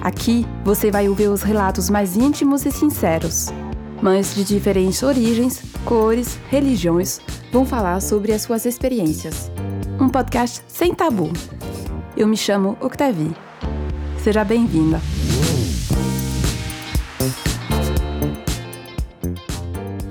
Aqui 0.00 0.46
você 0.64 0.90
vai 0.90 1.08
ouvir 1.08 1.28
os 1.28 1.42
relatos 1.42 1.90
mais 1.90 2.16
íntimos 2.16 2.64
e 2.64 2.70
sinceros. 2.70 3.48
Mães 4.00 4.34
de 4.34 4.44
diferentes 4.44 5.02
origens, 5.02 5.60
cores, 5.84 6.38
religiões 6.48 7.20
vão 7.52 7.66
falar 7.66 8.00
sobre 8.00 8.32
as 8.32 8.42
suas 8.42 8.64
experiências. 8.64 9.50
Um 10.00 10.08
podcast 10.08 10.62
sem 10.68 10.94
tabu. 10.94 11.32
Eu 12.16 12.28
me 12.28 12.36
chamo 12.36 12.76
Octavie. 12.80 13.34
Seja 14.22 14.44
bem-vinda. 14.44 15.00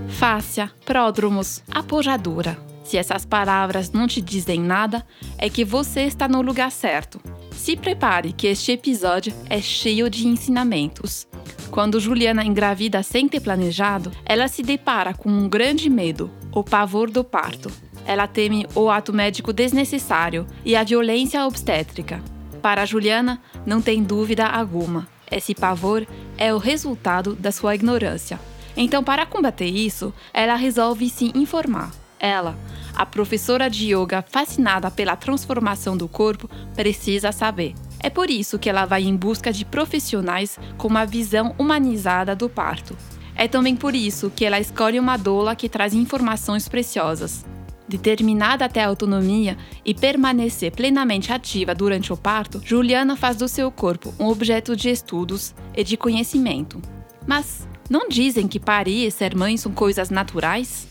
Fácia, 0.09 0.69
pródromos, 0.83 1.63
apojadora. 1.71 2.57
Se 2.83 2.97
essas 2.97 3.25
palavras 3.25 3.91
não 3.91 4.07
te 4.07 4.21
dizem 4.21 4.59
nada, 4.59 5.05
é 5.37 5.49
que 5.49 5.63
você 5.63 6.01
está 6.01 6.27
no 6.27 6.41
lugar 6.41 6.71
certo. 6.71 7.21
Se 7.57 7.75
prepare 7.75 8.31
que 8.31 8.47
este 8.47 8.71
episódio 8.71 9.33
é 9.49 9.59
cheio 9.59 10.09
de 10.09 10.25
ensinamentos. 10.27 11.27
Quando 11.69 11.99
Juliana 11.99 12.45
engravida 12.45 13.03
sem 13.03 13.27
ter 13.27 13.41
planejado, 13.41 14.11
ela 14.23 14.47
se 14.47 14.61
depara 14.61 15.13
com 15.13 15.27
um 15.27 15.49
grande 15.49 15.89
medo, 15.89 16.31
o 16.53 16.63
pavor 16.63 17.09
do 17.09 17.23
parto. 17.23 17.69
Ela 18.05 18.25
teme 18.25 18.65
o 18.73 18.89
ato 18.89 19.11
médico 19.11 19.51
desnecessário 19.51 20.47
e 20.63 20.75
a 20.75 20.83
violência 20.83 21.45
obstétrica. 21.45 22.23
Para 22.61 22.85
Juliana, 22.85 23.41
não 23.65 23.81
tem 23.81 24.01
dúvida 24.01 24.45
alguma. 24.45 25.07
Esse 25.29 25.53
pavor 25.53 26.07
é 26.37 26.53
o 26.53 26.59
resultado 26.59 27.35
da 27.35 27.51
sua 27.51 27.75
ignorância. 27.75 28.39
Então, 28.77 29.03
para 29.03 29.25
combater 29.25 29.65
isso, 29.65 30.13
ela 30.33 30.55
resolve 30.55 31.09
se 31.09 31.31
informar. 31.35 31.91
Ela, 32.19 32.57
a 32.97 33.05
professora 33.05 33.69
de 33.69 33.93
yoga 33.93 34.25
fascinada 34.27 34.89
pela 34.89 35.15
transformação 35.15 35.95
do 35.95 36.07
corpo, 36.07 36.49
precisa 36.75 37.31
saber. 37.31 37.75
É 37.99 38.09
por 38.09 38.27
isso 38.27 38.57
que 38.57 38.67
ela 38.67 38.85
vai 38.85 39.03
em 39.03 39.15
busca 39.15 39.53
de 39.53 39.63
profissionais 39.63 40.57
com 40.79 40.87
uma 40.87 41.05
visão 41.05 41.53
humanizada 41.59 42.35
do 42.35 42.49
parto. 42.49 42.97
É 43.35 43.47
também 43.47 43.75
por 43.75 43.93
isso 43.93 44.31
que 44.35 44.43
ela 44.43 44.59
escolhe 44.59 44.99
uma 44.99 45.15
doula 45.15 45.55
que 45.55 45.69
traz 45.69 45.93
informações 45.93 46.67
preciosas. 46.67 47.45
Determinada 47.87 48.65
até 48.65 48.83
a 48.83 48.87
autonomia 48.87 49.55
e 49.85 49.93
permanecer 49.93 50.71
plenamente 50.71 51.31
ativa 51.31 51.75
durante 51.75 52.11
o 52.11 52.17
parto, 52.17 52.59
Juliana 52.65 53.15
faz 53.15 53.37
do 53.37 53.47
seu 53.47 53.71
corpo 53.71 54.11
um 54.19 54.25
objeto 54.25 54.75
de 54.75 54.89
estudos 54.89 55.53
e 55.75 55.83
de 55.83 55.95
conhecimento. 55.95 56.81
Mas 57.27 57.67
não 57.87 58.09
dizem 58.09 58.47
que 58.47 58.59
parir 58.59 59.05
e 59.05 59.11
ser 59.11 59.35
mãe 59.35 59.55
são 59.55 59.71
coisas 59.71 60.09
naturais? 60.09 60.87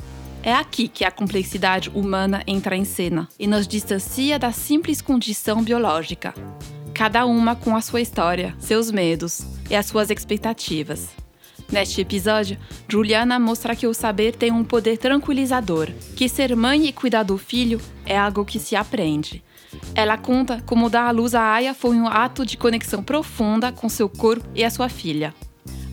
É 0.47 0.55
aqui 0.55 0.87
que 0.87 1.05
a 1.05 1.11
complexidade 1.11 1.91
humana 1.93 2.41
entra 2.47 2.77
em 2.77 2.85
cena 2.85 3.29
e 3.37 3.49
nos 3.49 3.67
distancia 3.67 4.39
da 4.39 4.53
simples 4.53 5.03
condição 5.03 5.61
biológica. 5.61 6.33
Cada 6.95 7.27
uma 7.27 7.57
com 7.57 7.75
a 7.75 7.81
sua 7.81 8.01
história, 8.01 8.55
seus 8.61 8.89
medos 8.89 9.45
e 9.69 9.75
as 9.75 9.87
suas 9.87 10.09
expectativas. 10.09 11.09
Neste 11.69 12.01
episódio, 12.01 12.57
Juliana 12.89 13.41
mostra 13.41 13.75
que 13.75 13.89
o 13.89 13.93
saber 13.93 14.37
tem 14.37 14.53
um 14.53 14.63
poder 14.63 14.99
tranquilizador, 14.99 15.91
que 16.15 16.29
ser 16.29 16.55
mãe 16.55 16.87
e 16.87 16.93
cuidar 16.93 17.25
do 17.25 17.37
filho 17.37 17.81
é 18.05 18.17
algo 18.17 18.45
que 18.45 18.61
se 18.61 18.77
aprende. 18.77 19.43
Ela 19.97 20.17
conta 20.17 20.63
como 20.65 20.89
dar 20.89 21.09
à 21.09 21.11
luz 21.11 21.35
a 21.35 21.43
Aya 21.43 21.75
foi 21.75 21.97
um 21.97 22.07
ato 22.07 22.47
de 22.47 22.57
conexão 22.57 23.03
profunda 23.03 23.73
com 23.73 23.89
seu 23.89 24.09
corpo 24.09 24.49
e 24.55 24.63
a 24.63 24.71
sua 24.71 24.89
filha. 24.89 25.35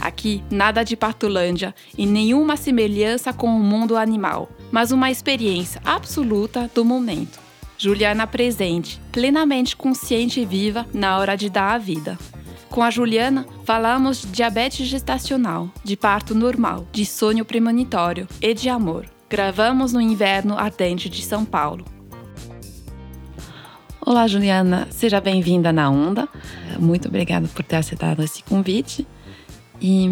Aqui, 0.03 0.43
nada 0.51 0.83
de 0.83 0.97
partulândia 0.97 1.73
e 1.97 2.05
nenhuma 2.05 2.57
semelhança 2.57 3.31
com 3.31 3.47
o 3.47 3.63
mundo 3.63 3.95
animal, 3.95 4.49
mas 4.69 4.91
uma 4.91 5.09
experiência 5.09 5.81
absoluta 5.85 6.69
do 6.75 6.83
momento. 6.83 7.39
Juliana 7.77 8.27
presente, 8.27 8.99
plenamente 9.13 9.77
consciente 9.77 10.41
e 10.41 10.45
viva 10.45 10.85
na 10.93 11.17
hora 11.17 11.37
de 11.37 11.49
dar 11.49 11.75
a 11.75 11.77
vida. 11.77 12.19
Com 12.69 12.83
a 12.83 12.91
Juliana, 12.91 13.45
falamos 13.63 14.23
de 14.23 14.27
diabetes 14.27 14.87
gestacional, 14.87 15.69
de 15.85 15.95
parto 15.95 16.35
normal, 16.35 16.85
de 16.91 17.05
sonho 17.05 17.45
premonitório 17.45 18.27
e 18.41 18.53
de 18.53 18.67
amor. 18.67 19.05
Gravamos 19.29 19.93
no 19.93 20.01
inverno 20.01 20.57
ardente 20.57 21.07
de 21.07 21.23
São 21.23 21.45
Paulo. 21.45 21.85
Olá, 24.05 24.27
Juliana, 24.27 24.85
seja 24.91 25.21
bem-vinda 25.21 25.71
na 25.71 25.89
Onda. 25.89 26.27
Muito 26.77 27.07
obrigada 27.07 27.47
por 27.47 27.63
ter 27.63 27.77
aceitado 27.77 28.21
esse 28.21 28.43
convite. 28.43 29.07
E 29.81 30.07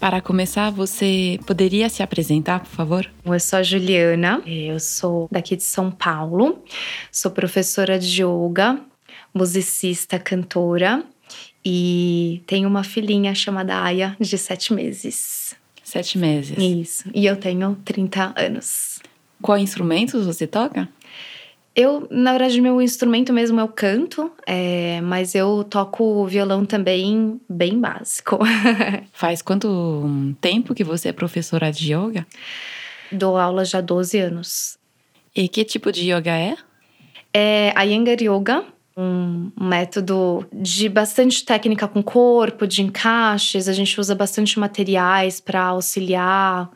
para 0.00 0.20
começar, 0.20 0.70
você 0.70 1.38
poderia 1.46 1.88
se 1.88 2.02
apresentar, 2.02 2.60
por 2.60 2.70
favor? 2.70 3.10
Eu 3.24 3.40
sou 3.40 3.58
a 3.58 3.62
Juliana, 3.62 4.42
eu 4.46 4.80
sou 4.80 5.28
daqui 5.30 5.56
de 5.56 5.62
São 5.62 5.90
Paulo, 5.90 6.62
sou 7.10 7.30
professora 7.30 7.98
de 7.98 8.22
yoga, 8.22 8.80
musicista, 9.34 10.18
cantora 10.18 11.04
e 11.64 12.42
tenho 12.46 12.68
uma 12.68 12.84
filhinha 12.84 13.34
chamada 13.34 13.82
Aya, 13.82 14.16
de 14.20 14.38
sete 14.38 14.72
meses. 14.72 15.56
Sete 15.82 16.16
meses. 16.16 16.56
Isso. 16.58 17.10
E 17.14 17.26
eu 17.26 17.36
tenho 17.36 17.76
30 17.84 18.34
anos. 18.36 19.00
Qual 19.42 19.58
instrumentos 19.58 20.24
você 20.24 20.46
toca? 20.46 20.88
Eu, 21.76 22.08
na 22.10 22.32
verdade, 22.32 22.58
meu 22.58 22.80
instrumento 22.80 23.34
mesmo 23.34 23.60
é 23.60 23.62
o 23.64 23.68
canto, 23.68 24.32
é, 24.46 24.98
mas 25.02 25.34
eu 25.34 25.62
toco 25.62 26.26
violão 26.26 26.64
também 26.64 27.38
bem 27.46 27.78
básico. 27.78 28.38
Faz 29.12 29.42
quanto 29.42 30.34
tempo 30.40 30.74
que 30.74 30.82
você 30.82 31.10
é 31.10 31.12
professora 31.12 31.70
de 31.70 31.92
yoga? 31.92 32.26
Dou 33.12 33.36
aula 33.36 33.62
já 33.62 33.78
há 33.78 33.82
12 33.82 34.18
anos. 34.18 34.78
E 35.34 35.48
que 35.48 35.66
tipo 35.66 35.92
de 35.92 36.10
yoga 36.10 36.30
é? 36.30 36.56
É 37.34 37.74
a 37.76 37.84
Iyengar 37.84 38.22
Yoga, 38.22 38.64
um 38.96 39.50
método 39.60 40.46
de 40.50 40.88
bastante 40.88 41.44
técnica 41.44 41.86
com 41.86 42.02
corpo, 42.02 42.66
de 42.66 42.80
encaixes. 42.80 43.68
A 43.68 43.74
gente 43.74 44.00
usa 44.00 44.14
bastante 44.14 44.58
materiais 44.58 45.42
para 45.42 45.62
auxiliar. 45.62 46.70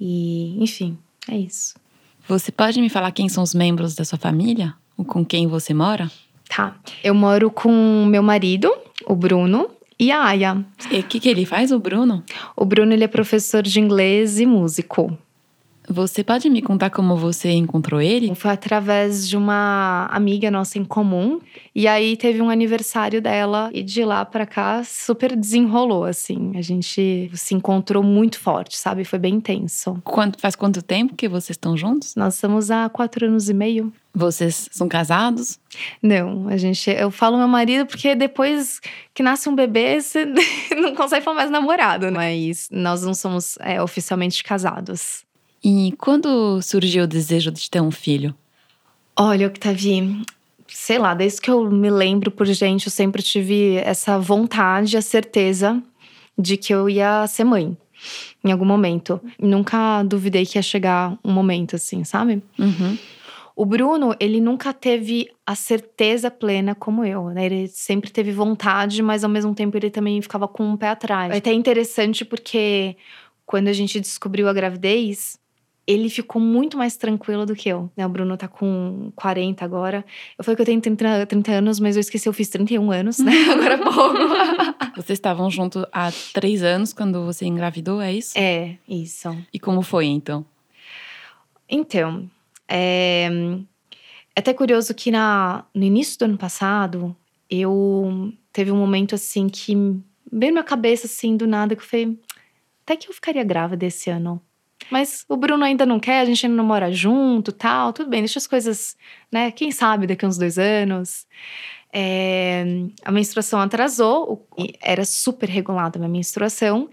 E, 0.00 0.60
enfim, 0.60 0.98
é 1.28 1.36
isso. 1.36 1.83
Você 2.26 2.50
pode 2.50 2.80
me 2.80 2.88
falar 2.88 3.12
quem 3.12 3.28
são 3.28 3.42
os 3.42 3.54
membros 3.54 3.94
da 3.94 4.04
sua 4.04 4.18
família? 4.18 4.74
Ou 4.96 5.04
com 5.04 5.24
quem 5.24 5.46
você 5.46 5.74
mora? 5.74 6.10
Tá. 6.48 6.76
Eu 7.02 7.14
moro 7.14 7.50
com 7.50 8.06
meu 8.06 8.22
marido, 8.22 8.72
o 9.06 9.14
Bruno, 9.14 9.68
e 9.98 10.10
a 10.10 10.24
Aya. 10.24 10.64
E 10.90 11.00
o 11.00 11.02
que, 11.02 11.20
que 11.20 11.28
ele 11.28 11.44
faz, 11.44 11.70
o 11.70 11.78
Bruno? 11.78 12.22
O 12.56 12.64
Bruno 12.64 12.92
ele 12.92 13.04
é 13.04 13.08
professor 13.08 13.62
de 13.62 13.78
inglês 13.78 14.40
e 14.40 14.46
músico. 14.46 15.16
Você 15.88 16.24
pode 16.24 16.48
me 16.48 16.62
contar 16.62 16.90
como 16.90 17.16
você 17.16 17.50
encontrou 17.50 18.00
ele? 18.00 18.34
Foi 18.34 18.50
através 18.50 19.28
de 19.28 19.36
uma 19.36 20.08
amiga 20.10 20.50
nossa 20.50 20.78
em 20.78 20.84
comum. 20.84 21.40
E 21.74 21.86
aí 21.86 22.16
teve 22.16 22.40
um 22.40 22.48
aniversário 22.48 23.20
dela 23.20 23.70
e 23.72 23.82
de 23.82 24.04
lá 24.04 24.24
para 24.24 24.46
cá 24.46 24.82
super 24.82 25.36
desenrolou 25.36 26.04
assim. 26.04 26.52
A 26.56 26.62
gente 26.62 27.30
se 27.34 27.54
encontrou 27.54 28.02
muito 28.02 28.40
forte, 28.40 28.76
sabe? 28.76 29.04
Foi 29.04 29.18
bem 29.18 29.34
intenso. 29.34 30.00
Quanto, 30.04 30.40
faz 30.40 30.56
quanto 30.56 30.82
tempo 30.82 31.14
que 31.14 31.28
vocês 31.28 31.50
estão 31.50 31.76
juntos? 31.76 32.14
Nós 32.16 32.34
estamos 32.34 32.70
há 32.70 32.88
quatro 32.88 33.26
anos 33.26 33.50
e 33.50 33.54
meio. 33.54 33.92
Vocês 34.14 34.68
são 34.70 34.88
casados? 34.88 35.58
Não, 36.00 36.46
a 36.48 36.56
gente. 36.56 36.88
Eu 36.88 37.10
falo 37.10 37.36
meu 37.36 37.48
marido 37.48 37.84
porque 37.84 38.14
depois 38.14 38.80
que 39.12 39.24
nasce 39.24 39.48
um 39.48 39.54
bebê, 39.54 40.00
você 40.00 40.24
não 40.80 40.94
consegue 40.94 41.24
falar 41.24 41.36
mais 41.36 41.50
namorado, 41.50 42.10
mas 42.12 42.68
nós 42.70 43.02
não 43.02 43.12
somos 43.12 43.58
é, 43.60 43.82
oficialmente 43.82 44.44
casados. 44.44 45.23
E 45.64 45.94
quando 45.96 46.60
surgiu 46.60 47.04
o 47.04 47.06
desejo 47.06 47.50
de 47.50 47.70
ter 47.70 47.80
um 47.80 47.90
filho? 47.90 48.34
Olha, 49.16 49.46
Octavie, 49.46 50.22
sei 50.68 50.98
lá, 50.98 51.14
desde 51.14 51.40
que 51.40 51.50
eu 51.50 51.70
me 51.70 51.88
lembro 51.88 52.30
por 52.30 52.46
gente, 52.46 52.86
eu 52.86 52.92
sempre 52.92 53.22
tive 53.22 53.76
essa 53.76 54.18
vontade, 54.18 54.96
a 54.96 55.00
certeza 55.00 55.82
de 56.38 56.58
que 56.58 56.74
eu 56.74 56.90
ia 56.90 57.26
ser 57.26 57.44
mãe 57.44 57.74
em 58.44 58.52
algum 58.52 58.66
momento. 58.66 59.18
Nunca 59.38 60.02
duvidei 60.02 60.44
que 60.44 60.58
ia 60.58 60.62
chegar 60.62 61.18
um 61.24 61.32
momento 61.32 61.76
assim, 61.76 62.04
sabe? 62.04 62.42
Uhum. 62.58 62.98
O 63.56 63.64
Bruno, 63.64 64.14
ele 64.18 64.40
nunca 64.40 64.72
teve 64.72 65.30
a 65.46 65.54
certeza 65.54 66.30
plena 66.30 66.74
como 66.74 67.04
eu, 67.04 67.30
né? 67.30 67.46
Ele 67.46 67.68
sempre 67.68 68.10
teve 68.10 68.32
vontade, 68.32 69.00
mas 69.00 69.22
ao 69.22 69.30
mesmo 69.30 69.54
tempo 69.54 69.76
ele 69.76 69.90
também 69.90 70.20
ficava 70.20 70.46
com 70.46 70.64
um 70.64 70.76
pé 70.76 70.88
atrás. 70.88 71.32
É 71.32 71.38
até 71.38 71.52
interessante 71.52 72.24
porque 72.24 72.96
quando 73.46 73.68
a 73.68 73.72
gente 73.72 74.00
descobriu 74.00 74.48
a 74.48 74.52
gravidez, 74.52 75.38
ele 75.86 76.08
ficou 76.08 76.40
muito 76.40 76.78
mais 76.78 76.96
tranquilo 76.96 77.44
do 77.44 77.54
que 77.54 77.68
eu. 77.68 77.90
Né? 77.96 78.06
O 78.06 78.08
Bruno 78.08 78.36
tá 78.36 78.48
com 78.48 79.12
40 79.14 79.64
agora. 79.64 80.04
Eu 80.38 80.44
falei 80.44 80.56
que 80.56 80.62
eu 80.62 80.66
tenho 80.66 80.80
30, 80.80 81.26
30 81.26 81.52
anos, 81.52 81.80
mas 81.80 81.96
eu 81.96 82.00
esqueci, 82.00 82.28
eu 82.28 82.32
fiz 82.32 82.48
31 82.48 82.90
anos, 82.90 83.18
né? 83.18 83.32
Agora 83.52 83.74
é 83.74 83.78
pouco. 83.78 84.94
Vocês 84.96 85.18
estavam 85.18 85.50
juntos 85.50 85.84
há 85.92 86.10
três 86.32 86.62
anos 86.62 86.92
quando 86.92 87.24
você 87.24 87.44
engravidou, 87.44 88.00
é 88.00 88.12
isso? 88.12 88.32
é, 88.38 88.76
isso. 88.88 89.36
E 89.52 89.58
como 89.58 89.82
foi 89.82 90.06
então? 90.06 90.44
Então, 91.68 92.30
é, 92.68 93.28
é 94.34 94.40
até 94.40 94.54
curioso 94.54 94.94
que 94.94 95.10
na, 95.10 95.64
no 95.74 95.84
início 95.84 96.18
do 96.18 96.24
ano 96.24 96.38
passado, 96.38 97.14
eu 97.50 98.32
teve 98.52 98.70
um 98.70 98.76
momento 98.76 99.14
assim 99.14 99.48
que 99.48 99.74
veio 100.32 100.52
na 100.52 100.60
minha 100.60 100.64
cabeça, 100.64 101.06
assim, 101.06 101.36
do 101.36 101.46
nada, 101.46 101.76
que 101.76 101.82
eu 101.82 101.86
falei, 101.86 102.18
até 102.82 102.96
que 102.96 103.08
eu 103.08 103.14
ficaria 103.14 103.44
grávida 103.44 103.86
esse 103.86 104.10
ano. 104.10 104.40
Mas 104.90 105.24
o 105.28 105.36
Bruno 105.36 105.64
ainda 105.64 105.86
não 105.86 105.98
quer, 105.98 106.20
a 106.20 106.24
gente 106.24 106.46
ainda 106.46 106.56
não 106.56 106.64
mora 106.64 106.92
junto, 106.92 107.52
tal, 107.52 107.92
tudo 107.92 108.10
bem, 108.10 108.20
deixa 108.20 108.38
as 108.38 108.46
coisas, 108.46 108.96
né? 109.30 109.50
Quem 109.50 109.70
sabe 109.70 110.06
daqui 110.06 110.24
a 110.24 110.28
uns 110.28 110.38
dois 110.38 110.58
anos. 110.58 111.26
É, 111.92 112.64
a 113.04 113.12
menstruação 113.12 113.60
atrasou, 113.60 114.46
era 114.80 115.04
super 115.04 115.48
regulada 115.48 115.96
a 115.96 116.00
minha 116.00 116.10
menstruação. 116.10 116.88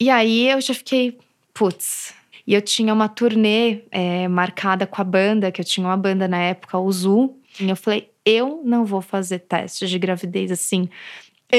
E 0.00 0.08
aí 0.10 0.48
eu 0.48 0.60
já 0.60 0.74
fiquei, 0.74 1.18
putz. 1.52 2.14
E 2.46 2.54
eu 2.54 2.62
tinha 2.62 2.92
uma 2.92 3.08
turnê 3.08 3.82
é, 3.90 4.28
marcada 4.28 4.86
com 4.86 5.00
a 5.00 5.04
banda, 5.04 5.52
que 5.52 5.60
eu 5.60 5.64
tinha 5.64 5.86
uma 5.86 5.96
banda 5.96 6.26
na 6.26 6.38
época, 6.38 6.78
o 6.78 6.90
Zu. 6.90 7.34
E 7.60 7.68
eu 7.68 7.76
falei, 7.76 8.10
eu 8.24 8.62
não 8.64 8.84
vou 8.84 9.00
fazer 9.00 9.40
testes 9.40 9.88
de 9.88 9.98
gravidez 9.98 10.50
assim 10.50 10.88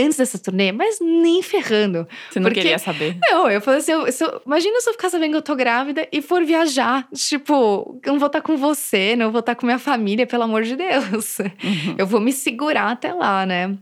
antes 0.03 0.17
dessa 0.17 0.37
turnê, 0.39 0.71
mas 0.71 0.99
nem 1.01 1.41
ferrando. 1.41 2.07
Você 2.29 2.39
não 2.39 2.47
Porque- 2.49 2.61
queria 2.61 2.77
saber? 2.79 3.17
Não, 3.29 3.49
eu 3.49 3.61
falei 3.61 3.79
assim, 3.79 3.91
eu- 3.91 4.11
se 4.11 4.23
eu- 4.23 4.41
imagina 4.45 4.79
se 4.81 4.89
eu 4.89 4.93
ficar 4.93 5.09
sabendo 5.09 5.31
que 5.31 5.37
eu 5.37 5.41
tô 5.41 5.55
grávida 5.55 6.07
e 6.11 6.21
for 6.21 6.43
viajar. 6.43 7.07
Tipo, 7.13 7.99
eu 8.05 8.13
não 8.13 8.19
vou 8.19 8.27
estar 8.27 8.41
com 8.41 8.57
você, 8.57 9.15
não 9.15 9.31
vou 9.31 9.39
estar 9.39 9.55
com 9.55 9.65
minha 9.65 9.79
família, 9.79 10.25
pelo 10.27 10.43
amor 10.43 10.63
de 10.63 10.75
Deus. 10.75 11.39
Uhum. 11.39 11.95
Eu 11.97 12.07
vou 12.07 12.19
me 12.19 12.31
segurar 12.31 12.91
até 12.91 13.13
lá, 13.13 13.45
né? 13.45 13.77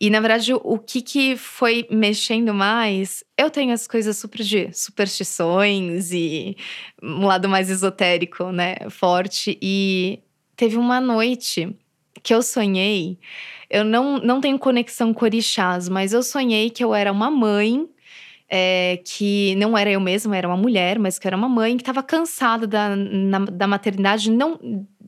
E 0.00 0.10
na 0.10 0.20
verdade, 0.20 0.54
o- 0.54 0.60
o 0.62 0.78
que 0.78 1.02
que 1.02 1.36
foi 1.36 1.86
mexendo 1.90 2.54
mais? 2.54 3.24
Eu 3.36 3.50
tenho 3.50 3.72
as 3.72 3.86
coisas 3.88 4.16
super 4.16 4.42
de 4.44 4.70
superstições 4.72 6.12
e 6.12 6.56
um 7.02 7.26
lado 7.26 7.48
mais 7.48 7.68
esotérico, 7.70 8.52
né? 8.52 8.76
Forte. 8.90 9.58
E 9.60 10.20
teve 10.56 10.76
uma 10.76 11.00
noite 11.00 11.74
que 12.28 12.34
eu 12.34 12.42
sonhei. 12.42 13.18
Eu 13.70 13.84
não, 13.84 14.18
não 14.18 14.38
tenho 14.40 14.58
conexão 14.58 15.14
com 15.14 15.24
orixás, 15.24 15.88
mas 15.88 16.12
eu 16.12 16.22
sonhei 16.22 16.68
que 16.68 16.84
eu 16.84 16.94
era 16.94 17.10
uma 17.10 17.30
mãe. 17.30 17.88
é, 18.50 19.00
que 19.04 19.54
não 19.56 19.76
era 19.76 19.90
eu 19.90 20.00
mesma, 20.00 20.34
era 20.36 20.48
uma 20.48 20.56
mulher, 20.56 20.98
mas 20.98 21.18
que 21.18 21.26
era 21.26 21.36
uma 21.36 21.48
mãe 21.48 21.76
que 21.76 21.82
estava 21.82 22.02
cansada 22.02 22.66
da, 22.66 22.96
na- 22.96 23.40
da 23.40 23.66
maternidade, 23.66 24.30
não 24.30 24.58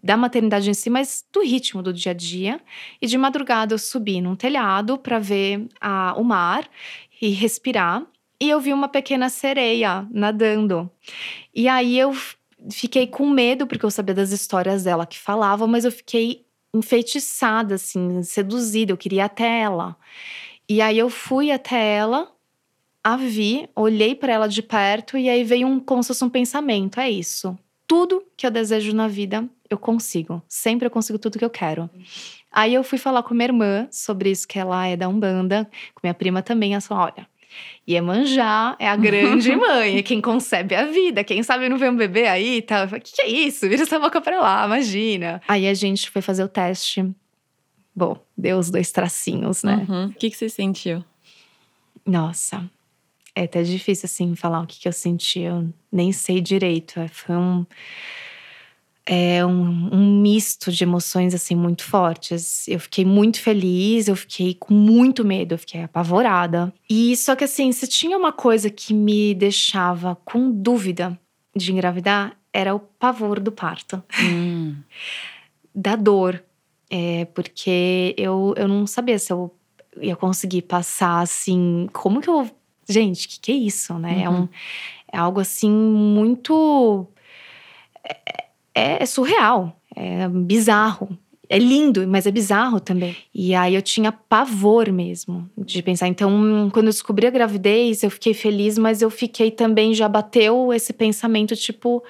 da 0.03 0.17
maternidade 0.17 0.69
em 0.71 0.75
si, 0.75 0.91
mas 0.91 1.25
do 1.33 1.43
ritmo 1.43 1.83
do 1.83 1.93
dia 1.93 2.13
a 2.13 2.15
dia. 2.15 2.61
E 3.01 3.07
de 3.07 3.17
madrugada 3.19 3.73
eu 3.75 3.79
subi 3.79 4.21
num 4.21 4.37
telhado 4.37 4.99
para 4.99 5.19
ver 5.19 5.67
a- 5.81 6.15
o 6.19 6.25
mar 6.25 6.69
e 7.21 7.31
respirar. 7.31 8.03
E 8.41 8.49
eu 8.51 8.61
vi 8.61 8.73
uma 8.75 8.89
pequena 8.89 9.29
sereia 9.31 10.07
nadando. 10.11 10.91
E 11.55 11.67
aí 11.69 11.99
eu 11.99 12.15
fiquei 12.71 13.07
com 13.07 13.29
medo, 13.29 13.67
porque 13.67 13.87
eu 13.87 13.91
sabia 13.91 14.15
das 14.15 14.33
histórias 14.33 14.85
dela 14.85 15.07
que 15.07 15.19
falava, 15.19 15.67
mas 15.67 15.85
eu 15.87 15.93
fiquei 15.93 16.45
enfeitiçada, 16.75 17.75
assim, 17.75 18.23
seduzida. 18.23 18.93
Eu 18.93 18.97
queria 18.97 19.25
até 19.25 19.61
ela. 19.61 19.97
E 20.69 20.81
aí 20.81 20.99
eu 20.99 21.11
fui 21.11 21.51
até 21.51 21.95
ela, 21.97 22.31
a 23.03 23.17
vi, 23.17 23.69
olhei 23.75 24.15
para 24.15 24.33
ela 24.33 24.49
de 24.49 24.63
perto 24.63 25.17
e 25.19 25.29
aí 25.29 25.43
veio 25.43 25.67
um, 25.67 25.81
como 25.81 26.03
se 26.03 26.09
fosse 26.09 26.25
um 26.25 26.31
pensamento: 26.31 27.01
é 27.01 27.11
isso. 27.11 27.59
Tudo 27.87 28.25
que 28.37 28.47
eu 28.47 28.51
desejo 28.51 28.95
na 28.95 29.09
vida, 29.09 29.49
eu 29.69 29.79
consigo. 29.79 30.43
Sempre 30.49 30.87
eu 30.87 30.91
consigo 30.91 31.19
tudo 31.19 31.39
que 31.39 31.45
eu 31.45 31.51
quero. 31.51 31.91
Aí 32.53 32.75
eu 32.75 32.85
fui 32.85 32.99
falar 32.99 33.23
com 33.23 33.35
minha 33.35 33.47
irmã 33.47 33.89
sobre 33.91 34.31
isso, 34.31 34.47
que 34.47 34.59
ela 34.59 34.87
é 34.87 34.97
da 34.97 35.09
Umbanda, 35.09 35.69
com 35.95 36.01
minha 36.03 36.15
prima 36.15 36.43
também. 36.43 36.73
Ela 36.73 36.81
falou: 36.81 37.05
olha, 37.05 37.27
Iemanjá 37.89 38.77
é 38.79 38.89
a 38.89 38.97
grande 38.97 39.55
mãe, 39.57 39.99
é 39.99 40.03
quem 40.03 40.21
concebe 40.21 40.75
a 40.75 40.87
vida. 40.87 41.25
Quem 41.25 41.43
sabe 41.43 41.69
não 41.69 41.77
vê 41.77 41.89
um 41.89 41.97
bebê 41.97 42.27
aí 42.27 42.59
e 42.59 42.63
tal. 42.63 42.87
O 42.87 43.01
que, 43.01 43.13
que 43.13 43.23
é 43.23 43.29
isso? 43.29 43.69
Vira 43.69 43.83
essa 43.83 43.99
boca 43.99 44.21
pra 44.21 44.41
lá, 44.41 44.67
imagina. 44.67 45.41
Aí 45.49 45.67
a 45.67 45.75
gente 45.75 46.11
foi 46.11 46.23
fazer 46.23 46.45
o 46.45 46.49
teste. 46.49 47.05
Bom, 47.95 48.17
deu 48.37 48.59
os 48.59 48.71
dois 48.71 48.93
tracinhos, 48.93 49.63
né? 49.63 49.87
Uhum. 49.89 50.07
O 50.07 50.13
que, 50.13 50.31
que 50.31 50.37
você 50.37 50.49
sentiu? 50.49 51.05
Nossa, 52.07 52.69
é 53.35 53.45
até 53.45 53.63
difícil 53.63 54.07
assim 54.07 54.35
falar 54.35 54.61
o 54.61 54.67
que, 54.67 54.81
que 54.81 54.89
eu 54.89 54.93
senti. 54.93 55.41
Eu 55.41 55.69
nem 55.91 56.13
sei 56.13 56.41
direito. 56.41 57.01
É, 57.01 57.09
Foi 57.09 57.37
um, 57.37 57.67
é 59.07 59.45
um, 59.45 59.91
um 59.93 60.10
misto 60.21 60.71
de 60.73 60.85
emoções 60.85 61.35
assim 61.35 61.55
muito 61.55 61.83
fortes. 61.85 62.67
Eu 62.69 62.79
fiquei 62.81 63.05
muito 63.05 63.41
feliz, 63.41 64.09
eu 64.09 64.17
fiquei 64.17 64.55
com 64.55 64.75
muito 64.75 65.25
medo, 65.25 65.55
eu 65.55 65.59
fiquei 65.59 65.83
apavorada. 65.83 66.73
E 66.89 67.17
só 67.17 67.35
que 67.37 67.45
assim, 67.45 67.73
se 67.73 67.87
tinha 67.87 68.17
uma 68.17 68.33
coisa 68.33 68.69
que 68.71 68.93
me 68.95 69.35
deixava 69.35 70.17
com 70.25 70.51
dúvida 70.51 71.19
de 71.57 71.73
engravidar, 71.73 72.37
era 72.53 72.75
o 72.75 72.81
pavor 72.81 73.41
do 73.41 73.51
parto 73.53 74.03
Hum. 74.23 74.77
da 75.75 75.97
dor. 75.97 76.43
É, 76.93 77.25
porque 77.27 78.15
eu, 78.19 78.53
eu 78.57 78.67
não 78.67 78.85
sabia 78.87 79.19
se 79.19 79.33
eu 79.33 79.55
ia 80.01 80.17
conseguir 80.17 80.63
passar 80.63 81.21
assim. 81.21 81.89
Como 81.93 82.21
que 82.21 82.29
eu. 82.29 82.51
Gente, 82.89 83.27
o 83.27 83.29
que, 83.31 83.39
que 83.41 83.53
é 83.53 83.55
isso, 83.55 83.97
né? 83.99 84.23
É, 84.25 84.29
Uhum. 84.29 84.43
um, 84.43 84.49
é 85.13 85.17
algo 85.19 85.39
assim 85.39 85.71
muito. 85.71 87.07
É, 88.03 88.17
é- 88.75 89.03
é 89.03 89.07
surreal, 89.07 89.80
é 90.01 90.29
bizarro. 90.29 91.19
É 91.49 91.59
lindo, 91.59 92.07
mas 92.07 92.27
é 92.27 92.31
bizarro 92.31 92.79
também. 92.79 93.17
E 93.35 93.55
aí 93.57 93.75
eu 93.75 93.83
tinha 93.83 94.13
pavor 94.13 94.91
mesmo 94.93 95.51
de 95.59 95.83
pensar. 95.83 96.07
Então, 96.07 96.71
quando 96.73 96.87
eu 96.87 96.93
descobri 96.93 97.27
a 97.27 97.31
gravidez, 97.31 98.05
eu 98.05 98.11
fiquei 98.11 98.33
feliz, 98.33 98.79
mas 98.79 99.03
eu 99.03 99.11
fiquei 99.11 99.51
também, 99.51 99.93
já 99.93 100.09
bateu 100.09 100.73
esse 100.73 100.93
pensamento, 100.93 101.57
tipo, 101.57 102.05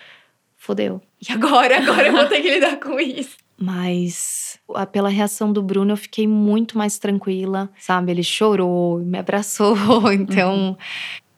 fodeu. 0.56 1.00
E 1.26 1.32
agora? 1.32 1.78
Agora 1.78 2.08
eu 2.08 2.12
vou 2.12 2.26
ter 2.26 2.42
que 2.42 2.50
lidar 2.50 2.78
com 2.78 3.00
isso. 3.00 3.38
Mas 3.56 4.58
pela 4.92 5.08
reação 5.08 5.50
do 5.52 5.62
Bruno, 5.62 5.92
eu 5.92 5.96
fiquei 5.96 6.26
muito 6.26 6.76
mais 6.76 6.98
tranquila, 6.98 7.70
sabe? 7.78 8.12
Ele 8.12 8.22
chorou, 8.22 8.98
me 8.98 9.18
abraçou. 9.18 9.74
Então, 10.12 10.76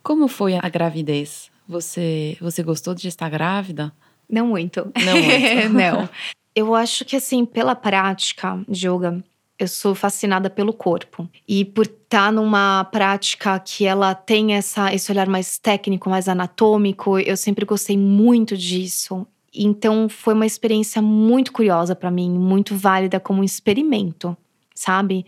Como 0.02 0.26
foi 0.26 0.54
a 0.60 0.68
gravidez? 0.68 1.50
Você, 1.68 2.36
você 2.40 2.62
gostou 2.64 2.94
de 2.94 3.06
estar 3.06 3.28
grávida? 3.28 3.92
não 4.28 4.46
muito. 4.46 4.90
Não 5.04 5.14
muito. 5.14 5.68
não. 5.76 6.08
Eu 6.54 6.74
acho 6.74 7.04
que, 7.04 7.16
assim, 7.16 7.44
pela 7.44 7.74
prática 7.74 8.62
de 8.68 8.86
yoga, 8.86 9.24
eu 9.58 9.68
sou 9.68 9.94
fascinada 9.94 10.50
pelo 10.50 10.72
corpo. 10.72 11.28
E 11.48 11.64
por 11.64 11.86
estar 11.86 12.32
numa 12.32 12.84
prática 12.84 13.58
que 13.60 13.86
ela 13.86 14.14
tem 14.14 14.54
essa, 14.54 14.92
esse 14.92 15.10
olhar 15.10 15.28
mais 15.28 15.58
técnico, 15.58 16.10
mais 16.10 16.28
anatômico, 16.28 17.18
eu 17.18 17.36
sempre 17.36 17.64
gostei 17.64 17.96
muito 17.96 18.56
disso. 18.56 19.26
Então, 19.54 20.08
foi 20.08 20.34
uma 20.34 20.46
experiência 20.46 21.00
muito 21.00 21.52
curiosa 21.52 21.94
pra 21.94 22.10
mim, 22.10 22.30
muito 22.30 22.74
válida 22.74 23.20
como 23.20 23.40
um 23.40 23.44
experimento. 23.44 24.36
Sabe? 24.82 25.24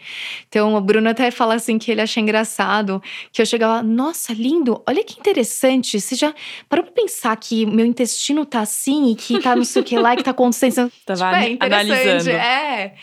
Então, 0.49 0.75
o 0.75 0.81
Bruno 0.81 1.09
até 1.09 1.31
fala 1.31 1.55
assim 1.55 1.79
que 1.79 1.89
ele 1.93 2.01
acha 2.01 2.19
engraçado 2.19 3.01
que 3.31 3.41
eu 3.41 3.47
chegava, 3.47 3.85
nossa, 3.85 4.33
lindo, 4.33 4.83
olha 4.85 5.05
que 5.05 5.17
interessante. 5.17 6.01
Você 6.01 6.17
já 6.17 6.35
parou 6.69 6.85
pra 6.85 6.93
pensar 6.93 7.37
que 7.37 7.65
meu 7.65 7.87
intestino 7.87 8.45
tá 8.45 8.63
assim 8.63 9.13
e 9.13 9.15
que 9.15 9.39
tá 9.39 9.55
não 9.55 9.63
sei 9.63 9.83
o 9.83 9.85
que 9.85 9.97
lá, 9.97 10.15
e 10.15 10.17
que 10.17 10.25
tá 10.25 10.33
acontecendo. 10.33 10.91
Tava 11.07 11.25
Tipo, 11.25 11.37
é 11.37 11.51
interessante, 11.51 11.95
analisando. 11.95 12.31
é. 12.31 12.95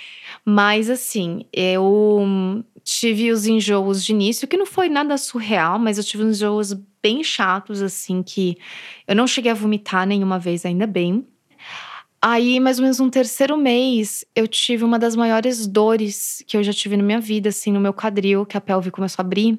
Mas 0.43 0.89
assim, 0.89 1.46
eu 1.53 2.65
tive 2.84 3.31
os 3.31 3.48
enjoos 3.48 4.03
de 4.03 4.12
início, 4.12 4.46
que 4.46 4.58
não 4.58 4.65
foi 4.65 4.89
nada 4.89 5.17
surreal, 5.17 5.79
mas 5.79 5.98
eu 5.98 6.03
tive 6.03 6.25
uns 6.25 6.36
enjoos 6.38 6.74
bem 7.01 7.24
chatos, 7.24 7.81
assim, 7.81 8.22
que 8.22 8.58
eu 9.08 9.15
não 9.15 9.25
cheguei 9.25 9.51
a 9.51 9.55
vomitar 9.55 10.05
nenhuma 10.05 10.38
vez, 10.38 10.65
ainda 10.65 10.86
bem. 10.86 11.25
Aí, 12.22 12.60
mais 12.60 12.78
ou 12.78 12.84
menos 12.84 13.00
no 13.00 13.10
terceiro 13.10 13.58
mês, 13.58 14.24
eu 14.36 14.48
tive 14.48 14.84
uma 14.84 15.00
das 15.00 15.16
maiores 15.16 15.66
dores 15.66 16.44
que 16.46 16.56
eu 16.56 16.62
já 16.62 16.72
tive 16.72 16.96
na 16.96 17.04
minha 17.04 17.20
vida, 17.20 17.50
assim, 17.50 17.72
no 17.72 17.80
meu 17.80 17.94
quadril, 17.94 18.46
que 18.46 18.56
a 18.56 18.62
pelve 18.62 18.92
começou 18.92 19.24
a 19.24 19.25
abrir. 19.25 19.58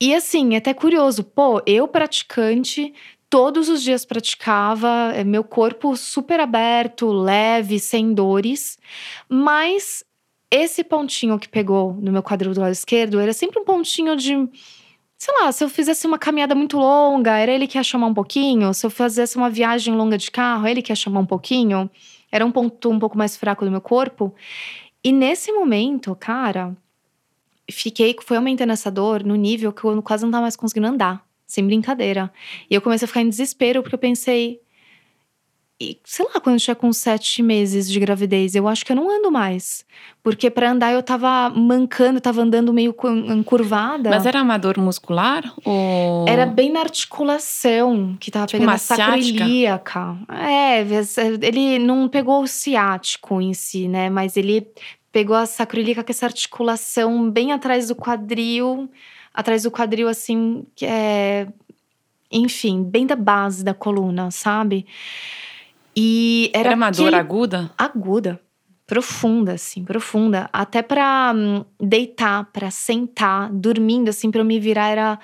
E 0.00 0.14
assim, 0.14 0.54
é 0.54 0.56
até 0.56 0.74
curioso, 0.74 1.22
pô, 1.22 1.62
eu 1.66 1.86
praticante, 1.86 2.92
todos 3.28 3.68
os 3.68 3.82
dias 3.82 4.04
praticava, 4.04 5.12
é, 5.14 5.22
meu 5.22 5.44
corpo 5.44 5.94
super 5.96 6.40
aberto, 6.40 7.12
leve, 7.12 7.78
sem 7.78 8.12
dores, 8.12 8.76
mas 9.28 10.02
esse 10.50 10.82
pontinho 10.82 11.38
que 11.38 11.48
pegou 11.48 11.94
no 11.94 12.10
meu 12.10 12.22
quadril 12.22 12.52
do 12.52 12.60
lado 12.60 12.72
esquerdo 12.72 13.20
era 13.20 13.32
sempre 13.32 13.60
um 13.60 13.64
pontinho 13.64 14.16
de. 14.16 14.34
Sei 15.22 15.34
lá, 15.34 15.52
se 15.52 15.62
eu 15.62 15.68
fizesse 15.68 16.06
uma 16.06 16.18
caminhada 16.18 16.54
muito 16.54 16.78
longa, 16.78 17.36
era 17.36 17.52
ele 17.52 17.66
que 17.66 17.76
ia 17.76 17.84
chamar 17.84 18.06
um 18.06 18.14
pouquinho. 18.14 18.72
Se 18.72 18.86
eu 18.86 18.90
fizesse 18.90 19.36
uma 19.36 19.50
viagem 19.50 19.94
longa 19.94 20.16
de 20.16 20.30
carro, 20.30 20.66
ele 20.66 20.80
que 20.80 20.90
ia 20.90 20.96
chamar 20.96 21.20
um 21.20 21.26
pouquinho. 21.26 21.90
Era 22.32 22.46
um 22.46 22.50
ponto 22.50 22.88
um 22.88 22.98
pouco 22.98 23.18
mais 23.18 23.36
fraco 23.36 23.62
do 23.62 23.70
meu 23.70 23.82
corpo. 23.82 24.34
E 25.04 25.12
nesse 25.12 25.52
momento, 25.52 26.16
cara, 26.18 26.74
fiquei, 27.70 28.16
foi 28.22 28.38
aumentando 28.38 28.72
essa 28.72 28.90
dor 28.90 29.22
no 29.22 29.34
nível 29.34 29.74
que 29.74 29.84
eu 29.84 30.02
quase 30.02 30.24
não 30.24 30.30
tava 30.30 30.40
mais 30.40 30.56
conseguindo 30.56 30.86
andar, 30.86 31.22
sem 31.46 31.66
brincadeira. 31.66 32.32
E 32.70 32.74
eu 32.74 32.80
comecei 32.80 33.04
a 33.04 33.08
ficar 33.08 33.20
em 33.20 33.28
desespero, 33.28 33.82
porque 33.82 33.96
eu 33.96 33.98
pensei. 33.98 34.58
E, 35.82 35.98
sei 36.04 36.26
lá, 36.26 36.38
quando 36.40 36.56
eu 36.56 36.60
tinha 36.60 36.74
com 36.74 36.92
sete 36.92 37.42
meses 37.42 37.90
de 37.90 37.98
gravidez, 37.98 38.54
eu 38.54 38.68
acho 38.68 38.84
que 38.84 38.92
eu 38.92 38.96
não 38.96 39.10
ando 39.10 39.32
mais. 39.32 39.82
Porque 40.22 40.50
para 40.50 40.70
andar 40.72 40.92
eu 40.92 41.02
tava 41.02 41.48
mancando, 41.48 42.20
tava 42.20 42.42
andando 42.42 42.70
meio 42.70 42.92
cu- 42.92 43.08
encurvada. 43.08 44.10
Mas 44.10 44.26
era 44.26 44.42
uma 44.42 44.58
dor 44.58 44.76
muscular? 44.76 45.42
Ou... 45.64 46.28
Era 46.28 46.44
bem 46.44 46.70
na 46.70 46.80
articulação 46.80 48.14
que 48.20 48.30
tava 48.30 48.44
Tipo 48.44 48.58
pegando 48.58 48.68
uma 48.68 48.74
a 48.74 48.78
sacroiliaca. 48.78 50.18
É, 50.28 50.80
ele 51.40 51.78
não 51.78 52.10
pegou 52.10 52.42
o 52.42 52.46
ciático 52.46 53.40
em 53.40 53.54
si, 53.54 53.88
né? 53.88 54.10
Mas 54.10 54.36
ele 54.36 54.68
pegou 55.10 55.34
a 55.34 55.46
sacroiliaca, 55.46 56.04
que 56.04 56.12
é 56.12 56.14
essa 56.14 56.26
articulação 56.26 57.30
bem 57.30 57.52
atrás 57.52 57.88
do 57.88 57.94
quadril, 57.96 58.90
atrás 59.32 59.62
do 59.62 59.70
quadril, 59.70 60.08
assim, 60.08 60.66
que 60.76 60.84
é. 60.84 61.46
Enfim, 62.30 62.82
bem 62.84 63.06
da 63.06 63.16
base 63.16 63.64
da 63.64 63.72
coluna, 63.72 64.30
sabe? 64.30 64.86
E 66.02 66.50
era, 66.54 66.68
Era 66.68 66.76
uma 66.76 66.90
dor 66.90 67.08
aquele 67.08 67.16
aguda? 67.20 67.70
aguda, 67.76 68.40
profunda, 68.86 69.52
assim, 69.52 69.84
profunda. 69.84 70.48
Até 70.52 70.80
pra 70.80 71.32
hum, 71.36 71.62
deitar, 71.78 72.44
pra 72.52 72.70
sentar, 72.70 73.50
dormindo, 73.52 74.08
assim, 74.08 74.30
pra 74.30 74.40
eu 74.40 74.44
me 74.44 74.58
virar, 74.58 74.88
era. 74.88 75.18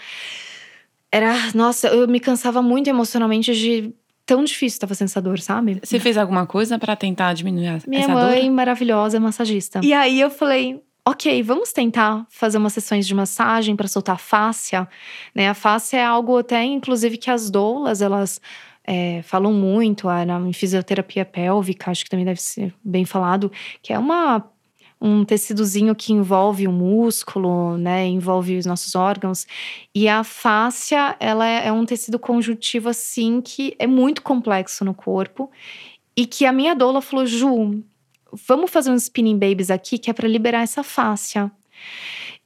Era. 1.10 1.34
Nossa, 1.54 1.88
eu 1.88 2.06
me 2.06 2.20
cansava 2.20 2.60
muito 2.62 2.88
emocionalmente 2.88 3.54
de. 3.54 3.94
Tão 4.26 4.42
difícil 4.42 4.80
tava 4.80 4.92
sendo 4.92 5.06
essa 5.06 5.22
dor, 5.22 5.38
sabe? 5.38 5.78
Você 5.84 6.00
fez 6.00 6.18
alguma 6.18 6.44
coisa 6.46 6.80
pra 6.80 6.96
tentar 6.96 7.32
diminuir 7.32 7.68
a- 7.68 7.78
Minha 7.86 8.00
essa 8.02 8.12
mãe, 8.12 8.42
dor? 8.42 8.50
maravilhosa, 8.50 9.20
massagista. 9.20 9.80
E 9.84 9.92
aí 9.92 10.20
eu 10.20 10.30
falei. 10.30 10.82
Ok, 11.08 11.40
vamos 11.44 11.72
tentar 11.72 12.26
fazer 12.28 12.58
umas 12.58 12.72
sessões 12.72 13.06
de 13.06 13.14
massagem 13.14 13.76
para 13.76 13.86
soltar 13.86 14.16
a 14.16 14.18
fáscia, 14.18 14.88
né? 15.32 15.48
A 15.48 15.54
fáscia 15.54 15.98
é 15.98 16.04
algo 16.04 16.36
até, 16.38 16.64
inclusive, 16.64 17.16
que 17.16 17.30
as 17.30 17.48
doulas 17.48 18.02
elas 18.02 18.40
é, 18.86 19.20
falam 19.22 19.52
muito, 19.52 20.08
ah, 20.08 20.24
na 20.24 20.38
em 20.40 20.52
fisioterapia 20.52 21.24
pélvica, 21.24 21.90
acho 21.90 22.04
que 22.04 22.10
também 22.10 22.24
deve 22.24 22.40
ser 22.40 22.72
bem 22.84 23.04
falado, 23.04 23.50
que 23.82 23.92
é 23.92 23.98
uma 23.98 24.48
um 24.98 25.24
tecidozinho 25.24 25.94
que 25.94 26.12
envolve 26.12 26.66
o 26.66 26.72
músculo, 26.72 27.76
né? 27.76 28.06
Envolve 28.06 28.56
os 28.56 28.64
nossos 28.64 28.94
órgãos. 28.94 29.46
E 29.94 30.08
a 30.08 30.24
fáscia, 30.24 31.14
ela 31.20 31.46
é, 31.46 31.66
é 31.66 31.72
um 31.72 31.84
tecido 31.84 32.18
conjuntivo 32.18 32.88
assim 32.88 33.42
que 33.42 33.76
é 33.78 33.86
muito 33.86 34.22
complexo 34.22 34.84
no 34.86 34.94
corpo 34.94 35.50
e 36.16 36.24
que 36.24 36.46
a 36.46 36.52
minha 36.52 36.74
doula 36.74 37.02
falou, 37.02 37.26
Ju, 37.26 37.82
vamos 38.32 38.70
fazer 38.70 38.90
uns 38.90 39.02
spinning 39.02 39.38
babies 39.38 39.70
aqui, 39.70 39.98
que 39.98 40.08
é 40.08 40.14
para 40.14 40.26
liberar 40.26 40.62
essa 40.62 40.82
fáscia. 40.82 41.50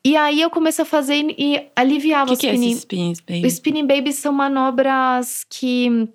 E 0.05 0.17
aí 0.17 0.41
eu 0.41 0.51
comecei 0.51 0.83
a 0.83 0.87
fazer 0.87 1.15
e, 1.39 1.69
aliviava 1.77 2.25
O 2.25 2.27
que, 2.29 2.33
os 2.35 2.41
que 2.41 2.47
é 2.49 2.55
spinning. 2.55 2.73
esse 2.73 2.79
spin, 2.81 3.13
baby? 3.29 3.47
Os 3.47 3.53
spinning 3.53 3.87
babies 3.87 4.17
são 4.17 4.33
manobras 4.33 5.47
que 5.49 6.09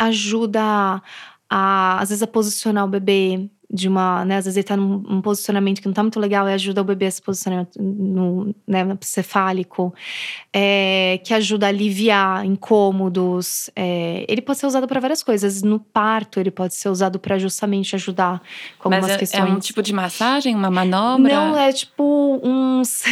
ajudam 0.00 1.00
a, 1.48 1.98
às 2.00 2.08
vezes, 2.08 2.22
a 2.22 2.26
posicionar 2.26 2.84
o 2.84 2.88
bebê 2.88 3.50
de 3.72 3.88
uma, 3.88 4.24
né, 4.24 4.36
às 4.36 4.46
vezes 4.46 4.56
ele 4.56 4.64
tá 4.64 4.76
num, 4.76 4.98
num 4.98 5.22
posicionamento 5.22 5.80
que 5.80 5.86
não 5.86 5.94
tá 5.94 6.02
muito 6.02 6.18
legal 6.18 6.48
e 6.48 6.52
ajuda 6.52 6.80
o 6.80 6.84
bebê 6.84 7.06
a 7.06 7.10
se 7.10 7.22
posicionar 7.22 7.68
no, 7.78 8.52
né, 8.66 8.82
no 8.82 8.98
cefálico, 9.00 9.94
é, 10.52 11.20
que 11.24 11.32
ajuda 11.32 11.66
a 11.66 11.68
aliviar 11.68 12.44
incômodos. 12.44 13.70
é, 13.76 14.24
ele 14.28 14.42
pode 14.42 14.58
ser 14.58 14.66
usado 14.66 14.88
para 14.88 14.98
várias 14.98 15.22
coisas. 15.22 15.62
No 15.62 15.78
parto, 15.78 16.40
ele 16.40 16.50
pode 16.50 16.74
ser 16.74 16.88
usado 16.88 17.20
para 17.20 17.38
justamente 17.38 17.94
ajudar 17.94 18.42
com 18.78 18.88
Mas 18.88 18.96
algumas 18.98 19.16
é, 19.16 19.18
questões. 19.18 19.48
é 19.48 19.52
um 19.52 19.60
tipo 19.60 19.82
de 19.82 19.92
massagem, 19.92 20.56
uma 20.56 20.70
manobra? 20.70 21.32
Não, 21.32 21.56
é 21.56 21.72
tipo 21.72 22.40
uns. 22.42 23.04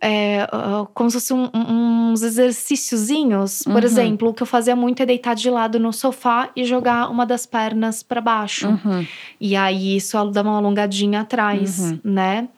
É, 0.00 0.46
ah, 0.50 0.86
como 0.94 1.10
se 1.10 1.16
fosse 1.18 1.32
um- 1.34 1.50
um- 1.54 2.10
uns 2.12 2.22
exercíciozinhos. 2.22 3.62
Por 3.62 3.74
Uhum. 3.74 3.78
exemplo, 3.84 4.28
o 4.30 4.34
que 4.34 4.42
eu 4.42 4.46
fazia 4.46 4.74
muito 4.74 5.02
é 5.02 5.06
deitar 5.06 5.34
de 5.34 5.50
lado 5.50 5.78
no 5.78 5.92
sofá 5.92 6.50
e 6.56 6.64
jogar 6.64 7.10
uma 7.10 7.26
das 7.26 7.44
pernas 7.46 8.02
para 8.02 8.20
baixo. 8.20 8.68
Uhum. 8.68 9.06
E 9.40 9.54
aí 9.54 9.96
isso 9.96 10.16
dá 10.30 10.42
uma 10.42 10.56
alongadinha 10.56 11.20
atrás, 11.20 11.78
Uhum. 11.78 12.00
né? 12.04 12.48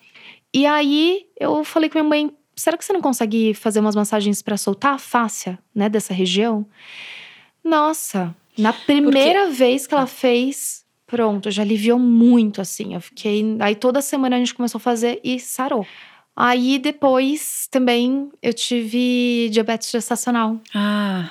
E 0.54 0.66
aí 0.66 1.26
eu 1.40 1.64
falei 1.64 1.88
com 1.90 1.98
minha 1.98 2.08
mãe: 2.08 2.30
será 2.54 2.76
que 2.78 2.84
você 2.84 2.92
não 2.92 3.00
consegue 3.00 3.54
fazer 3.54 3.80
umas 3.80 3.96
massagens 3.96 4.40
para 4.42 4.56
soltar 4.56 4.94
a 4.94 4.98
fáscia, 4.98 5.58
né, 5.74 5.88
dessa 5.88 6.14
região? 6.14 6.64
Nossa, 7.64 8.34
na 8.58 8.72
primeira 8.72 9.50
vez 9.50 9.86
que 9.86 9.94
ela 9.94 10.06
fez, 10.06 10.84
pronto, 11.06 11.50
já 11.50 11.62
aliviou 11.62 11.98
muito 11.98 12.60
assim. 12.60 12.94
Eu 12.94 13.00
fiquei. 13.00 13.56
Aí 13.60 13.74
toda 13.74 14.02
semana 14.02 14.36
a 14.36 14.38
gente 14.38 14.54
começou 14.54 14.78
a 14.78 14.80
fazer 14.80 15.20
e 15.24 15.38
sarou. 15.38 15.86
Aí 16.34 16.78
depois 16.78 17.68
também 17.70 18.30
eu 18.42 18.54
tive 18.54 19.48
diabetes 19.50 19.90
gestacional. 19.90 20.58
Ah, 20.74 21.30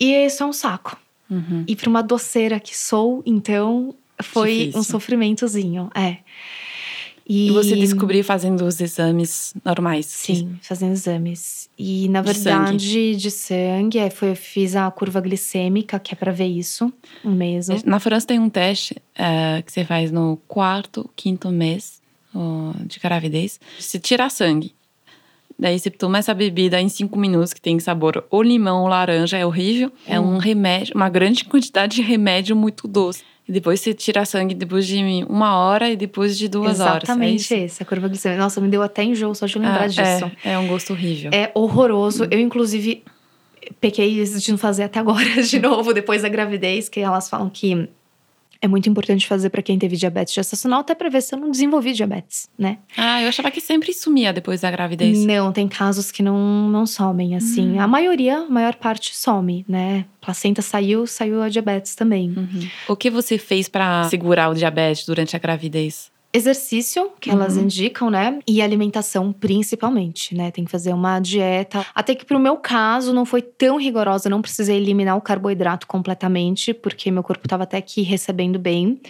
E 0.00 0.12
isso 0.26 0.42
é 0.42 0.46
um 0.46 0.52
saco. 0.52 0.96
uhum. 1.30 1.64
E 1.66 1.76
para 1.76 1.88
uma 1.88 2.02
doceira 2.02 2.58
que 2.60 2.76
sou, 2.76 3.22
então 3.24 3.94
foi 4.22 4.58
Difícil. 4.58 4.80
um 4.80 4.82
sofrimentozinho, 4.82 5.90
é. 5.94 6.18
E, 7.28 7.48
E 7.48 7.50
você 7.50 7.74
descobriu 7.74 8.22
fazendo 8.22 8.64
os 8.64 8.80
exames 8.80 9.52
normais? 9.64 10.06
Sim, 10.06 10.58
fazendo 10.62 10.92
exames. 10.92 11.68
E 11.76 12.08
na 12.08 12.20
De 12.22 12.32
verdade, 12.32 13.16
de 13.16 13.30
sangue, 13.32 13.98
é, 13.98 14.10
foi, 14.10 14.30
eu 14.30 14.36
fiz 14.36 14.76
a 14.76 14.88
curva 14.92 15.20
glicêmica, 15.20 15.98
que 15.98 16.14
é 16.14 16.16
para 16.16 16.30
ver 16.30 16.46
isso 16.46 16.92
mesmo. 17.24 17.80
Na 17.84 17.98
França 17.98 18.26
tem 18.28 18.38
um 18.38 18.48
teste 18.48 18.96
eh, 19.16 19.60
que 19.66 19.72
você 19.72 19.84
faz 19.84 20.12
no 20.12 20.36
quarto, 20.46 21.10
quinto 21.16 21.50
mês 21.50 22.00
de 22.86 22.98
gravidez. 22.98 23.58
Você 23.78 23.98
tira 23.98 24.28
sangue. 24.28 24.74
Daí 25.58 25.78
você 25.78 25.88
toma 25.88 26.18
essa 26.18 26.34
bebida 26.34 26.78
em 26.80 26.88
cinco 26.88 27.18
minutos, 27.18 27.54
que 27.54 27.60
tem 27.60 27.78
sabor 27.78 28.24
ou 28.30 28.42
limão 28.42 28.82
ou 28.82 28.88
laranja, 28.88 29.38
é 29.38 29.46
horrível. 29.46 29.90
É 30.06 30.20
Hum. 30.20 30.34
um 30.34 30.38
remédio, 30.38 30.94
uma 30.94 31.08
grande 31.08 31.44
quantidade 31.44 31.96
de 31.96 32.02
remédio 32.02 32.54
muito 32.54 32.86
doce. 32.86 33.22
E 33.48 33.52
depois 33.52 33.80
você 33.80 33.94
tira 33.94 34.24
sangue 34.26 34.54
depois 34.54 34.86
de 34.86 34.98
uma 35.28 35.56
hora 35.56 35.88
e 35.88 35.96
depois 35.96 36.36
de 36.36 36.48
duas 36.48 36.80
horas. 36.80 36.94
é 36.94 36.96
Exatamente 37.06 37.40
isso? 37.40 37.54
esse, 37.54 37.82
a 37.82 37.86
curva 37.86 38.08
glicêmica. 38.08 38.42
Nossa, 38.42 38.60
me 38.60 38.68
deu 38.68 38.82
até 38.82 39.04
enjoo 39.04 39.34
só 39.34 39.46
de 39.46 39.58
lembrar 39.58 39.84
Ah, 39.84 39.86
disso. 39.86 40.00
É, 40.44 40.52
é 40.52 40.58
um 40.58 40.66
gosto 40.66 40.92
horrível. 40.92 41.30
É 41.32 41.52
horroroso. 41.54 42.26
Eu, 42.30 42.40
inclusive, 42.40 43.02
pequei 43.80 44.22
de 44.24 44.50
não 44.50 44.58
fazer 44.58 44.82
até 44.82 44.98
agora 44.98 45.24
de 45.42 45.58
novo, 45.60 45.94
depois 45.94 46.22
da 46.22 46.28
gravidez, 46.28 46.88
que 46.88 47.00
elas 47.00 47.30
falam 47.30 47.48
que 47.48 47.88
é 48.60 48.68
muito 48.68 48.88
importante 48.88 49.26
fazer 49.26 49.50
para 49.50 49.62
quem 49.62 49.78
teve 49.78 49.96
diabetes 49.96 50.34
gestacional, 50.34 50.80
até 50.80 50.94
para 50.94 51.08
ver 51.08 51.22
se 51.22 51.34
eu 51.34 51.38
não 51.38 51.50
desenvolvi 51.50 51.92
diabetes, 51.92 52.48
né? 52.58 52.78
Ah, 52.96 53.22
eu 53.22 53.28
achava 53.28 53.50
que 53.50 53.60
sempre 53.60 53.92
sumia 53.92 54.32
depois 54.32 54.60
da 54.60 54.70
gravidez. 54.70 55.24
Não, 55.24 55.52
tem 55.52 55.68
casos 55.68 56.10
que 56.10 56.22
não, 56.22 56.68
não 56.68 56.86
somem, 56.86 57.36
assim. 57.36 57.78
A 57.78 57.86
maioria, 57.86 58.38
a 58.38 58.48
maior 58.48 58.74
parte 58.74 59.14
some, 59.14 59.64
né? 59.68 60.04
Placenta 60.20 60.62
saiu, 60.62 61.06
saiu 61.06 61.42
a 61.42 61.48
diabetes 61.48 61.94
também. 61.94 62.34
Uhum. 62.36 62.68
O 62.88 62.96
que 62.96 63.10
você 63.10 63.38
fez 63.38 63.68
pra 63.68 64.04
segurar 64.04 64.50
o 64.50 64.54
diabetes 64.54 65.06
durante 65.06 65.36
a 65.36 65.38
gravidez? 65.38 66.10
Exercício, 66.36 67.10
que 67.20 67.30
elas 67.30 67.56
Uhum. 67.56 67.64
indicam, 67.64 68.10
né? 68.10 68.38
E 68.46 68.60
alimentação, 68.60 69.32
principalmente, 69.32 70.34
né? 70.34 70.50
Tem 70.50 70.64
que 70.64 70.70
fazer 70.70 70.92
uma 70.92 71.18
dieta. 71.18 71.84
Até 71.94 72.14
que 72.14 72.24
pro 72.24 72.38
meu 72.38 72.56
caso 72.56 73.12
não 73.12 73.24
foi 73.24 73.40
tão 73.42 73.78
rigorosa, 73.78 74.28
não 74.28 74.42
precisei 74.42 74.76
eliminar 74.76 75.16
o 75.16 75.20
carboidrato 75.20 75.86
completamente, 75.86 76.74
porque 76.74 77.10
meu 77.10 77.22
corpo 77.22 77.48
tava 77.48 77.62
até 77.62 77.78
aqui 77.78 78.02
recebendo 78.02 78.58
bem. 78.58 79.00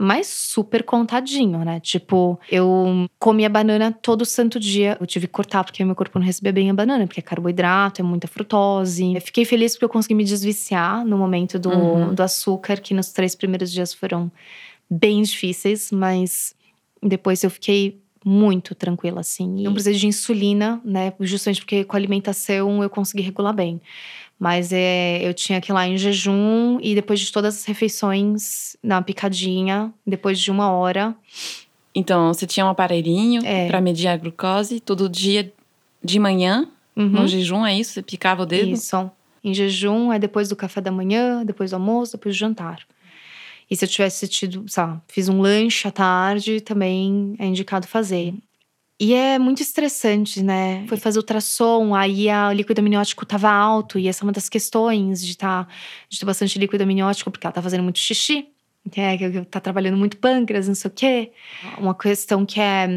Mas 0.00 0.28
super 0.28 0.84
contadinho, 0.84 1.64
né? 1.64 1.80
Tipo, 1.80 2.38
eu 2.48 3.08
comia 3.18 3.48
banana 3.48 3.90
todo 3.90 4.24
santo 4.24 4.60
dia. 4.60 4.96
Eu 5.00 5.06
tive 5.08 5.26
que 5.26 5.32
cortar 5.32 5.64
porque 5.64 5.84
meu 5.84 5.96
corpo 5.96 6.20
não 6.20 6.24
recebia 6.24 6.52
bem 6.52 6.70
a 6.70 6.74
banana, 6.74 7.04
porque 7.04 7.18
é 7.18 7.22
carboidrato, 7.22 8.00
é 8.00 8.04
muita 8.04 8.28
frutose. 8.28 9.14
Eu 9.16 9.20
fiquei 9.20 9.44
feliz 9.44 9.72
porque 9.72 9.86
eu 9.86 9.88
consegui 9.88 10.14
me 10.14 10.22
desviciar 10.22 11.04
no 11.04 11.18
momento 11.18 11.58
do, 11.58 11.70
Uhum. 11.72 12.14
do 12.14 12.22
açúcar, 12.22 12.76
que 12.80 12.94
nos 12.94 13.10
três 13.10 13.34
primeiros 13.34 13.72
dias 13.72 13.92
foram 13.92 14.30
bem 14.88 15.20
difíceis, 15.22 15.90
mas 15.90 16.54
depois 17.02 17.42
eu 17.44 17.50
fiquei 17.50 18.00
muito 18.24 18.74
tranquila, 18.74 19.20
assim. 19.20 19.58
E 19.60 19.62
não 19.62 19.72
precisei 19.72 19.98
de 19.98 20.06
insulina, 20.06 20.80
né? 20.84 21.12
Justamente 21.20 21.60
porque 21.60 21.84
com 21.84 21.96
a 21.96 21.98
alimentação 21.98 22.82
eu 22.82 22.90
consegui 22.90 23.22
regular 23.22 23.54
bem. 23.54 23.80
Mas 24.38 24.72
é, 24.72 25.20
eu 25.26 25.34
tinha 25.34 25.60
que 25.60 25.72
ir 25.72 25.74
lá 25.74 25.86
em 25.88 25.96
jejum 25.98 26.78
e 26.80 26.94
depois 26.94 27.18
de 27.20 27.32
todas 27.32 27.56
as 27.56 27.64
refeições, 27.64 28.76
na 28.82 29.02
picadinha, 29.02 29.92
depois 30.06 30.38
de 30.38 30.50
uma 30.50 30.70
hora. 30.70 31.14
Então, 31.94 32.32
você 32.32 32.46
tinha 32.46 32.64
um 32.64 32.68
aparelhinho 32.68 33.44
É. 33.44 33.66
pra 33.66 33.80
medir 33.80 34.06
a 34.08 34.16
glucose 34.16 34.78
todo 34.80 35.08
dia 35.08 35.52
de 36.04 36.18
manhã, 36.18 36.68
Uhum. 36.96 37.08
no 37.08 37.26
jejum, 37.28 37.64
é 37.66 37.76
isso? 37.78 37.92
Você 37.94 38.02
picava 38.02 38.42
o 38.42 38.46
dedo? 38.46 38.70
Isso. 38.70 39.10
Em 39.42 39.54
jejum 39.54 40.12
é 40.12 40.18
depois 40.18 40.48
do 40.48 40.56
café 40.56 40.80
da 40.80 40.90
manhã, 40.92 41.44
depois 41.44 41.70
do 41.70 41.74
almoço, 41.74 42.12
depois 42.12 42.34
do 42.34 42.38
jantar. 42.38 42.80
E 43.70 43.76
se 43.76 43.84
eu 43.84 43.88
tivesse 43.88 44.26
tido, 44.28 44.64
sabe, 44.68 45.00
fiz 45.08 45.28
um 45.28 45.40
lanche 45.40 45.86
à 45.86 45.90
tarde, 45.90 46.60
também 46.60 47.34
é 47.38 47.46
indicado 47.46 47.86
fazer. 47.86 48.34
E 49.00 49.14
é 49.14 49.38
muito 49.38 49.62
estressante, 49.62 50.42
né? 50.42 50.84
Foi 50.88 50.96
fazer 50.96 51.18
ultrassom, 51.18 51.94
aí 51.94 52.28
a- 52.28 52.48
o 52.48 52.52
líquido 52.52 52.80
amniótico 52.80 53.24
tava 53.24 53.48
alto, 53.50 53.98
e 53.98 54.08
essa 54.08 54.22
é 54.22 54.26
uma 54.26 54.32
das 54.32 54.48
questões 54.48 55.24
de, 55.24 55.36
tá, 55.36 55.68
de 56.08 56.18
ter 56.18 56.26
bastante 56.26 56.58
líquido 56.58 56.82
amniótico, 56.82 57.30
porque 57.30 57.46
ela 57.46 57.52
tá 57.52 57.62
fazendo 57.62 57.82
muito 57.84 57.98
xixi, 58.00 58.48
que 58.90 59.18
que 59.18 59.44
tá 59.44 59.60
trabalhando 59.60 59.96
muito 59.98 60.16
pâncreas, 60.16 60.66
não 60.66 60.74
sei 60.74 60.90
o 60.90 60.94
quê. 60.94 61.30
Uma 61.78 61.94
questão 61.94 62.44
que 62.46 62.58
é, 62.60 62.88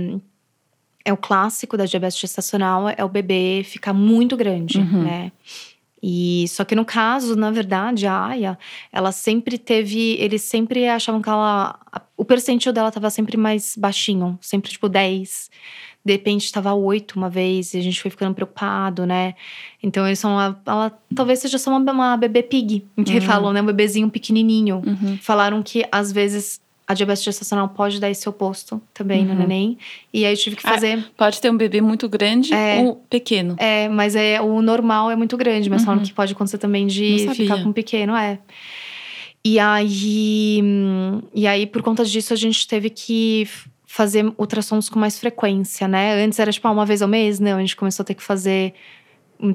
é 1.06 1.12
o 1.14 1.18
clássico 1.18 1.76
da 1.78 1.86
diabetes 1.86 2.18
gestacional 2.18 2.88
é 2.90 3.04
o 3.04 3.10
bebê 3.10 3.62
ficar 3.64 3.94
muito 3.94 4.36
grande, 4.38 4.80
Uhum. 4.80 5.04
né? 5.04 5.32
E 6.04 6.46
só 6.48 6.64
que 6.66 6.74
no 6.76 6.84
caso, 6.84 7.36
na 7.36 7.52
verdade, 7.52 8.08
a 8.08 8.26
Aya, 8.26 8.58
ela 8.92 9.12
sempre 9.12 9.58
teve, 9.58 10.16
eles 10.20 10.42
sempre 10.42 10.88
achavam 10.88 11.22
que 11.22 11.30
ela 11.30 11.78
o 12.18 12.26
percentil 12.26 12.72
dela 12.74 12.92
tava 12.92 13.10
sempre 13.10 13.38
mais 13.38 13.76
baixinho, 13.78 14.38
sempre 14.42 14.72
tipo 14.72 14.90
10. 14.90 15.50
De 16.04 16.14
repente 16.14 16.46
estava 16.46 16.74
8 16.74 17.16
uma 17.16 17.30
vez 17.30 17.74
e 17.76 17.78
a 17.78 17.82
gente 17.82 18.02
foi 18.02 18.10
ficando 18.10 18.34
preocupado, 18.34 19.06
né? 19.06 19.36
Então 19.84 20.08
eles 20.08 20.18
são 20.18 20.32
ela, 20.42 20.60
ela 20.66 21.00
talvez 21.16 21.38
seja 21.40 21.60
só 21.60 21.70
uma, 21.76 21.92
uma 21.92 22.18
bebê 22.18 22.42
pig, 22.42 22.84
que 23.06 23.14
Uhum. 23.16 23.22
falam, 23.22 23.54
né? 23.54 23.62
Um 23.62 23.66
bebezinho 23.68 24.10
pequenininho. 24.10 24.82
Uhum. 24.86 25.18
Falaram 25.22 25.62
que 25.62 25.86
às 25.92 26.12
vezes 26.12 26.60
a 26.92 26.94
diabetes 26.94 27.24
gestacional 27.24 27.70
pode 27.70 28.00
dar 28.00 28.10
esse 28.10 28.28
oposto 28.28 28.82
também 28.94 29.26
no 29.26 29.32
Uhum. 29.32 29.38
neném. 29.40 29.78
E 30.14 30.26
aí 30.26 30.34
eu 30.34 30.38
tive 30.38 30.56
que 30.58 30.62
Ah, 30.66 30.74
fazer. 30.74 31.04
Pode 31.16 31.40
ter 31.40 31.50
um 31.50 31.56
bebê 31.58 31.80
muito 31.82 32.10
grande 32.10 32.54
É. 32.54 32.80
ou 32.80 32.96
pequeno. 33.10 33.56
É, 33.58 33.88
mas 33.88 34.16
é, 34.16 34.42
o 34.42 34.62
normal 34.62 35.10
é 35.10 35.16
muito 35.16 35.38
grande, 35.38 35.70
mas 35.70 35.82
Uhum. 35.82 35.86
falam 35.86 36.04
que 36.04 36.14
pode 36.14 36.34
acontecer 36.34 36.58
também 36.58 36.86
de 36.88 37.28
ficar 37.36 37.62
com 37.64 37.70
um 37.70 37.74
pequeno, 37.74 38.16
é. 38.16 38.40
E 39.44 39.58
aí, 39.58 40.62
e 41.34 41.48
aí, 41.48 41.66
por 41.66 41.82
conta 41.82 42.06
disso, 42.06 42.34
a 42.34 42.36
gente 42.38 42.68
teve 42.68 42.90
que 42.90 43.48
fazer 43.88 44.26
ultrassons 44.38 44.88
com 44.88 45.00
mais 45.00 45.20
frequência, 45.20 45.88
né? 45.88 46.24
Antes 46.24 46.40
era 46.40 46.52
tipo 46.52 46.68
ah, 46.68 46.72
uma 46.72 46.86
vez 46.86 47.02
ao 47.02 47.08
mês, 47.08 47.40
não, 47.40 47.58
a 47.58 47.62
gente 47.62 47.76
começou 47.76 48.04
a 48.04 48.06
ter 48.06 48.14
que 48.14 48.24
fazer 48.24 48.74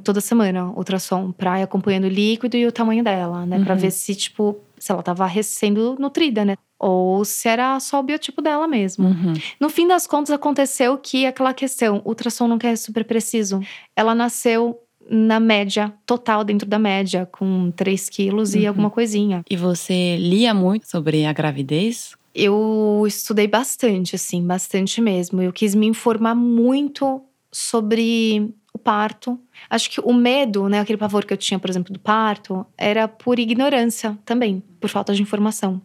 toda 0.02 0.20
semana 0.20 0.70
ultrassom 0.76 1.30
pra 1.30 1.60
ir 1.60 1.62
acompanhando 1.62 2.04
o 2.04 2.08
líquido 2.08 2.56
e 2.56 2.66
o 2.66 2.72
tamanho 2.72 3.04
dela, 3.04 3.46
né? 3.46 3.60
Pra 3.60 3.74
Uhum. 3.74 3.80
ver 3.80 3.92
se, 3.92 4.14
tipo, 4.16 4.56
se 4.78 4.92
ela 4.92 5.02
tava 5.02 5.26
re- 5.26 5.42
sendo 5.42 5.96
nutrida, 5.98 6.44
né? 6.44 6.56
Ou 6.78 7.24
se 7.24 7.48
era 7.48 7.78
só 7.80 8.00
o 8.00 8.02
biotipo 8.02 8.42
dela 8.42 8.68
mesmo. 8.68 9.08
Uhum. 9.08 9.32
No 9.58 9.68
fim 9.70 9.86
das 9.88 10.06
contas, 10.06 10.30
aconteceu 10.30 10.98
que 10.98 11.24
aquela 11.24 11.54
questão, 11.54 12.02
o 12.04 12.08
ultrassom 12.10 12.46
nunca 12.46 12.68
é 12.68 12.76
super 12.76 13.04
preciso. 13.04 13.60
Ela 13.94 14.14
nasceu 14.14 14.78
na 15.08 15.38
média, 15.40 15.94
total 16.04 16.42
dentro 16.44 16.68
da 16.68 16.78
média, 16.78 17.24
com 17.30 17.70
3 17.70 18.08
quilos 18.10 18.54
e 18.54 18.60
Uhum. 18.62 18.68
alguma 18.68 18.90
coisinha. 18.90 19.42
E 19.48 19.56
você 19.56 20.16
lia 20.18 20.52
muito 20.52 20.86
sobre 20.88 21.24
a 21.24 21.32
gravidez? 21.32 22.14
Eu 22.34 23.04
estudei 23.06 23.46
bastante, 23.46 24.14
assim, 24.16 24.44
bastante 24.46 25.00
mesmo. 25.00 25.40
Eu 25.40 25.52
quis 25.52 25.74
me 25.74 25.86
informar 25.86 26.34
muito 26.34 27.22
sobre 27.50 28.52
o 28.76 28.78
parto. 28.78 29.38
Acho 29.68 29.90
que 29.90 30.00
o 30.00 30.12
medo, 30.12 30.68
né, 30.68 30.80
aquele 30.80 30.98
pavor 30.98 31.24
que 31.24 31.32
eu 31.32 31.36
tinha, 31.36 31.58
por 31.58 31.68
exemplo, 31.68 31.92
do 31.92 31.98
parto, 31.98 32.64
era 32.78 33.08
por 33.08 33.38
ignorância 33.38 34.16
também, 34.24 34.62
por 34.80 34.88
falta 34.88 35.12
de 35.14 35.22
informação. 35.22 35.80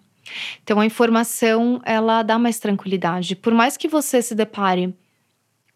Então 0.64 0.80
a 0.80 0.86
informação, 0.86 1.82
ela 1.84 2.22
dá 2.22 2.38
mais 2.38 2.60
tranquilidade. 2.60 3.36
Por 3.36 3.54
mais 3.54 3.76
que 3.78 3.88
você 3.88 4.22
se 4.22 4.36
depare 4.36 4.94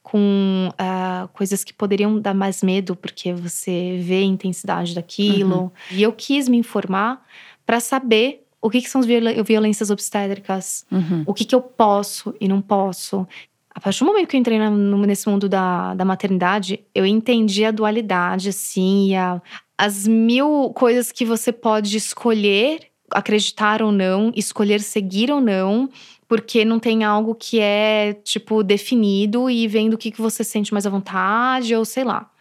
com 0.03 0.71
ah, 0.77 1.27
coisas 1.33 1.63
que 1.63 1.73
poderiam 1.73 2.19
dar 2.19 2.33
mais 2.35 2.61
medo, 2.61 2.95
porque 2.95 3.33
você 3.33 3.97
vê 4.03 4.17
a 4.19 4.21
intensidade 4.21 4.93
daquilo. 4.93 5.71
E 5.91 6.03
eu 6.03 6.13
quis 6.13 6.47
me 6.47 6.57
informar 6.57 7.25
para 7.65 7.79
saber 7.79 8.43
o 8.61 8.69
que, 8.69 8.81
que 8.81 8.89
são 8.89 9.01
as 9.01 9.07
violências 9.45 9.89
obstétricas, 9.89 10.85
Uhum. 10.91 11.23
o 11.25 11.33
que, 11.33 11.43
que 11.45 11.55
eu 11.55 11.61
posso 11.61 12.35
e 12.39 12.47
não 12.47 12.61
posso. 12.61 13.27
A 13.75 13.79
partir 13.81 13.99
do 13.99 14.05
momento 14.05 14.27
que 14.29 14.37
eu 14.37 14.39
entrei 14.39 14.57
nesse 14.57 15.27
mundo 15.29 15.49
da, 15.49 15.93
da 15.93 16.05
maternidade, 16.05 16.79
eu 16.95 17.05
entendi 17.05 17.65
a 17.65 17.71
dualidade, 17.71 18.47
assim, 18.49 19.09
e 19.09 19.15
a- 19.15 19.41
as 19.77 20.07
mil 20.07 20.71
coisas 20.73 21.11
que 21.11 21.25
você 21.25 21.51
pode 21.51 21.97
escolher, 21.97 22.79
acreditar 23.11 23.81
ou 23.81 23.91
não, 23.91 24.31
escolher 24.33 24.79
seguir 24.79 25.29
ou 25.29 25.41
não, 25.41 25.89
porque 26.27 26.63
não 26.63 26.79
tem 26.79 27.03
algo 27.03 27.35
que 27.35 27.59
é, 27.59 28.13
tipo, 28.23 28.63
definido 28.63 29.49
e 29.49 29.67
vendo 29.67 29.95
o 29.95 29.97
que, 29.97 30.09
que 30.09 30.21
você 30.21 30.41
sente 30.43 30.71
mais 30.73 30.85
à 30.87 30.89
vontade, 30.89 31.75
ou 31.75 31.83
sei 31.83 32.05
lá. 32.05 32.31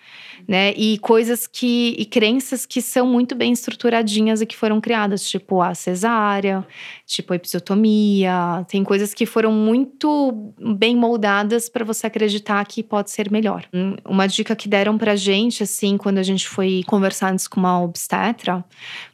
Né? 0.47 0.73
E 0.75 0.99
coisas 0.99 1.47
que. 1.47 1.95
e 1.99 2.05
crenças 2.05 2.67
que 2.67 2.81
são 2.83 3.07
muito 3.07 3.35
bem 3.35 3.53
estruturadinhas 3.53 4.41
e 4.41 4.47
que 4.47 4.57
foram 4.57 4.81
criadas, 4.81 5.29
tipo 5.29 5.61
a 5.63 5.75
cesárea, 5.75 6.67
tipo 7.07 7.33
a 7.33 7.37
episiotomia. 7.37 8.65
Tem 8.69 8.85
coisas 8.85 9.15
que 9.15 9.27
foram 9.27 9.53
muito 9.53 10.53
bem 10.77 10.97
moldadas 10.97 11.69
para 11.69 11.85
você 11.85 12.07
acreditar 12.07 12.65
que 12.67 12.83
pode 12.83 13.11
ser 13.11 13.31
melhor. 13.31 13.65
Hum, 13.73 13.97
Uma 14.05 14.27
dica 14.27 14.55
que 14.57 14.69
deram 14.69 14.97
pra 14.99 15.17
gente, 15.17 15.63
assim, 15.63 15.97
quando 15.97 16.19
a 16.19 16.23
gente 16.23 16.49
foi 16.49 16.83
conversar 16.87 17.33
antes 17.33 17.47
com 17.49 17.61
uma 17.61 17.81
obstetra, 17.83 18.65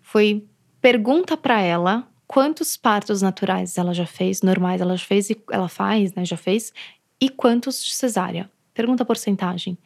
foi 0.02 0.44
pergunta 0.80 1.36
pra 1.36 1.60
ela 1.60 2.06
quantos 2.26 2.76
partos 2.76 3.22
naturais 3.22 3.76
ela 3.76 3.92
já 3.92 4.06
fez, 4.06 4.40
normais 4.40 4.80
ela 4.80 4.96
já 4.96 5.04
fez, 5.04 5.30
e 5.30 5.36
ela 5.50 5.68
faz, 5.68 6.14
né, 6.14 6.24
já 6.24 6.36
fez, 6.36 6.72
e 7.20 7.28
quantos 7.28 7.84
de 7.84 7.92
cesárea. 7.92 8.48
Pergunta 8.72 9.02
a 9.02 9.06
porcentagem. 9.06 9.76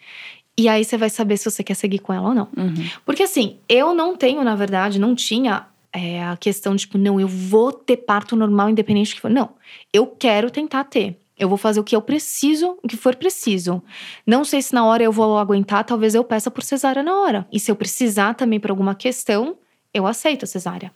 E 0.57 0.69
aí 0.69 0.85
você 0.85 0.97
vai 0.97 1.11
saber 1.11 1.37
se 1.37 1.51
você 1.51 1.65
quer 1.65 1.75
seguir 1.75 1.99
com 1.99 2.13
ela 2.13 2.29
ou 2.29 2.35
não. 2.35 2.49
Uhum. 2.57 2.89
Porque 3.05 3.23
assim, 3.25 3.57
eu 3.69 3.93
não 3.95 4.17
tenho, 4.17 4.43
na 4.45 4.55
verdade, 4.55 5.01
não 5.01 5.15
tinha 5.15 5.67
é, 5.93 6.23
a 6.25 6.37
questão, 6.37 6.77
tipo, 6.77 6.97
não, 6.97 7.21
eu 7.21 7.27
vou 7.29 7.73
ter 7.73 7.97
parto 7.99 8.37
normal, 8.37 8.71
independente 8.71 9.13
do 9.13 9.15
que 9.17 9.21
for. 9.21 9.31
Não, 9.31 9.51
eu 9.93 10.07
quero 10.07 10.51
tentar 10.51 10.85
ter. 10.85 11.19
Eu 11.37 11.49
vou 11.49 11.59
fazer 11.59 11.81
o 11.81 11.85
que 11.85 11.97
eu 11.97 12.01
preciso, 12.01 12.79
o 12.83 12.87
que 12.87 12.97
for 12.97 13.17
preciso. 13.17 13.83
Não 14.25 14.45
sei 14.45 14.63
se 14.63 14.73
na 14.73 14.85
hora 14.87 15.03
eu 15.03 15.11
vou 15.11 15.37
aguentar, 15.37 15.83
talvez 15.83 16.15
eu 16.15 16.23
peça 16.23 16.49
por 16.51 16.63
cesárea 16.63 17.03
na 17.03 17.13
hora. 17.13 17.47
E 17.53 17.59
se 17.59 17.71
eu 17.71 17.75
precisar 17.77 18.35
também 18.35 18.61
por 18.61 18.71
alguma 18.71 18.95
questão, 18.95 19.57
eu 19.93 20.07
aceito 20.07 20.45
a 20.45 20.47
cesárea. 20.47 20.93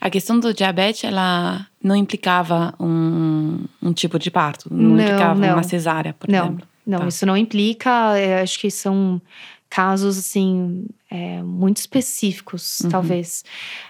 A 0.00 0.08
questão 0.08 0.38
do 0.38 0.54
diabetes, 0.54 1.02
ela 1.04 1.66
não 1.82 1.96
implicava 1.96 2.72
um, 2.78 3.64
um 3.82 3.92
tipo 3.92 4.18
de 4.18 4.30
parto, 4.30 4.72
não, 4.72 4.90
Não, 4.96 5.02
implicava 5.04 5.34
não. 5.40 5.54
uma 5.54 5.62
cesárea, 5.64 6.14
por 6.18 6.28
Não, 6.28 6.44
exemplo. 6.46 6.68
Não, 6.90 6.98
Tá. 7.00 7.08
isso 7.08 7.24
não 7.24 7.36
implica. 7.36 8.16
é, 8.18 8.42
acho 8.42 8.58
que 8.58 8.70
são 8.70 9.20
casos 9.68 10.18
assim 10.18 10.84
é, 11.10 11.42
muito 11.42 11.76
específicos, 11.78 12.80
Uhum. 12.80 12.90
talvez. 12.90 13.44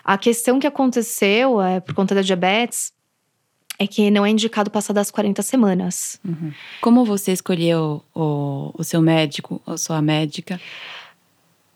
A 0.04 0.18
questão 0.18 0.58
que 0.60 0.66
aconteceu 0.66 1.60
é 1.60 1.80
por 1.80 1.94
conta 1.94 2.14
da 2.14 2.22
diabetes 2.22 2.92
é 3.78 3.86
que 3.86 4.10
não 4.10 4.26
é 4.26 4.30
indicado 4.30 4.70
passar 4.70 4.92
das 4.92 5.10
40 5.10 5.40
semanas. 5.42 6.20
Uhum. 6.22 6.52
Como 6.82 7.02
você 7.04 7.32
escolheu 7.32 8.04
o, 8.14 8.72
o 8.74 8.84
seu 8.84 9.00
médico 9.00 9.60
ou 9.64 9.78
sua 9.78 10.02
médica? 10.02 10.60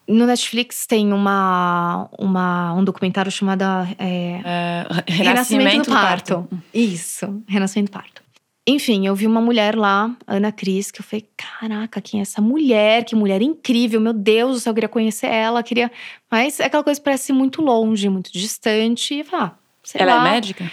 No 0.06 0.26
Netflix 0.26 0.84
tem 0.86 1.14
uma, 1.14 2.10
uma 2.18 2.74
um 2.74 2.84
documentário 2.84 3.32
chamado 3.32 3.62
é, 3.98 4.40
É, 4.44 4.86
Renascimento 5.10 5.88
do 5.88 5.94
Parto. 5.96 6.46
Isso, 6.74 7.42
Renascimento 7.48 7.90
do 7.90 7.94
Parto. 7.94 8.22
Enfim, 8.66 9.06
eu 9.06 9.14
vi 9.14 9.26
uma 9.26 9.42
mulher 9.42 9.76
lá, 9.76 10.16
Ana 10.26 10.50
Cris, 10.50 10.90
que 10.90 11.00
eu 11.00 11.04
falei: 11.04 11.28
caraca, 11.36 12.00
quem 12.00 12.20
é 12.20 12.22
essa 12.22 12.40
mulher? 12.40 13.04
Que 13.04 13.14
mulher 13.14 13.42
incrível, 13.42 14.00
meu 14.00 14.12
Deus 14.14 14.54
do 14.54 14.60
céu, 14.60 14.70
eu 14.70 14.74
queria 14.74 14.88
conhecer 14.88 15.26
ela, 15.26 15.62
queria. 15.62 15.92
Mas 16.30 16.60
é 16.60 16.64
aquela 16.64 16.82
coisa 16.82 17.00
parece 17.00 17.32
muito 17.32 17.60
longe, 17.60 18.08
muito 18.08 18.32
distante. 18.32 19.14
E 19.14 19.18
eu 19.20 19.24
falei, 19.26 19.46
ah, 19.46 19.52
sei 19.82 20.00
Ela 20.00 20.14
lá. 20.16 20.28
é 20.28 20.32
médica? 20.32 20.70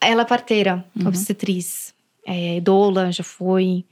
Ela 0.00 0.22
é 0.22 0.24
parteira, 0.24 0.84
Uhum. 0.98 1.06
obstetriz. 1.08 1.94
É, 2.26 2.60
doula, 2.60 3.12
já 3.12 3.22
foi. 3.22 3.84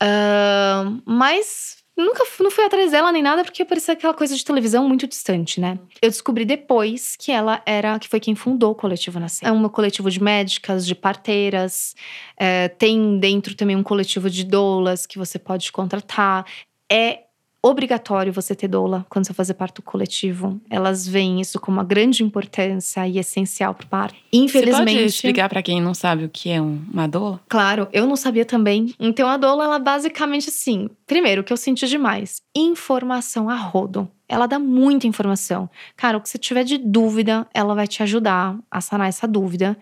Ahn, 0.00 1.00
mas 1.06 1.78
nunca 1.98 2.24
não 2.40 2.50
fui 2.50 2.64
atrás 2.64 2.92
dela 2.92 3.10
nem 3.10 3.22
nada, 3.22 3.44
porque 3.44 3.64
parecia 3.64 3.94
aquela 3.94 4.14
coisa 4.14 4.34
de 4.34 4.44
televisão 4.44 4.88
muito 4.88 5.06
distante, 5.06 5.60
né? 5.60 5.78
Eu 6.00 6.08
descobri 6.08 6.44
depois 6.44 7.16
que 7.18 7.32
ela 7.32 7.60
era, 7.66 7.98
que 7.98 8.08
foi 8.08 8.20
quem 8.20 8.34
fundou 8.34 8.70
o 8.70 8.74
coletivo 8.74 9.18
Nascer. 9.18 9.48
É 9.48 9.52
um 9.52 9.68
coletivo 9.68 10.10
de 10.10 10.22
médicas, 10.22 10.86
de 10.86 10.94
parteiras. 10.94 11.94
é, 12.36 12.68
tem 12.68 13.18
dentro 13.18 13.54
também 13.54 13.76
um 13.76 13.82
coletivo 13.82 14.30
de 14.30 14.44
doulas 14.44 15.06
que 15.06 15.18
você 15.18 15.38
pode 15.38 15.72
contratar. 15.72 16.46
É 16.90 17.24
obrigatório 17.62 18.32
você 18.32 18.54
ter 18.54 18.68
doula 18.68 19.04
quando 19.08 19.26
você 19.26 19.34
fazer 19.34 19.54
parto 19.54 19.82
coletivo. 19.82 20.60
Elas 20.70 21.06
veem 21.06 21.40
isso 21.40 21.58
como 21.60 21.76
uma 21.78 21.84
grande 21.84 22.22
importância 22.22 23.06
e 23.08 23.18
essencial 23.18 23.74
para 23.74 23.84
o 23.84 23.88
parto. 23.88 24.14
Você 24.14 24.20
Infelizmente. 24.32 24.94
pode 24.96 25.04
explicar 25.04 25.48
para 25.48 25.62
quem 25.62 25.80
não 25.80 25.92
sabe 25.94 26.24
o 26.24 26.28
que 26.28 26.50
é 26.50 26.60
um- 26.62 26.82
uma 26.92 27.06
doula? 27.08 27.40
Claro, 27.48 27.88
eu 27.92 28.06
não 28.06 28.16
sabia 28.16 28.44
também. 28.44 28.94
Então 28.98 29.28
a 29.28 29.36
doula, 29.36 29.64
ela 29.64 29.78
basicamente 29.78 30.48
assim, 30.48 30.88
primeiro, 31.06 31.40
o 31.42 31.44
que 31.44 31.52
eu 31.52 31.56
senti 31.56 31.86
demais, 31.86 32.40
informação 32.56 33.48
a 33.50 33.56
rodo. 33.56 34.08
Ela 34.30 34.46
dá 34.46 34.58
muita 34.58 35.06
informação. 35.06 35.70
Cara, 35.96 36.18
o 36.18 36.20
que 36.20 36.28
você 36.28 36.36
tiver 36.36 36.62
de 36.62 36.76
dúvida, 36.76 37.46
ela 37.54 37.74
vai 37.74 37.86
te 37.88 38.02
ajudar 38.02 38.56
a 38.70 38.78
sanar 38.80 39.08
essa 39.08 39.26
dúvida. 39.26 39.74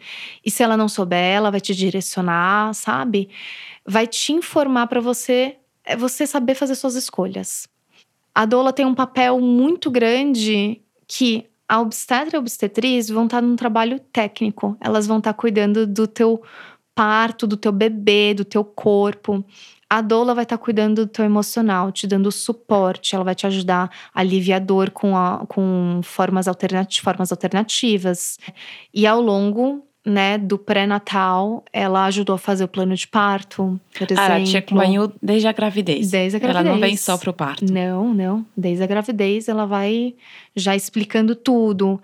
E 0.44 0.50
se 0.52 0.62
ela 0.62 0.76
não 0.76 0.88
souber, 0.88 1.18
ela 1.18 1.50
vai 1.50 1.60
te 1.60 1.74
direcionar, 1.74 2.72
sabe? 2.72 3.28
Vai 3.84 4.06
te 4.06 4.32
informar 4.32 4.86
para 4.86 5.00
você, 5.00 5.56
é 5.87 5.96
você 5.96 6.27
saber 6.27 6.55
fazer 6.55 6.75
suas 6.75 6.94
escolhas. 6.94 7.68
A 8.35 8.44
doula 8.44 8.72
tem 8.72 8.85
um 8.85 8.94
papel 8.94 9.40
muito 9.40 9.90
grande 9.90 10.83
que 11.07 11.46
a 11.68 11.81
obstetra 11.81 12.37
e 12.37 12.38
a 12.38 12.40
obstetriz 12.40 13.09
vão 13.09 13.25
estar 13.25 13.40
num 13.40 13.57
trabalho 13.57 13.99
técnico. 14.12 14.77
Elas 14.81 15.07
vão 15.07 15.18
estar 15.18 15.33
cuidando 15.35 15.87
do 15.87 16.07
teu 16.07 16.42
parto, 16.94 17.46
do 17.46 17.57
teu 17.57 17.72
bebê, 17.72 18.35
do 18.35 18.44
teu 18.44 18.64
corpo. 18.64 19.44
A 19.88 20.01
doula 20.01 20.35
vai 20.35 20.42
estar 20.44 20.59
cuidando 20.59 21.07
do 21.07 21.11
teu 21.11 21.25
emocional, 21.25 21.92
te 21.92 22.07
dando 22.07 22.33
suporte, 22.33 23.14
ela 23.14 23.25
vai 23.25 23.35
te 23.35 23.46
ajudar 23.46 23.90
a 24.12 24.20
aliviar 24.20 24.61
a 24.61 24.64
dor 24.64 24.90
com, 24.90 25.16
a- 25.16 25.44
com 25.49 26.01
formas, 26.03 26.49
alternati 26.49 27.01
formas 27.01 27.31
alternativas. 27.31 28.37
E 28.92 29.07
ao 29.07 29.20
longo 29.20 29.87
né, 30.06 30.38
do 30.38 30.56
pré-natal, 30.56 31.64
ela 31.72 32.04
ajudou 32.04 32.36
a 32.36 32.38
fazer 32.38 32.62
o 32.62 32.68
plano 32.68 32.94
de 32.94 33.08
parto, 33.08 33.78
por 33.92 34.04
exemplo. 34.04 34.22
Ela 34.22 34.44
te 34.44 34.56
acompanhou 34.56 35.12
desde 35.20 35.48
a 35.48 35.52
gravidez. 35.52 36.12
Desde 36.12 36.36
a 36.36 36.40
Ela 36.40 36.62
não 36.62 36.70
vem 36.72 36.80
gravidez. 36.80 37.00
só 37.00 37.18
pro 37.18 37.32
parto. 37.32 37.72
Não, 37.72 38.14
não. 38.14 38.46
Desde 38.56 38.84
a 38.84 38.86
gravidez, 38.86 39.48
ela 39.48 39.66
vai 39.66 40.14
já 40.54 40.76
explicando 40.76 41.34
tudo. 41.34 42.00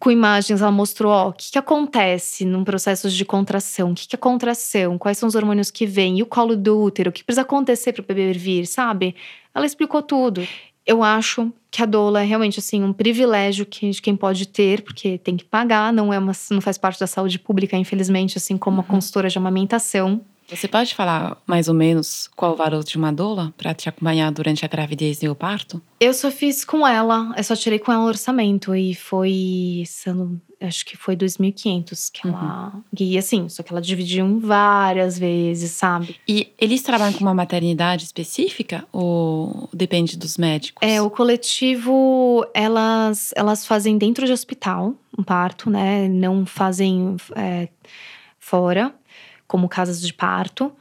Com 0.00 0.10
imagens, 0.10 0.60
ela 0.60 0.72
mostrou, 0.72 1.12
ó, 1.12 1.28
o 1.28 1.32
que, 1.32 1.52
que 1.52 1.58
acontece 1.58 2.44
num 2.44 2.64
processo 2.64 3.08
de 3.08 3.24
contração, 3.24 3.92
o 3.92 3.94
que, 3.94 4.08
que 4.08 4.16
é 4.16 4.18
contração, 4.18 4.98
quais 4.98 5.16
são 5.16 5.28
os 5.28 5.36
hormônios 5.36 5.70
que 5.70 5.86
vêm, 5.86 6.18
e 6.18 6.22
o 6.22 6.26
colo 6.26 6.56
do 6.56 6.82
útero, 6.82 7.10
o 7.10 7.12
que 7.12 7.22
precisa 7.22 7.42
acontecer 7.42 7.92
para 7.92 8.02
o 8.02 8.04
bebê 8.04 8.32
vir, 8.32 8.66
sabe? 8.66 9.14
Ela 9.54 9.66
explicou 9.66 10.02
tudo. 10.02 10.44
Eu 10.86 11.02
acho 11.02 11.52
que 11.70 11.82
a 11.82 11.86
doula 11.86 12.22
é 12.22 12.24
realmente 12.24 12.58
assim 12.58 12.82
um 12.82 12.92
privilégio 12.92 13.64
que 13.64 13.90
de 13.90 14.02
quem 14.02 14.16
pode 14.16 14.46
ter, 14.46 14.82
porque 14.82 15.16
tem 15.18 15.36
que 15.36 15.44
pagar, 15.44 15.92
não 15.92 16.12
é 16.12 16.18
uma, 16.18 16.32
não 16.50 16.60
faz 16.60 16.76
parte 16.76 16.98
da 17.00 17.06
saúde 17.06 17.38
pública, 17.38 17.76
infelizmente, 17.76 18.36
assim 18.36 18.56
como 18.58 18.80
a 18.80 18.84
consultora 18.84 19.28
de 19.28 19.38
amamentação. 19.38 20.20
Você 20.48 20.68
pode 20.68 20.94
falar 20.94 21.38
mais 21.46 21.66
ou 21.68 21.72
menos 21.74 22.28
qual 22.36 22.52
o 22.52 22.56
valor 22.56 22.84
de 22.84 22.98
uma 22.98 23.10
doula 23.10 23.54
para 23.56 23.72
te 23.72 23.88
acompanhar 23.88 24.30
durante 24.30 24.64
a 24.64 24.68
gravidez 24.68 25.22
e 25.22 25.28
o 25.28 25.34
parto? 25.34 25.80
Eu 25.98 26.12
só 26.12 26.30
fiz 26.30 26.62
com 26.62 26.86
ela, 26.86 27.32
eu 27.38 27.44
só 27.44 27.56
tirei 27.56 27.78
com 27.78 27.90
ela 27.90 28.02
o 28.04 28.08
orçamento 28.08 28.74
e 28.74 28.94
foi, 28.94 29.84
se 29.86 30.10
eu 30.10 30.14
não- 30.14 30.40
acho 30.62 30.84
que 30.86 30.96
foi 30.96 31.16
2.500 31.16 32.10
que 32.12 32.26
ela 32.26 32.72
guia, 32.94 33.18
assim, 33.18 33.48
só 33.48 33.62
que 33.62 33.72
ela 33.72 33.80
dividiu 33.80 34.24
em 34.24 34.38
várias 34.38 35.18
vezes, 35.18 35.72
sabe? 35.72 36.16
E 36.26 36.52
eles 36.58 36.82
trabalham 36.82 37.12
com 37.12 37.20
uma 37.20 37.34
maternidade 37.34 38.04
específica 38.04 38.86
ou 38.92 39.68
depende 39.72 40.16
dos 40.16 40.36
médicos? 40.36 40.86
É, 40.86 41.00
o 41.02 41.10
coletivo, 41.10 42.46
elas, 42.54 43.32
elas 43.36 43.66
fazem 43.66 43.98
dentro 43.98 44.26
de 44.26 44.32
hospital 44.32 44.94
um 45.18 45.22
parto, 45.22 45.68
né? 45.68 46.08
Não 46.08 46.46
fazem 46.46 47.16
é, 47.36 47.68
fora, 48.38 48.94
como 49.46 49.68
casas 49.68 50.00
de 50.00 50.12
parto. 50.12 50.72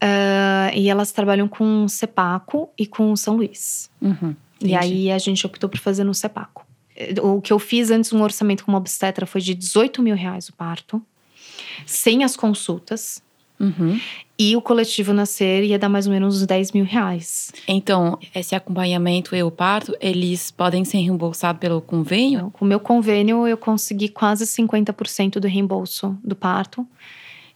Ah, 0.00 0.70
e 0.74 0.88
elas 0.88 1.12
trabalham 1.12 1.46
com 1.46 1.86
Cepaco 1.86 2.70
e 2.78 2.86
com 2.86 3.14
São 3.14 3.36
Luís. 3.36 3.90
Uhum, 4.00 4.34
E 4.62 4.74
aí 4.74 5.10
a 5.10 5.18
gente 5.18 5.44
optou 5.46 5.68
por 5.68 5.78
fazer 5.78 6.04
no 6.04 6.14
Cepaco. 6.14 6.66
Eh, 7.00 7.14
O 7.20 7.40
que 7.40 7.52
eu 7.52 7.58
fiz 7.58 7.90
antes, 7.90 8.12
um 8.12 8.22
orçamento 8.22 8.64
com 8.64 8.70
uma 8.70 8.78
obstetra 8.78 9.24
foi 9.26 9.40
de 9.40 9.54
18 9.54 10.02
mil 10.02 10.14
reais 10.14 10.48
o 10.48 10.52
parto, 10.52 11.02
sem 11.86 12.22
as 12.22 12.36
consultas. 12.36 13.22
Uhum. 13.58 14.00
E 14.38 14.56
o 14.56 14.62
coletivo 14.62 15.12
nascer 15.12 15.64
ia 15.64 15.78
dar 15.78 15.90
mais 15.90 16.06
ou 16.06 16.12
menos 16.14 16.36
uns 16.36 16.46
10 16.46 16.72
mil 16.72 16.84
reais. 16.84 17.52
Então, 17.68 18.18
esse 18.34 18.54
acompanhamento 18.54 19.36
e 19.36 19.42
o 19.42 19.50
parto, 19.50 19.94
eles 20.00 20.50
podem 20.50 20.82
ser 20.82 20.96
reembolsados 20.98 21.60
pelo 21.60 21.82
convênio? 21.82 22.50
Com 22.52 22.64
o 22.64 22.68
meu 22.68 22.80
convênio, 22.80 23.46
eu 23.46 23.58
consegui 23.58 24.08
quase 24.08 24.46
50% 24.46 25.38
do 25.38 25.46
reembolso 25.46 26.16
do 26.24 26.34
parto. 26.34 26.86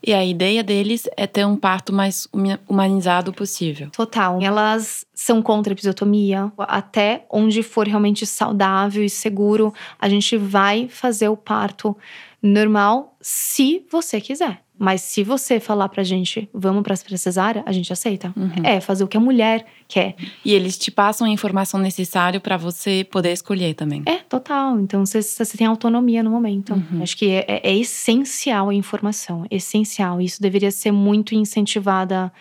E 0.07 0.13
a 0.13 0.23
ideia 0.23 0.63
deles 0.63 1.09
é 1.17 1.25
ter 1.25 1.43
um 1.45 1.57
parto 1.57 1.91
mais 1.91 2.27
humanizado 2.69 3.33
possível. 3.33 3.89
Total. 3.89 4.39
Elas 4.39 5.03
são 5.15 5.41
contra 5.41 5.71
a 5.71 5.73
episiotomia. 5.73 6.51
Até 6.59 7.25
onde 7.27 7.63
for 7.63 7.87
realmente 7.87 8.23
saudável 8.23 9.03
e 9.03 9.09
seguro, 9.09 9.73
a 9.99 10.07
gente 10.07 10.37
vai 10.37 10.87
fazer 10.87 11.27
o 11.29 11.35
parto 11.35 11.97
normal 12.39 13.17
se 13.19 13.83
você 13.91 14.21
quiser. 14.21 14.64
Mas 14.77 15.01
se 15.01 15.23
você 15.23 15.59
falar 15.59 15.87
pra 15.87 16.03
gente, 16.03 16.49
vamos 16.53 16.83
pra 16.83 16.95
cesárea, 16.95 17.63
a 17.65 17.71
gente 17.71 17.93
aceita. 17.93 18.33
Uhum. 18.35 18.51
É, 18.63 18.81
fazer 18.81 19.03
o 19.05 19.07
que 19.07 19.15
a 19.15 19.19
mulher 19.21 19.65
quer. 19.87 20.15
E 20.43 20.53
eles 20.53 20.77
te 20.77 20.91
passam 20.91 21.25
a 21.25 21.29
informação 21.29 21.79
necessária 21.79 22.39
para 22.41 22.57
você 22.57 23.07
poder 23.09 23.31
escolher 23.31 23.73
também. 23.73 24.03
É, 24.05 24.17
total. 24.17 24.77
Então 24.79 25.05
você, 25.05 25.21
você 25.21 25.57
tem 25.57 25.65
autonomia 25.65 26.21
no 26.21 26.29
momento. 26.29 26.73
Uhum. 26.73 27.01
Acho 27.01 27.15
que 27.15 27.29
é, 27.29 27.45
é- 27.47 27.61
é 27.71 27.75
essencial 27.77 28.67
a 28.69 28.73
informação. 28.73 29.45
Essencial. 29.49 30.19
Isso 30.19 30.41
deveria 30.41 30.71
ser 30.71 30.91
muito 30.91 31.33
incentivada 31.33 32.31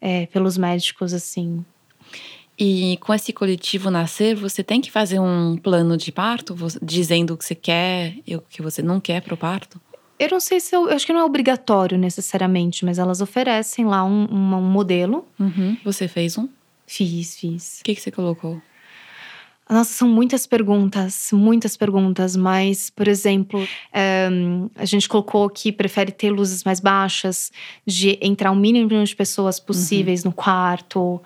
é, 0.00 0.24
pelos 0.26 0.56
médicos, 0.56 1.12
assim. 1.12 1.64
E 2.58 2.96
com 3.00 3.14
esse 3.14 3.32
coletivo 3.32 3.90
nascer, 3.90 4.34
você 4.34 4.64
tem 4.64 4.80
que 4.80 4.90
fazer 4.90 5.20
um 5.20 5.56
plano 5.56 5.96
de 5.96 6.10
parto, 6.10 6.56
dizendo 6.82 7.34
o 7.34 7.36
que 7.36 7.44
você 7.44 7.54
quer 7.54 8.14
e 8.26 8.34
o 8.34 8.40
que 8.40 8.60
você 8.62 8.82
não 8.82 8.98
quer 8.98 9.22
pro 9.22 9.36
parto? 9.36 9.80
Eu 10.18 10.28
não 10.30 10.40
sei 10.40 10.58
se 10.60 10.74
eu, 10.74 10.88
eu 10.88 10.96
acho 10.96 11.06
que 11.06 11.12
não 11.12 11.20
é 11.20 11.24
obrigatório 11.24 11.96
necessariamente, 11.96 12.84
mas 12.84 12.98
elas 12.98 13.20
oferecem 13.20 13.84
lá 13.84 14.04
um, 14.04 14.24
uma- 14.26 14.56
um 14.56 14.68
modelo. 14.70 15.26
Uhum. 15.38 15.76
Você 15.84 16.08
fez 16.08 16.36
um? 16.36 16.44
O 16.44 16.50
Fiz, 16.86 17.36
fiz. 17.38 17.80
que, 17.84 17.94
que 17.94 18.00
você 18.00 18.10
colocou? 18.10 18.60
Nossa, 19.70 19.92
são 19.92 20.08
muitas 20.08 20.46
perguntas, 20.46 21.28
muitas 21.30 21.76
perguntas, 21.76 22.34
mas, 22.34 22.88
por 22.88 23.06
exemplo, 23.06 23.68
ehm, 23.92 24.68
a 24.74 24.86
gente 24.86 25.06
colocou 25.06 25.50
que 25.50 25.70
prefere 25.70 26.10
ter 26.10 26.30
luzes 26.30 26.64
mais 26.64 26.80
baixas, 26.80 27.52
de 27.86 28.18
entrar 28.22 28.50
o 28.50 28.56
mínimo 28.56 29.04
de 29.04 29.14
pessoas 29.14 29.60
possíveis 29.60 30.24
no 30.24 30.32
quarto. 30.32 31.20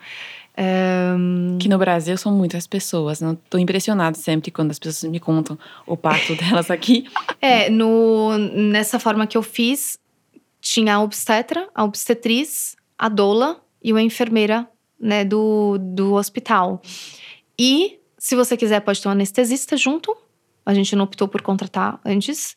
Ehm, 0.55 1.57
Que 1.57 1.67
no 1.67 1.77
Brasil 1.77 2.17
são 2.17 2.31
muitas 2.31 2.67
pessoas. 2.67 3.21
Não 3.21 3.35
tô 3.35 3.57
impressionada 3.57 4.17
sempre 4.17 4.51
quando 4.51 4.71
as 4.71 4.79
pessoas 4.79 5.11
me 5.11 5.19
contam 5.19 5.57
o 5.85 5.97
parto 5.97 6.35
delas 6.37 6.69
aqui. 6.69 7.05
É, 7.41 7.69
no, 7.69 8.37
nessa 8.37 8.99
forma 8.99 9.25
que 9.25 9.37
eu 9.37 9.43
fiz, 9.43 9.97
tinha 10.61 10.95
a 10.95 11.01
obstetra, 11.01 11.67
a 11.73 11.83
obstetriz, 11.83 12.75
a 12.97 13.09
doula 13.09 13.61
e 13.83 13.91
uma 13.91 14.01
enfermeira 14.01 14.67
né, 14.99 15.25
do, 15.25 15.77
do 15.79 16.13
hospital. 16.13 16.81
E, 17.59 17.99
se 18.17 18.35
você 18.35 18.55
quiser, 18.55 18.79
pode 18.81 19.01
ter 19.01 19.07
um 19.07 19.11
anestesista 19.11 19.75
junto. 19.75 20.15
A 20.65 20.73
gente 20.73 20.95
não 20.95 21.03
optou 21.03 21.27
por 21.27 21.41
contratar 21.41 21.99
antes. 22.05 22.55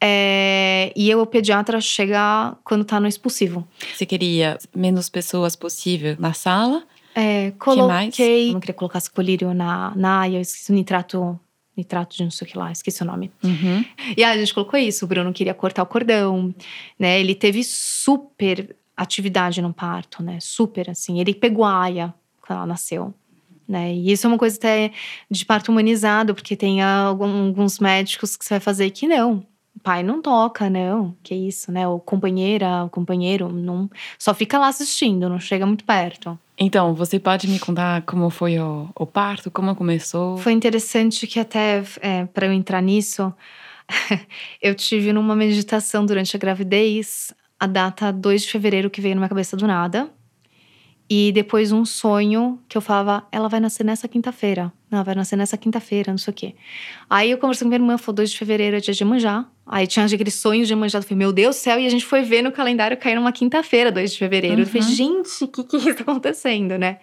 É, 0.00 0.92
e 0.96 1.10
eu, 1.10 1.20
o 1.20 1.26
pediatra, 1.26 1.80
chega 1.80 2.56
quando 2.64 2.84
tá 2.84 2.98
no 3.00 3.06
expulsivo. 3.06 3.66
Você 3.94 4.06
queria 4.06 4.56
menos 4.74 5.10
pessoas 5.10 5.56
possível 5.56 6.16
na 6.18 6.32
sala. 6.32 6.84
É, 7.14 7.52
coloquei. 7.52 8.50
Eu 8.50 8.52
não 8.54 8.60
queria 8.60 8.74
colocar 8.74 9.00
colírio 9.12 9.52
na, 9.54 9.92
na 9.96 10.28
eu 10.28 10.40
esqueci 10.40 10.70
o 10.70 10.74
nitrato. 10.74 11.38
Nitrato 11.76 12.16
de 12.16 12.24
não 12.24 12.30
sei 12.30 12.46
o 12.46 12.50
que 12.50 12.58
lá, 12.58 12.70
esqueci 12.70 13.02
o 13.02 13.06
nome. 13.06 13.30
Uhum. 13.42 13.84
E 14.16 14.22
aí 14.22 14.36
a 14.36 14.38
gente 14.38 14.52
colocou 14.52 14.78
isso, 14.78 15.04
o 15.04 15.08
Bruno 15.08 15.32
queria 15.32 15.54
cortar 15.54 15.82
o 15.82 15.86
cordão, 15.86 16.52
né? 16.98 17.18
Ele 17.18 17.34
teve 17.34 17.64
super 17.64 18.76
atividade 18.96 19.62
no 19.62 19.72
parto, 19.72 20.22
né? 20.22 20.38
Super, 20.40 20.90
assim. 20.90 21.20
Ele 21.20 21.32
pegou 21.32 21.64
a 21.64 21.80
aia 21.82 22.14
quando 22.42 22.58
ela 22.58 22.66
nasceu, 22.66 23.14
né? 23.66 23.94
E 23.94 24.12
isso 24.12 24.26
é 24.26 24.28
uma 24.28 24.36
coisa 24.36 24.56
até 24.56 24.92
de 25.30 25.46
parto 25.46 25.70
humanizado, 25.70 26.34
porque 26.34 26.54
tem 26.54 26.82
alguns 26.82 27.78
médicos 27.78 28.36
que 28.36 28.44
você 28.44 28.54
vai 28.54 28.60
fazer 28.60 28.90
que 28.90 29.06
não. 29.06 29.46
Pai 29.82 30.02
não 30.02 30.20
toca, 30.20 30.68
não. 30.68 31.16
Que 31.22 31.34
isso, 31.34 31.72
né? 31.72 31.88
O 31.88 31.98
companheira, 31.98 32.84
o 32.84 32.90
companheiro, 32.90 33.48
não, 33.50 33.88
só 34.18 34.34
fica 34.34 34.58
lá 34.58 34.68
assistindo, 34.68 35.28
não 35.28 35.38
chega 35.38 35.64
muito 35.64 35.84
perto. 35.84 36.38
Então, 36.62 36.94
você 36.94 37.18
pode 37.18 37.48
me 37.48 37.58
contar 37.58 38.02
como 38.02 38.28
foi 38.28 38.58
o, 38.58 38.90
o 38.94 39.06
parto, 39.06 39.50
como 39.50 39.74
começou? 39.74 40.36
Foi 40.36 40.52
interessante 40.52 41.26
que 41.26 41.40
até 41.40 41.82
é, 42.02 42.26
para 42.26 42.46
eu 42.46 42.52
entrar 42.52 42.82
nisso, 42.82 43.32
eu 44.60 44.74
tive 44.74 45.10
numa 45.10 45.34
meditação 45.34 46.04
durante 46.04 46.36
a 46.36 46.38
gravidez 46.38 47.32
a 47.58 47.66
data 47.66 48.12
2 48.12 48.42
de 48.42 48.48
fevereiro 48.48 48.90
que 48.90 49.00
veio 49.00 49.14
na 49.14 49.20
minha 49.20 49.28
cabeça 49.28 49.56
do 49.56 49.66
nada. 49.66 50.10
E 51.08 51.32
depois 51.32 51.72
um 51.72 51.84
sonho 51.84 52.60
que 52.68 52.76
eu 52.76 52.82
falava, 52.82 53.26
ela 53.32 53.48
vai 53.48 53.58
nascer 53.58 53.84
nessa 53.84 54.06
quinta-feira. 54.06 54.72
Não, 54.90 55.04
vai 55.04 55.14
nascer 55.14 55.36
nessa 55.36 55.56
quinta-feira, 55.56 56.10
não 56.10 56.18
sei 56.18 56.32
o 56.32 56.34
quê. 56.34 56.54
Aí 57.08 57.30
eu 57.30 57.38
conversei 57.38 57.64
com 57.64 57.68
minha 57.68 57.78
irmã, 57.78 57.96
falou 57.96 58.16
2 58.16 58.30
de 58.32 58.38
fevereiro 58.38 58.76
é 58.76 58.80
dia 58.80 58.92
de 58.92 59.02
Iemanjá. 59.02 59.46
Aí 59.64 59.86
tinha 59.86 60.04
aqueles 60.04 60.34
sonhos 60.34 60.66
de 60.66 60.72
Iemanjá. 60.74 60.98
Eu 60.98 61.02
falei, 61.02 61.18
meu 61.18 61.32
Deus 61.32 61.54
do 61.56 61.58
céu. 61.60 61.78
E 61.78 61.86
a 61.86 61.90
gente 61.90 62.04
foi 62.04 62.22
ver 62.22 62.42
no 62.42 62.50
calendário 62.50 62.96
cair 62.96 63.14
numa 63.14 63.30
quinta-feira, 63.30 63.92
2 63.92 64.12
de 64.12 64.18
fevereiro. 64.18 64.62
Eu 64.62 64.66
falei, 64.66 64.82
Uhum. 64.82 64.88
gente, 64.94 65.44
o 65.44 65.48
que 65.48 65.62
que 65.62 65.76
está 65.76 66.02
acontecendo, 66.02 66.76
né? 66.76 66.98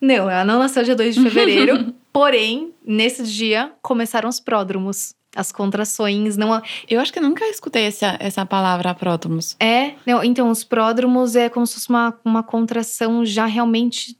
Não, 0.00 0.30
ela 0.30 0.44
não 0.44 0.58
nasceu 0.60 0.84
dia 0.84 0.94
2 0.94 1.16
de 1.16 1.22
fevereiro. 1.22 1.92
porém, 2.12 2.72
nesse 2.86 3.24
dia, 3.24 3.72
começaram 3.82 4.28
os 4.28 4.38
pródromos. 4.38 5.14
As 5.34 5.52
contrações, 5.52 6.36
não... 6.36 6.62
Eu 6.88 6.98
acho 6.98 7.12
que 7.12 7.18
eu 7.18 7.22
nunca 7.22 7.44
escutei 7.46 7.82
essa, 7.84 8.16
essa 8.18 8.46
palavra 8.46 8.94
prótomos. 8.94 9.54
É, 9.60 9.92
não, 10.06 10.24
então 10.24 10.48
os 10.48 10.64
pródromos 10.64 11.36
é 11.36 11.50
como 11.50 11.66
se 11.66 11.74
fosse 11.74 11.90
uma, 11.90 12.18
uma 12.24 12.42
contração 12.42 13.22
já 13.22 13.44
realmente 13.44 14.16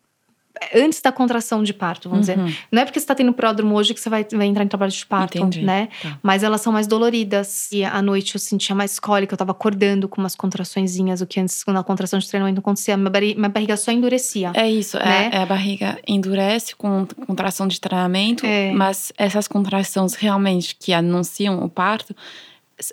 antes 0.75 1.01
da 1.01 1.13
contração 1.13 1.63
de 1.63 1.73
parto, 1.75 2.09
vamos 2.09 2.27
dizer. 2.27 2.39
Uhum. 2.39 2.53
Não 2.73 2.83
é 2.83 2.85
porque 2.85 2.99
você 3.01 3.07
tá 3.07 3.15
tendo 3.15 3.33
pródromo 3.33 3.75
hoje 3.75 3.93
que 3.95 4.01
você 4.01 4.09
vai, 4.09 4.25
vai 4.33 4.47
entrar 4.47 4.65
em 4.65 4.69
trabalho 4.69 4.91
de 4.93 5.05
parto, 5.07 5.39
Entendi. 5.39 5.63
né? 5.63 5.89
Tá. 6.03 6.19
Mas 6.23 6.43
elas 6.43 6.61
são 6.61 6.73
mais 6.73 6.87
doloridas. 6.87 7.71
E 7.73 7.85
à 7.85 8.01
noite 8.03 8.35
eu 8.35 8.41
sentia 8.41 8.75
mais 8.75 8.99
cólica, 8.99 9.35
eu 9.35 9.39
tava 9.39 9.53
acordando 9.53 10.09
com 10.09 10.21
umas 10.21 10.35
contraçõezinhas, 10.35 11.21
o 11.21 11.27
que 11.27 11.39
antes, 11.41 11.63
quando 11.63 11.79
a 11.79 11.85
contração 11.85 12.19
de 12.19 12.29
treinamento 12.29 12.57
não 12.57 12.61
acontecia, 12.61 12.97
minha, 12.97 13.49
barriga 13.49 13.77
só 13.77 13.91
endurecia. 13.93 14.53
É 14.55 14.69
isso, 14.71 14.97
Né? 14.99 15.31
é, 15.33 15.37
é 15.37 15.43
a 15.43 15.47
barriga 15.47 15.99
endurece 16.07 16.75
com 16.75 17.07
contração 17.27 17.67
de 17.69 17.81
treinamento, 17.81 18.45
É. 18.47 18.73
mas 18.73 19.13
essas 19.19 19.47
contrações 19.49 20.15
realmente 20.15 20.75
que 20.77 20.93
anunciam 20.93 21.63
o 21.63 21.69
parto 21.69 22.15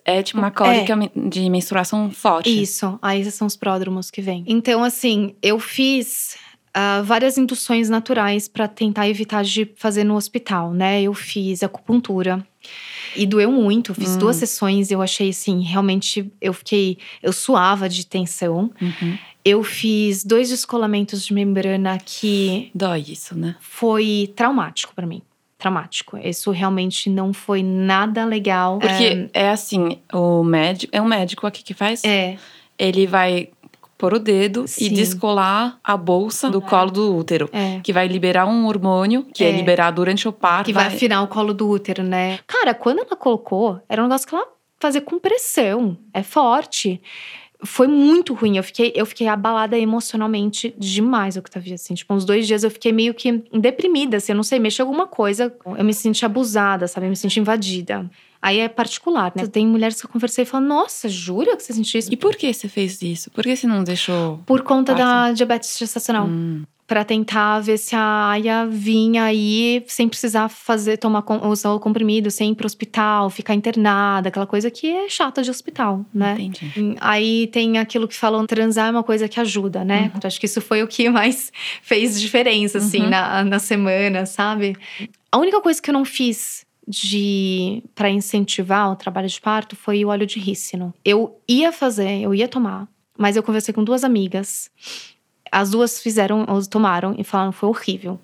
é 0.05 0.23
tipo 0.23 0.39
uma 0.39 0.49
cólica 0.51 0.95
men- 0.95 1.11
de 1.29 1.49
menstruação 1.49 2.09
forte. 2.09 2.49
Isso, 2.61 2.97
aí 3.01 3.19
esses 3.19 3.33
são 3.33 3.45
os 3.45 3.55
pródromos 3.57 4.09
que 4.09 4.21
vêm. 4.21 4.43
Então, 4.47 4.81
assim, 4.83 5.35
eu 5.41 5.59
fiz 5.59 6.35
ah, 6.73 7.01
várias 7.03 7.37
induções 7.37 7.89
naturais 7.89 8.47
para 8.47 8.67
tentar 8.67 9.07
evitar 9.07 9.43
de 9.43 9.71
fazer 9.75 10.03
no 10.03 10.15
hospital, 10.15 10.73
né? 10.73 11.01
Eu 11.01 11.13
fiz 11.13 11.63
acupuntura. 11.63 12.45
E 13.15 13.27
doeu 13.27 13.51
muito, 13.51 13.91
eu 13.91 13.95
fiz 13.95 14.15
Hum. 14.15 14.19
duas 14.19 14.37
sessões, 14.37 14.89
eu 14.89 15.01
achei 15.01 15.29
assim, 15.29 15.61
realmente 15.61 16.31
eu 16.41 16.51
fiquei, 16.53 16.97
eu 17.21 17.31
suava 17.31 17.87
de 17.87 18.05
tensão. 18.07 18.71
Uhum. 18.81 19.17
Eu 19.45 19.61
fiz 19.61 20.23
dois 20.23 20.49
descolamentos 20.49 21.25
de 21.25 21.33
membrana 21.33 21.97
que 22.03 22.71
Dói 22.73 23.01
isso, 23.09 23.37
né? 23.37 23.55
foi 23.59 24.31
traumático 24.35 24.95
para 24.95 25.05
mim. 25.05 25.21
Traumático. 25.59 26.17
Isso 26.17 26.49
realmente 26.51 27.09
não 27.09 27.33
foi 27.33 27.61
nada 27.61 28.25
legal. 28.25 28.79
Porque 28.79 29.29
é, 29.33 29.49
assim, 29.49 29.99
o 30.11 30.43
médico. 30.43 30.89
É 30.95 31.01
um 31.01 31.05
médico 31.07 31.45
aqui 31.45 31.61
que 31.63 31.73
faz. 31.73 32.03
é, 32.03 32.37
Ele 32.79 33.05
vai 33.05 33.49
pôr 33.97 34.13
o 34.15 34.19
dedo 34.19 34.67
Sim. 34.67 34.85
e 34.85 34.89
descolar 34.89 35.79
a 35.83 35.95
bolsa 35.95 36.49
do 36.49 36.61
colo 36.61 36.91
do 36.91 37.15
útero. 37.15 37.49
é. 37.53 37.79
Que 37.81 37.93
vai 37.93 38.07
liberar 38.07 38.45
um 38.45 38.65
hormônio 38.67 39.25
que 39.33 39.43
é, 39.43 39.49
É. 39.49 39.51
liberado 39.51 39.95
durante 39.97 40.27
o 40.27 40.31
parto. 40.33 40.65
que 40.65 40.73
vai 40.73 40.87
afinar 40.87 41.21
o 41.21 41.27
colo 41.27 41.53
do 41.53 41.69
útero, 41.69 42.03
né? 42.03 42.39
Cara, 42.47 42.73
quando 42.73 42.99
ela 42.99 43.15
colocou, 43.15 43.79
era 43.87 44.01
um 44.01 44.07
negócio 44.07 44.27
que 44.27 44.35
ela 44.35 44.47
fazia 44.79 45.01
com 45.01 45.17
pressão. 45.19 45.97
É 46.13 46.21
forte. 46.23 47.01
Foi 47.63 47.87
muito 47.87 48.33
ruim. 48.33 48.57
Eu 48.57 48.63
fiquei, 48.63 48.91
eu 48.95 49.05
fiquei 49.05 49.27
abalada 49.27 49.77
emocionalmente 49.77 50.73
demais, 50.77 51.37
Octavia. 51.37 51.75
Assim, 51.75 51.93
tipo, 51.93 52.13
uns 52.13 52.25
dois 52.25 52.45
dias 52.45 52.63
eu 52.63 52.71
fiquei 52.71 52.91
meio 52.91 53.13
que 53.13 53.43
deprimida, 53.53 54.17
assim, 54.17 54.31
eu 54.31 54.35
não 54.35 54.43
sei, 54.43 54.59
mexeu 54.59 54.85
alguma 54.85 55.07
coisa. 55.07 55.53
Eu 55.77 55.83
me 55.83 55.93
senti 55.93 56.25
abusada, 56.25 56.87
sabe? 56.87 57.05
Eu 57.05 57.09
me 57.09 57.15
senti 57.15 57.39
invadida. 57.39 58.09
Aí 58.43 58.59
é 58.59 58.67
particular, 58.67 59.31
né? 59.33 59.47
Tem 59.47 59.65
mulheres 59.65 60.01
que 60.01 60.05
eu 60.05 60.09
conversei 60.09 60.43
e 60.43 60.45
falam: 60.45 60.67
Nossa, 60.67 61.07
jura 61.07 61.55
que 61.55 61.63
você 61.63 61.71
sentiu 61.71 61.97
isso? 61.97 62.11
E 62.11 62.17
por 62.17 62.35
que 62.35 62.53
você 62.53 62.67
fez 62.67 63.01
isso? 63.01 63.31
Por 63.31 63.41
que 63.41 63.55
você 63.55 63.65
não 63.65 63.85
deixou. 63.85 64.39
Por 64.45 64.63
conta 64.63 64.93
da 64.93 65.05
Parto. 65.05 65.35
diabetes 65.35 65.77
gestacional. 65.77 66.25
Hum, 66.25 66.63
Pra 66.85 67.05
tentar 67.05 67.61
ver 67.61 67.77
se 67.77 67.95
a 67.95 68.29
Aya 68.31 68.65
vinha 68.69 69.23
aí 69.23 69.83
sem 69.87 70.07
precisar 70.09 70.49
fazer, 70.49 70.97
tomar, 70.97 71.23
usar 71.47 71.71
o 71.71 71.79
comprimido, 71.79 72.29
sem 72.29 72.51
ir 72.51 72.55
pro 72.55 72.65
hospital, 72.65 73.29
ficar 73.29 73.53
internada, 73.53 74.27
aquela 74.27 74.45
coisa 74.45 74.69
que 74.69 74.87
é 74.91 75.07
chata 75.07 75.41
de 75.41 75.49
hospital, 75.49 76.05
né? 76.13 76.35
Entendi. 76.39 76.95
Aí 76.99 77.47
tem 77.47 77.77
aquilo 77.77 78.07
que 78.07 78.15
falam, 78.15 78.45
transar 78.45 78.89
é 78.89 78.91
uma 78.91 79.03
coisa 79.03 79.29
que 79.29 79.39
ajuda, 79.39 79.83
né? 79.85 80.11
Então, 80.13 80.27
acho 80.27 80.39
que 80.39 80.45
isso 80.45 80.59
foi 80.59 80.83
o 80.83 80.87
que 80.87 81.09
mais 81.09 81.51
fez 81.81 82.19
diferença, 82.19 82.79
assim, 82.79 83.03
Uhum. 83.03 83.09
na, 83.09 83.43
na 83.45 83.59
semana, 83.59 84.25
sabe? 84.25 84.75
A 85.31 85.37
única 85.37 85.61
coisa 85.61 85.81
que 85.81 85.89
eu 85.89 85.93
não 85.93 86.03
fiz 86.05 86.65
de 86.85 87.81
para 87.95 88.09
incentivar 88.09 88.91
o 88.91 88.95
trabalho 88.97 89.29
de 89.29 89.39
parto 89.39 89.73
foi 89.75 90.03
o 90.03 90.09
óleo 90.09 90.25
de 90.27 90.37
rícino. 90.37 90.93
Eu 91.03 91.39
ia 91.47 91.71
fazer, 91.71 92.19
eu 92.21 92.35
ia 92.35 92.47
tomar, 92.47 92.87
mas 93.17 93.35
eu 93.37 93.41
conversei 93.43 93.73
com 93.73 93.83
duas 93.85 94.03
amigas. 94.03 94.69
As 95.55 95.69
duas 95.69 96.01
fizeram, 96.01 96.45
ou 96.49 96.65
tomaram 96.65 97.15
e 97.17 97.23
falaram 97.23 97.51
que 97.51 97.57
foi 97.59 97.69
horrível. 97.69 98.19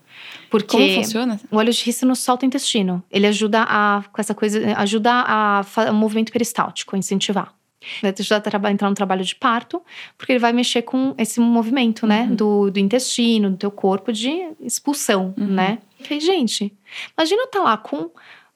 Porque 0.50 0.76
Como 0.78 0.94
funciona? 0.96 1.40
o 1.52 1.58
óleo 1.58 1.72
de 1.72 1.84
rícino 1.84 2.16
solta 2.16 2.44
o 2.46 2.48
intestino. 2.48 3.04
Ele 3.12 3.28
ajuda 3.28 3.66
a, 3.68 4.04
com 4.12 4.20
essa 4.20 4.34
coisa, 4.34 4.60
ajuda 4.78 5.12
a, 5.14 5.64
o 5.92 5.94
movimento 5.94 6.32
peristáltico, 6.32 6.98
incentivar. 6.98 7.54
Vai 8.02 8.12
te 8.12 8.22
ajudar 8.22 8.42
a 8.66 8.72
entrar 8.72 8.90
no 8.90 8.96
trabalho 8.96 9.24
de 9.24 9.34
parto, 9.36 9.82
porque 10.18 10.34
ele 10.34 10.40
vai 10.40 10.52
mexer 10.52 10.82
com 10.82 11.14
esse 11.18 11.40
movimento, 11.40 12.06
né? 12.06 12.24
Uhum. 12.24 12.36
Do, 12.36 12.72
do 12.72 12.80
intestino, 12.80 13.52
do 13.52 13.58
teu 13.58 13.72
corpo, 13.72 14.12
de 14.12 14.50
expulsão, 14.60 15.34
Uhum. 15.38 15.46
né? 15.48 15.78
Falei, 16.02 16.20
gente, 16.20 16.74
imagina 17.18 17.44
eu 17.44 17.48
tá 17.48 17.60
lá 17.60 17.78
com 17.78 18.10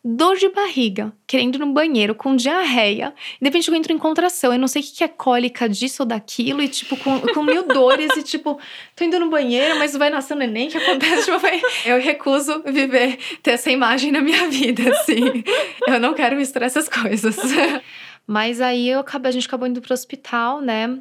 dor 0.06 0.36
de 0.36 0.50
barriga, 0.50 1.13
querendo 1.26 1.56
ir 1.56 1.60
no 1.60 1.72
banheiro, 1.72 2.13
com 2.13 2.36
diarreia. 2.36 3.13
De 3.42 3.48
repente 3.48 3.70
eu 3.70 3.76
entro 3.76 3.94
em 3.94 3.98
contração, 3.98 4.52
eu 4.52 4.60
não 4.60 4.68
sei 4.68 4.82
o 4.82 4.86
que 4.86 5.04
é 5.04 5.08
cólica 5.08 5.70
disso 5.70 6.04
ou 6.04 6.08
daquilo, 6.08 6.62
e 6.62 6.68
tipo, 6.68 6.98
com, 6.98 7.20
com 7.22 7.42
mil 7.44 7.63
dores, 7.68 8.10
e 8.18 8.22
tipo, 8.24 8.60
tô 8.96 9.04
indo 9.06 9.18
no 9.20 9.30
banheiro, 9.30 9.80
mas 9.80 9.96
vai 9.96 10.10
nascer 10.10 10.36
neném, 10.36 10.68
o 10.68 10.72
que 10.72 10.78
acontece? 10.78 11.24
Tipo, 11.26 11.39
vai- 11.39 11.62
eu 11.86 12.00
recuso 12.02 12.62
viver, 12.66 13.18
ter 13.42 13.52
essa 13.52 13.72
imagem 13.72 14.12
na 14.12 14.20
minha 14.20 14.50
vida, 14.50 14.89
assim. 14.92 15.44
Eu 15.88 16.00
não 16.00 16.13
quero 16.13 16.36
misturar 16.36 16.68
essas 16.68 16.89
coisas. 16.89 17.38
Mas 18.28 18.62
aí 18.62 18.89
eu 18.89 19.00
acabei, 19.00 19.30
a 19.30 19.34
gente 19.34 19.48
acabou 19.48 19.68
indo 19.68 19.82
pro 19.82 19.94
hospital, 19.94 20.62
né? 20.62 20.98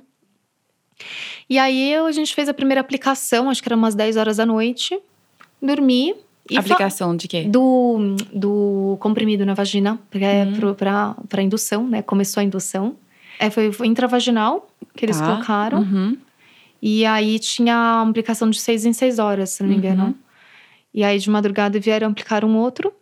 E 1.49 1.59
aí 1.59 1.95
a 1.95 2.11
gente 2.13 2.35
fez 2.35 2.49
a 2.49 2.55
primeira 2.55 2.81
aplicação, 2.81 3.49
acho 3.51 3.63
que 3.63 3.69
era 3.69 3.77
umas 3.77 3.95
10 3.95 4.17
horas 4.17 4.37
da 4.39 4.47
noite. 4.47 4.99
Dormi. 5.61 6.15
E 6.55 6.59
Aplicação 6.59 7.17
de 7.17 7.27
quê? 7.29 7.45
do, 7.45 8.17
do 8.33 8.97
comprimido 9.01 9.45
na 9.47 9.55
vagina, 9.55 9.99
é 10.13 10.45
Hum. 10.45 10.75
pra, 10.75 11.15
pra 11.29 11.43
indução, 11.43 11.87
né? 11.87 12.03
Começou 12.03 12.41
a 12.41 12.45
indução. 12.45 12.97
É, 13.39 13.51
foi, 13.51 13.73
foi 13.73 13.87
intravaginal 13.87 14.69
que 14.95 15.05
eles 15.05 15.19
Tá. 15.19 15.27
colocaram. 15.27 15.79
Uhum. 15.81 16.17
E 16.81 17.05
aí 17.07 17.39
tinha 17.39 18.03
aplicação 18.09 18.51
de 18.51 18.61
seis 18.61 18.85
em 18.85 18.93
seis 18.93 19.19
horas, 19.19 19.51
se 19.51 19.63
não 19.63 19.71
me 19.71 19.77
engano. 19.77 20.05
Uhum. 20.07 20.15
E 20.95 21.03
aí 21.05 21.19
de 21.19 21.31
madrugada 21.31 21.79
vieram 21.81 22.09
aplicar 22.09 22.45
um 22.45 22.57
outro. 22.57 22.93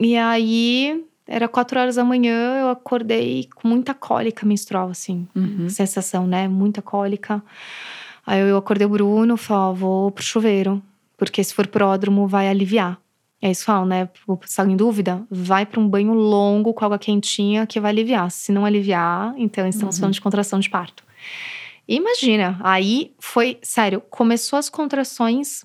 E 0.00 0.16
aí 0.16 1.04
era 1.26 1.46
quatro 1.48 1.78
horas 1.80 1.96
da 1.96 2.04
manhã, 2.04 2.58
eu 2.60 2.68
acordei 2.68 3.48
com 3.54 3.68
muita 3.68 3.92
cólica 3.94 4.44
menstrual, 4.46 4.88
assim. 4.90 5.26
Uhum. 5.34 5.68
Sensação, 5.68 6.26
né? 6.26 6.48
Muita 6.48 6.80
cólica. 6.82 7.42
Aí 8.26 8.40
eu 8.40 8.56
acordei 8.56 8.86
o 8.86 8.90
Bruno, 8.90 9.36
falei, 9.36 9.62
ó, 9.62 9.72
vou 9.72 10.10
pro 10.10 10.24
chuveiro. 10.24 10.82
Porque 11.16 11.42
se 11.42 11.54
for 11.54 11.66
pródromo, 11.66 12.26
vai 12.26 12.48
aliviar. 12.48 12.98
É 13.40 13.50
isso 13.50 13.60
que 13.62 13.66
falam, 13.66 13.86
né? 13.86 14.08
Pessoal 14.40 14.68
em 14.68 14.76
dúvida, 14.76 15.24
vai 15.30 15.66
para 15.66 15.78
um 15.80 15.88
banho 15.88 16.14
longo 16.14 16.72
com 16.72 16.84
água 16.84 16.98
quentinha 16.98 17.66
que 17.66 17.78
vai 17.78 17.90
aliviar. 17.90 18.30
Se 18.30 18.50
não 18.50 18.64
aliviar, 18.64 19.34
então 19.36 19.66
estamos 19.68 19.96
Uhum. 19.96 20.00
falando 20.00 20.14
de 20.14 20.20
contração 20.20 20.58
de 20.58 20.70
parto. 20.70 21.04
Imagina, 21.88 22.58
aí 22.62 23.12
foi, 23.18 23.58
sério, 23.62 24.00
começou 24.10 24.58
as 24.58 24.68
contrações. 24.68 25.64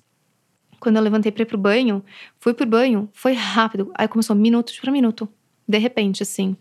Quando 0.78 0.96
eu 0.96 1.02
levantei 1.02 1.32
pra 1.32 1.42
ir 1.42 1.46
pro 1.46 1.58
banho, 1.58 2.04
fui 2.38 2.54
pro 2.54 2.66
banho, 2.66 3.08
foi 3.12 3.32
rápido. 3.32 3.90
Aí 3.94 4.06
começou 4.06 4.34
minuto 4.36 4.72
para 4.80 4.92
minuto, 4.92 5.28
de 5.66 5.78
repente, 5.78 6.22
assim. 6.22 6.56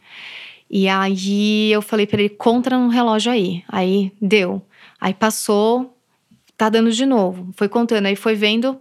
E 0.70 0.88
aí 0.88 1.72
eu 1.72 1.82
falei 1.82 2.08
pra 2.08 2.20
ele, 2.22 2.30
contra 2.30 2.78
um 2.78 2.88
relógio 2.88 3.32
aí. 3.32 3.64
Aí 3.68 4.12
deu. 4.22 4.62
Aí 5.00 5.14
passou, 5.14 5.96
tá 6.62 6.70
dando 6.70 6.92
de 6.92 7.08
novo. 7.08 7.52
Foi 7.56 7.68
contando, 7.68 8.06
aí 8.06 8.16
foi 8.16 8.36
vendo, 8.36 8.80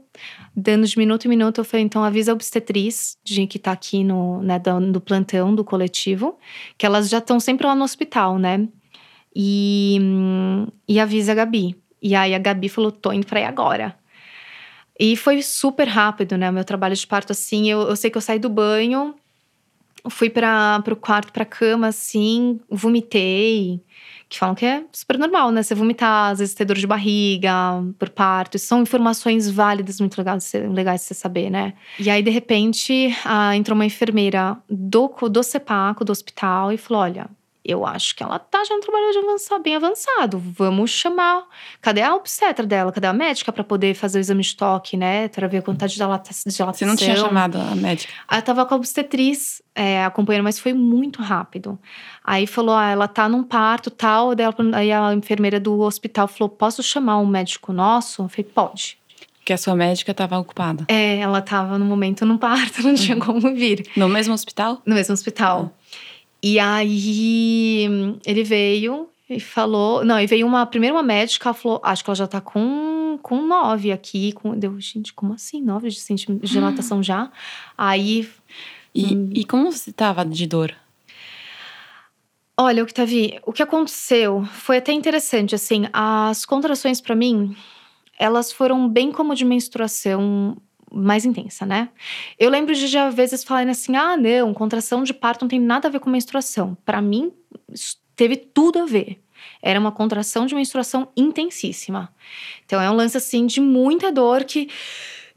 dando 0.54 0.86
de 0.86 0.98
minuto 0.98 1.24
em 1.24 1.28
minuto. 1.30 1.62
Eu 1.62 1.64
falei, 1.64 1.82
então 1.82 2.04
avisa 2.04 2.30
a 2.30 2.34
obstetriz, 2.34 3.16
de 3.24 3.46
que 3.46 3.58
tá 3.58 3.72
aqui 3.72 4.04
no, 4.04 4.42
né, 4.42 4.58
do, 4.58 4.92
do 4.92 5.00
plantão, 5.00 5.54
do 5.54 5.64
coletivo, 5.64 6.38
que 6.76 6.84
elas 6.84 7.08
já 7.08 7.16
estão 7.16 7.40
sempre 7.40 7.66
lá 7.66 7.74
no 7.74 7.82
hospital, 7.82 8.38
né? 8.38 8.68
E, 9.34 9.98
e 10.86 11.00
avisa 11.00 11.32
a 11.32 11.34
Gabi. 11.34 11.74
E 12.02 12.14
aí 12.14 12.34
a 12.34 12.38
Gabi 12.38 12.68
falou, 12.68 12.92
tô 12.92 13.14
indo 13.14 13.26
pra 13.26 13.40
aí 13.40 13.46
agora. 13.46 13.96
E 14.98 15.16
foi 15.16 15.40
super 15.40 15.88
rápido, 15.88 16.36
né? 16.36 16.50
O 16.50 16.52
meu 16.52 16.64
trabalho 16.66 16.94
de 16.94 17.06
parto, 17.06 17.32
assim. 17.32 17.70
Eu, 17.70 17.88
eu 17.88 17.96
sei 17.96 18.10
que 18.10 18.18
eu 18.18 18.22
saí 18.22 18.38
do 18.38 18.50
banho, 18.50 19.14
fui 20.10 20.28
para 20.28 20.82
pro 20.82 20.96
quarto, 20.96 21.32
pra 21.32 21.46
cama, 21.46 21.86
assim, 21.86 22.60
vomitei. 22.68 23.82
Que 24.30 24.38
falam 24.38 24.54
que 24.54 24.64
é 24.64 24.84
super 24.92 25.18
normal, 25.18 25.50
né? 25.50 25.60
Você 25.60 25.74
vomitar, 25.74 26.30
às 26.30 26.38
vezes 26.38 26.54
ter 26.54 26.64
dor 26.64 26.76
de 26.76 26.86
barriga 26.86 27.52
por 27.98 28.08
parto. 28.10 28.56
Isso 28.56 28.66
são 28.68 28.80
informações 28.80 29.50
válidas, 29.50 29.98
muito 29.98 30.16
legais, 30.16 30.52
legais 30.72 31.00
de 31.00 31.08
você 31.08 31.14
saber, 31.14 31.50
né? 31.50 31.74
E 31.98 32.08
aí, 32.08 32.22
de 32.22 32.30
repente, 32.30 33.12
ah, 33.24 33.56
entrou 33.56 33.74
uma 33.74 33.84
enfermeira 33.84 34.56
do, 34.70 35.08
do 35.28 35.42
CEPACO, 35.42 36.04
do 36.04 36.12
hospital, 36.12 36.72
e 36.72 36.78
falou: 36.78 37.02
olha. 37.02 37.39
Eu 37.64 37.84
acho 37.84 38.16
que 38.16 38.22
ela 38.22 38.38
tá 38.38 38.64
já 38.64 38.74
no 38.74 38.80
trabalho 38.80 39.12
de 39.12 39.18
avançar, 39.18 39.58
bem 39.58 39.76
avançado. 39.76 40.38
Vamos 40.38 40.90
chamar. 40.90 41.44
Cadê 41.82 42.00
a 42.00 42.14
obstetra 42.14 42.66
dela? 42.66 42.90
Cadê 42.90 43.06
a 43.06 43.12
médica 43.12 43.52
para 43.52 43.62
poder 43.62 43.94
fazer 43.94 44.18
o 44.18 44.20
exame 44.20 44.42
de 44.42 44.56
toque, 44.56 44.96
né? 44.96 45.28
Para 45.28 45.46
ver 45.46 45.58
a 45.58 45.62
quantidade 45.62 45.92
de 45.92 45.98
dilata- 45.98 46.30
dilatação. 46.30 46.72
Você 46.72 46.86
não 46.86 46.96
tinha 46.96 47.14
chamado 47.16 47.58
a 47.58 47.74
médica? 47.76 48.12
Aí 48.26 48.38
eu 48.38 48.42
tava 48.42 48.64
com 48.64 48.74
a 48.74 48.76
obstetriz 48.78 49.60
é, 49.74 50.02
acompanhando, 50.04 50.44
mas 50.44 50.58
foi 50.58 50.72
muito 50.72 51.20
rápido. 51.22 51.78
Aí 52.24 52.46
falou: 52.46 52.74
ah, 52.74 52.88
ela 52.90 53.06
tá 53.06 53.28
num 53.28 53.42
parto 53.42 53.90
tal. 53.90 54.34
Daí 54.34 54.46
ela- 54.46 54.76
Aí 54.78 54.90
a 54.90 55.12
enfermeira 55.14 55.60
do 55.60 55.80
hospital 55.80 56.26
falou: 56.28 56.48
posso 56.48 56.82
chamar 56.82 57.18
um 57.18 57.26
médico 57.26 57.72
nosso? 57.74 58.22
Eu 58.22 58.28
falei: 58.28 58.50
pode. 58.54 58.98
Porque 59.38 59.52
a 59.54 59.58
sua 59.58 59.74
médica 59.74 60.12
estava 60.12 60.38
ocupada. 60.38 60.84
É, 60.88 61.18
ela 61.18 61.40
tava 61.40 61.78
no 61.78 61.84
momento 61.84 62.24
num 62.26 62.36
parto, 62.38 62.82
não 62.86 62.94
tinha 62.94 63.16
como 63.18 63.40
vir. 63.54 63.86
No 63.96 64.08
mesmo 64.08 64.32
hospital? 64.34 64.80
No 64.86 64.94
mesmo 64.94 65.12
hospital. 65.14 65.72
E 66.42 66.58
aí 66.58 67.86
ele 68.24 68.42
veio 68.44 69.08
e 69.28 69.38
falou. 69.40 70.04
Não, 70.04 70.18
e 70.18 70.26
veio 70.26 70.46
uma. 70.46 70.64
Primeiro 70.66 70.96
uma 70.96 71.02
médica, 71.02 71.52
falou: 71.52 71.80
acho 71.84 72.02
que 72.02 72.10
ela 72.10 72.14
já 72.16 72.26
tá 72.26 72.40
com, 72.40 73.18
com 73.22 73.46
nove 73.46 73.92
aqui. 73.92 74.32
Com, 74.32 74.58
deu, 74.58 74.80
gente, 74.80 75.12
como 75.12 75.34
assim? 75.34 75.62
Nove 75.62 75.88
de 75.90 76.00
centímetros 76.00 76.50
de 76.50 76.56
dilatação 76.56 77.02
já? 77.02 77.30
Aí 77.76 78.28
E, 78.94 79.14
Hum. 79.14 79.30
e 79.32 79.44
como 79.44 79.70
você 79.70 79.90
estava 79.90 80.24
de 80.24 80.46
dor? 80.46 80.74
Olha, 82.56 82.82
Octavi, 82.82 83.38
o 83.46 83.52
que 83.52 83.62
aconteceu 83.62 84.44
foi 84.52 84.78
até 84.78 84.92
interessante, 84.92 85.54
assim, 85.54 85.86
as 85.92 86.44
contrações 86.44 87.00
pra 87.00 87.14
mim, 87.14 87.56
elas 88.18 88.52
foram 88.52 88.86
bem 88.88 89.10
como 89.10 89.34
de 89.34 89.46
menstruação 89.46 90.56
mais 90.92 91.24
intensa, 91.24 91.64
né? 91.66 91.88
Eu 92.38 92.50
lembro 92.50 92.74
de 92.74 92.86
já 92.86 93.10
vezes 93.10 93.44
falarem 93.44 93.70
assim: 93.70 93.96
"Ah, 93.96 94.16
não, 94.16 94.54
contração 94.54 95.02
de 95.02 95.14
parto 95.14 95.42
não 95.42 95.48
tem 95.48 95.60
nada 95.60 95.88
a 95.88 95.90
ver 95.90 96.00
com 96.00 96.10
menstruação". 96.10 96.76
Pra 96.84 97.00
mim, 97.00 97.32
teve 98.16 98.36
tudo 98.36 98.80
a 98.80 98.84
ver. 98.86 99.20
Era 99.62 99.80
uma 99.80 99.92
contração 99.92 100.46
de 100.46 100.54
menstruação 100.54 101.08
intensíssima. 101.16 102.12
Então 102.66 102.80
é 102.80 102.90
um 102.90 102.94
lance 102.94 103.16
assim 103.16 103.46
de 103.46 103.60
muita 103.60 104.12
dor 104.12 104.44
que 104.44 104.68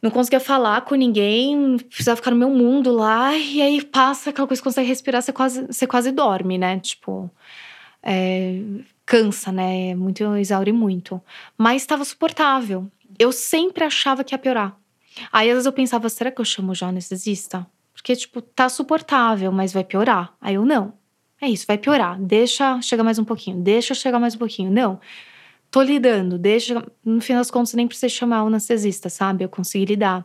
não 0.02 0.12
conseguia 0.12 0.39
falar 0.42 0.82
com 0.82 0.96
ninguém, 0.96 1.78
precisava 1.78 2.18
ficar 2.18 2.32
no 2.32 2.38
meu 2.38 2.50
mundo 2.50 2.92
lá, 2.92 3.34
e 3.38 3.62
aí 3.62 3.82
passa 3.82 4.32
aquela 4.32 4.46
coisa 4.46 4.62
que 4.62 4.63
consegue 4.66 4.88
respirar, 4.89 5.22
você 5.22 5.32
quase, 5.32 5.66
você 5.66 5.88
quase 5.88 6.12
dorme, 6.12 6.58
né? 6.58 6.78
Tipo, 6.82 7.32
é, 8.04 8.60
cansa, 9.06 9.50
né? 9.52 9.96
Muito, 9.96 10.24
exaure 10.36 10.74
muito. 10.74 11.22
Mas 11.58 11.82
estava 11.84 12.04
suportável. 12.04 12.92
Eu 13.18 13.32
sempre 13.32 13.86
achava 13.86 14.24
que 14.26 14.34
ia 14.34 14.38
piorar. 14.39 14.76
Aí 15.32 15.49
às 15.49 15.56
vezes 15.56 15.65
eu 15.65 15.73
pensava, 15.73 16.10
será 16.10 16.32
que 16.32 16.41
eu 16.41 16.45
chamo 16.45 16.73
já 16.73 16.88
anestesista? 16.88 17.65
Porque, 17.93 18.15
tipo, 18.15 18.41
tá 18.41 18.67
suportável, 18.69 19.52
mas 19.52 19.71
vai 19.71 19.84
piorar. 19.84 20.34
Aí 20.41 20.56
eu, 20.56 20.65
não. 20.65 20.93
É 21.41 21.47
isso, 21.47 21.65
vai 21.67 21.78
piorar. 21.78 22.19
Deixa 22.19 22.82
chegar 22.82 23.04
mais 23.04 23.19
um 23.19 23.26
pouquinho, 23.26 23.62
deixa 23.62 23.93
chegar 23.93 24.19
mais 24.19 24.36
um 24.36 24.39
pouquinho. 24.39 24.71
Não 24.71 24.99
tô 25.73 25.82
lidando, 25.82 26.38
deixa. 26.38 26.86
No 27.04 27.19
fim 27.19 27.34
das 27.34 27.49
contas, 27.49 27.73
nem 27.73 27.88
precisei 27.88 28.10
chamar 28.10 28.43
o 28.43 28.47
anestesista, 28.47 29.10
sabe? 29.10 29.43
Eu 29.43 29.49
consegui 29.49 29.86
lidar. 29.86 30.23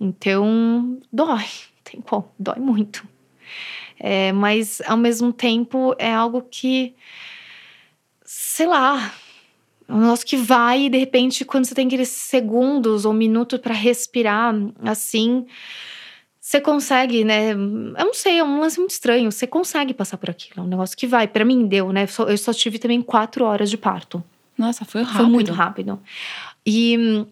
Então, 0.00 1.00
dói, 1.12 1.44
tem 1.84 2.00
como, 2.00 2.28
dói 2.36 2.58
muito. 2.58 3.06
É, 4.00 4.32
mas, 4.32 4.82
ao 4.84 4.96
mesmo 4.96 5.32
tempo, 5.32 5.94
é 5.96 6.12
algo 6.12 6.42
que, 6.42 6.96
sei 8.24 8.66
lá, 8.66 9.14
é 9.88 9.92
um 9.92 10.00
negócio 10.00 10.26
que 10.26 10.36
vai 10.36 10.86
e, 10.86 10.90
de 10.90 10.98
repente, 10.98 11.44
quando 11.44 11.64
você 11.64 11.74
tem 11.74 11.86
aqueles 11.86 12.08
segundos 12.08 13.04
ou 13.04 13.12
minutos 13.12 13.58
para 13.60 13.74
respirar, 13.74 14.54
assim, 14.82 15.46
você 16.40 16.60
consegue, 16.60 17.24
né? 17.24 17.52
Eu 17.52 17.56
não 17.56 18.14
sei, 18.14 18.38
é 18.38 18.44
um 18.44 18.60
lance 18.60 18.78
muito 18.78 18.92
estranho. 18.92 19.32
Você 19.32 19.46
consegue 19.46 19.94
passar 19.94 20.16
por 20.18 20.30
aquilo. 20.30 20.60
É 20.60 20.60
um 20.60 20.68
negócio 20.68 20.96
que 20.96 21.06
vai. 21.06 21.26
Para 21.26 21.44
mim, 21.44 21.66
deu, 21.66 21.92
né? 21.92 22.06
Eu 22.28 22.38
só 22.38 22.52
tive 22.52 22.78
também 22.78 23.00
quatro 23.00 23.44
horas 23.44 23.70
de 23.70 23.76
parto. 23.76 24.22
Nossa, 24.56 24.84
foi 24.84 25.02
rápido. 25.02 25.16
Foi 25.16 25.26
muito 25.26 25.52
rápido. 25.52 25.98
E 26.64 26.96
hum, 26.98 27.26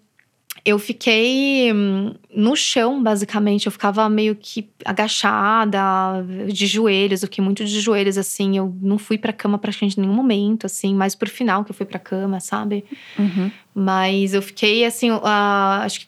eu 0.65 0.79
fiquei 0.79 1.73
hum, 1.73 2.15
no 2.35 2.55
chão, 2.55 3.03
basicamente. 3.03 3.67
Eu 3.67 3.73
ficava 3.73 4.09
meio 4.09 4.37
que 4.37 4.69
agachada, 4.85 6.25
de 6.47 6.67
joelhos. 6.67 7.23
Eu 7.23 7.29
fiquei 7.29 7.45
muito 7.45 7.65
de 7.65 7.81
joelhos, 7.81 8.17
assim. 8.17 8.57
Eu 8.57 8.75
não 8.81 8.97
fui 8.97 9.19
pra 9.19 9.33
cama 9.33 9.59
praticamente 9.59 9.99
em 9.99 10.03
nenhum 10.03 10.15
momento, 10.15 10.67
assim. 10.67 10.95
Mas 10.95 11.17
pro 11.17 11.29
final 11.29 11.65
que 11.65 11.73
eu 11.73 11.75
fui 11.75 11.87
pra 11.87 11.99
cama, 11.99 12.39
sabe? 12.39 12.85
Uhum. 13.19 13.51
Mas 13.75 14.35
eu 14.35 14.43
fiquei, 14.43 14.85
assim, 14.85 15.11
uh, 15.11 15.21
acho 15.83 16.01
que 16.01 16.07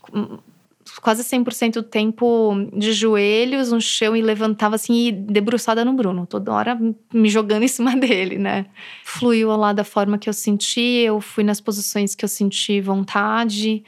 quase 1.01 1.25
100% 1.25 1.75
do 1.75 1.83
tempo 1.83 2.55
de 2.73 2.93
joelhos 2.93 3.73
no 3.73 3.81
chão 3.81 4.14
e 4.14 4.23
levantava 4.23 4.77
assim, 4.77 5.09
e 5.09 5.12
debruçada 5.12 5.85
no 5.85 5.93
Bruno, 5.95 6.27
toda 6.27 6.53
hora 6.53 6.79
me 7.12 7.29
jogando 7.29 7.64
em 7.64 7.69
cima 7.69 7.97
dele, 7.97 8.38
né? 8.38 8.67
Fluiu 9.03 9.49
lá 9.57 9.73
da 9.73 9.83
forma 9.83 10.19
que 10.19 10.29
eu 10.29 10.33
senti, 10.33 11.03
eu 11.05 11.21
fui 11.21 11.43
nas 11.43 11.61
posições 11.61 12.14
que 12.14 12.25
eu 12.25 12.29
senti 12.29 12.81
vontade. 12.81 13.83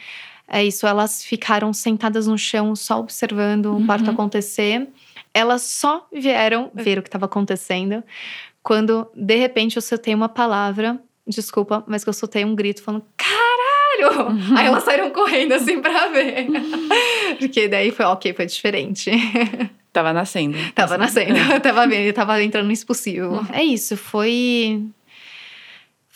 É 0.48 0.64
isso, 0.64 0.86
elas 0.86 1.24
ficaram 1.24 1.72
sentadas 1.72 2.26
no 2.26 2.38
chão 2.38 2.74
só 2.76 3.00
observando 3.00 3.76
o 3.76 3.86
parto 3.86 4.06
Uhum. 4.06 4.12
acontecer. 4.12 4.88
Elas 5.34 5.62
só 5.62 6.06
vieram 6.12 6.70
ver 6.74 6.98
o 6.98 7.02
que 7.02 7.08
estava 7.08 7.26
acontecendo 7.26 8.02
quando, 8.62 9.08
de 9.14 9.36
repente, 9.36 9.76
eu 9.76 9.82
soltei 9.82 10.14
uma 10.14 10.28
palavra, 10.28 10.98
desculpa, 11.26 11.84
mas 11.86 12.02
que 12.04 12.08
eu 12.10 12.14
soltei 12.14 12.44
um 12.44 12.54
grito 12.54 12.82
falando: 12.82 13.04
caralho! 13.16 14.30
Uhum. 14.30 14.54
Aí 14.58 14.66
elas 14.66 14.84
saíram 14.84 15.10
correndo 15.10 15.52
assim 15.52 15.80
pra 15.80 16.08
ver. 16.08 16.46
Porque 17.38 17.68
daí 17.68 17.90
foi, 17.90 18.04
ok, 18.06 18.32
foi 18.34 18.46
diferente. 18.46 19.10
Tava 19.92 20.12
nascendo. 20.12 20.56
tava 20.74 20.98
nascendo, 20.98 21.38
eu 21.38 21.60
tava 21.62 21.86
vendo, 21.86 22.12
tava 22.14 22.42
entrando 22.42 22.66
no 22.66 22.72
expulsivo. 22.72 23.36
Uhum. 23.36 23.46
É 23.52 23.62
isso, 23.64 23.96
foi. 23.96 24.82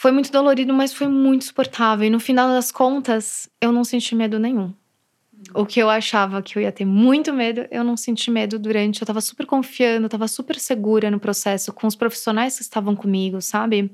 Foi 0.00 0.12
muito 0.12 0.32
dolorido, 0.32 0.72
mas 0.72 0.94
foi 0.94 1.08
muito 1.08 1.44
suportável. 1.44 2.06
E 2.06 2.08
no 2.08 2.18
final 2.18 2.48
das 2.48 2.72
contas, 2.72 3.50
eu 3.60 3.70
não 3.70 3.84
senti 3.84 4.14
medo 4.14 4.38
nenhum. 4.38 4.72
O 5.52 5.66
que 5.66 5.78
eu 5.78 5.90
achava 5.90 6.40
que 6.40 6.56
eu 6.56 6.62
ia 6.62 6.72
ter 6.72 6.86
muito 6.86 7.34
medo, 7.34 7.66
eu 7.70 7.84
não 7.84 7.98
senti 7.98 8.30
medo 8.30 8.58
durante. 8.58 9.02
Eu 9.02 9.06
tava 9.06 9.20
super 9.20 9.44
confiando, 9.44 10.06
eu 10.06 10.08
tava 10.08 10.26
super 10.26 10.58
segura 10.58 11.10
no 11.10 11.20
processo, 11.20 11.70
com 11.70 11.86
os 11.86 11.94
profissionais 11.94 12.56
que 12.56 12.62
estavam 12.62 12.96
comigo, 12.96 13.42
sabe? 13.42 13.90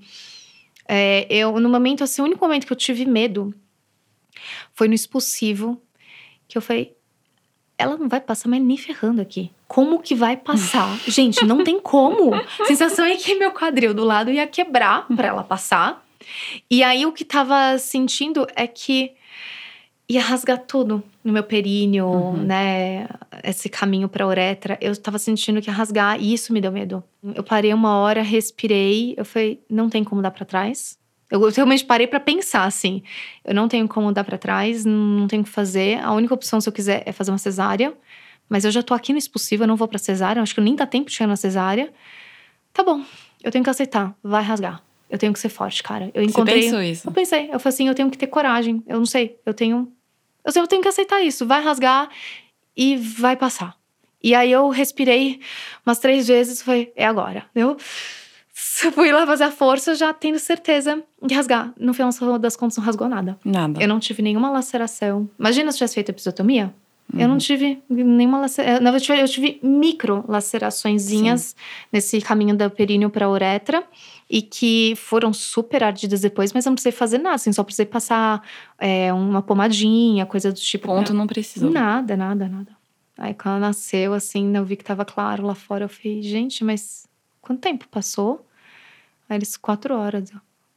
É, 0.86 1.26
eu, 1.28 1.58
no 1.58 1.68
momento, 1.68 2.04
assim, 2.04 2.22
o 2.22 2.24
único 2.24 2.44
momento 2.44 2.68
que 2.68 2.72
eu 2.72 2.76
tive 2.76 3.04
medo 3.04 3.52
foi 4.74 4.86
no 4.86 4.94
expulsivo, 4.94 5.82
que 6.46 6.56
eu 6.56 6.62
falei, 6.62 6.95
ela 7.78 7.96
não 7.96 8.08
vai 8.08 8.20
passar 8.20 8.48
mais 8.48 8.62
nem 8.62 8.76
ferrando 8.76 9.20
aqui. 9.20 9.50
Como 9.68 10.00
que 10.00 10.14
vai 10.14 10.36
passar? 10.36 10.96
Gente, 11.06 11.44
não 11.44 11.62
tem 11.64 11.78
como. 11.80 12.34
A 12.34 12.64
sensação 12.66 13.04
é 13.04 13.16
que 13.16 13.34
meu 13.34 13.50
quadril 13.52 13.92
do 13.92 14.04
lado 14.04 14.30
ia 14.30 14.46
quebrar 14.46 15.06
pra 15.14 15.28
ela 15.28 15.42
passar. 15.44 16.04
E 16.70 16.82
aí 16.82 17.04
o 17.06 17.12
que 17.12 17.24
tava 17.24 17.76
sentindo 17.78 18.46
é 18.56 18.66
que 18.66 19.12
ia 20.08 20.22
rasgar 20.22 20.58
tudo 20.58 21.02
no 21.24 21.32
meu 21.32 21.42
períneo, 21.42 22.06
Uhum. 22.06 22.36
né? 22.36 23.08
Esse 23.42 23.68
caminho 23.68 24.08
pra 24.08 24.26
uretra. 24.26 24.78
Eu 24.80 24.96
tava 24.96 25.18
sentindo 25.18 25.60
que 25.60 25.68
ia 25.68 25.74
rasgar 25.74 26.20
e 26.20 26.32
isso 26.32 26.52
me 26.52 26.60
deu 26.60 26.70
medo. 26.72 27.02
Eu 27.34 27.42
parei 27.42 27.74
uma 27.74 27.98
hora, 27.98 28.22
respirei, 28.22 29.14
eu 29.16 29.24
falei, 29.24 29.60
não 29.68 29.90
tem 29.90 30.02
como 30.04 30.22
dar 30.22 30.30
pra 30.30 30.44
trás. 30.44 30.96
Eu 31.30 31.40
realmente 31.50 31.84
parei 31.84 32.06
pra 32.06 32.20
pensar 32.20 32.64
assim. 32.64 33.02
Eu 33.44 33.54
não 33.54 33.68
tenho 33.68 33.88
como 33.88 34.12
dar 34.12 34.24
pra 34.24 34.38
trás, 34.38 34.84
não 34.84 35.26
tenho 35.26 35.42
o 35.42 35.44
que 35.44 35.50
fazer. 35.50 35.98
A 36.00 36.12
única 36.12 36.32
opção, 36.34 36.60
se 36.60 36.68
eu 36.68 36.72
quiser, 36.72 37.02
é 37.04 37.12
fazer 37.12 37.30
uma 37.30 37.38
cesárea. 37.38 37.92
Mas 38.48 38.64
eu 38.64 38.70
já 38.70 38.82
tô 38.82 38.94
aqui 38.94 39.12
no 39.12 39.18
expulsivo, 39.18 39.64
eu 39.64 39.66
não 39.66 39.76
vou 39.76 39.88
pra 39.88 39.98
cesárea. 39.98 40.40
Acho 40.40 40.54
que 40.54 40.60
nem 40.60 40.76
dá 40.76 40.86
tempo 40.86 41.10
de 41.10 41.16
chegar 41.16 41.26
na 41.26 41.36
cesárea. 41.36 41.92
Tá 42.72 42.84
bom, 42.84 43.02
eu 43.42 43.50
tenho 43.50 43.64
que 43.64 43.70
aceitar. 43.70 44.14
Vai 44.22 44.42
rasgar. 44.42 44.82
Eu 45.08 45.18
tenho 45.18 45.32
que 45.32 45.38
ser 45.38 45.48
forte, 45.48 45.82
cara. 45.82 46.10
Eu 46.14 46.22
encontrei. 46.22 46.62
Você 46.62 46.66
pensou 46.66 46.82
isso? 46.82 47.08
Eu 47.08 47.12
pensei, 47.12 47.44
eu 47.52 47.60
falei 47.60 47.74
assim, 47.74 47.88
eu 47.88 47.94
tenho 47.94 48.10
que 48.10 48.18
ter 48.18 48.26
coragem. 48.26 48.82
Eu 48.86 48.98
não 48.98 49.06
sei, 49.06 49.38
eu 49.46 49.54
tenho. 49.54 49.92
Eu 50.44 50.52
sei, 50.52 50.62
eu 50.62 50.66
tenho 50.66 50.82
que 50.82 50.88
aceitar 50.88 51.20
isso. 51.22 51.46
Vai 51.46 51.62
rasgar 51.62 52.08
e 52.76 52.96
vai 52.96 53.36
passar. 53.36 53.76
E 54.22 54.34
aí 54.34 54.50
eu 54.50 54.68
respirei 54.68 55.40
umas 55.84 55.98
três 55.98 56.26
vezes, 56.26 56.60
foi, 56.62 56.92
é 56.96 57.06
agora. 57.06 57.46
Eu 57.54 57.76
fui 58.94 59.10
lá 59.12 59.26
fazer 59.26 59.44
a 59.44 59.50
força, 59.50 59.94
já 59.94 60.12
tendo 60.12 60.38
certeza 60.38 61.02
de 61.22 61.34
rasgar. 61.34 61.72
No 61.78 61.94
final 61.94 62.10
das 62.38 62.56
contas, 62.56 62.76
não 62.76 62.84
rasgou 62.84 63.08
nada. 63.08 63.38
Nada. 63.44 63.80
Eu 63.82 63.88
não 63.88 63.98
tive 63.98 64.22
nenhuma 64.22 64.50
laceração. 64.50 65.28
Imagina 65.38 65.70
se 65.72 65.78
tivesse 65.78 65.94
feito 65.94 66.10
episiotomia. 66.10 66.74
Eu 67.14 67.20
Uhum. 67.20 67.28
não 67.28 67.38
tive 67.38 67.80
nenhuma 67.88 68.40
laceração. 68.40 68.80
Na 68.82 68.90
verdade, 68.90 69.20
eu 69.20 69.28
tive 69.28 69.60
micro 69.62 70.24
laceraçõezinhas 70.26 71.54
nesse 71.92 72.20
caminho 72.20 72.56
da 72.56 72.68
períneo 72.68 73.08
para 73.10 73.26
a 73.26 73.30
uretra 73.30 73.84
e 74.28 74.42
que 74.42 74.94
foram 74.96 75.32
super 75.32 75.84
ardidas 75.84 76.20
depois, 76.20 76.52
mas 76.52 76.66
eu 76.66 76.70
não 76.70 76.74
precisei 76.74 76.92
fazer 76.92 77.18
nada, 77.18 77.36
assim, 77.36 77.52
só 77.52 77.62
precisei 77.62 77.86
passar 77.86 78.42
é, 78.78 79.12
uma 79.12 79.40
pomadinha, 79.40 80.26
coisa 80.26 80.50
do 80.52 80.58
tipo. 80.58 80.88
Ponto 80.88 81.14
não 81.14 81.26
precisou. 81.26 81.70
Nada, 81.70 82.16
nada, 82.16 82.48
nada. 82.48 82.76
Aí 83.16 83.32
quando 83.32 83.56
ela 83.56 83.68
nasceu, 83.68 84.12
assim, 84.12 84.54
eu 84.56 84.64
vi 84.64 84.76
que 84.76 84.84
tava 84.84 85.04
claro 85.04 85.46
lá 85.46 85.54
fora. 85.54 85.84
Eu 85.84 85.88
falei, 85.88 86.20
gente, 86.22 86.62
mas 86.64 87.06
quanto 87.40 87.60
tempo 87.60 87.86
passou? 87.88 88.44
Aí 89.28 89.36
eles, 89.38 89.56
quatro 89.56 89.94
horas. 89.94 90.30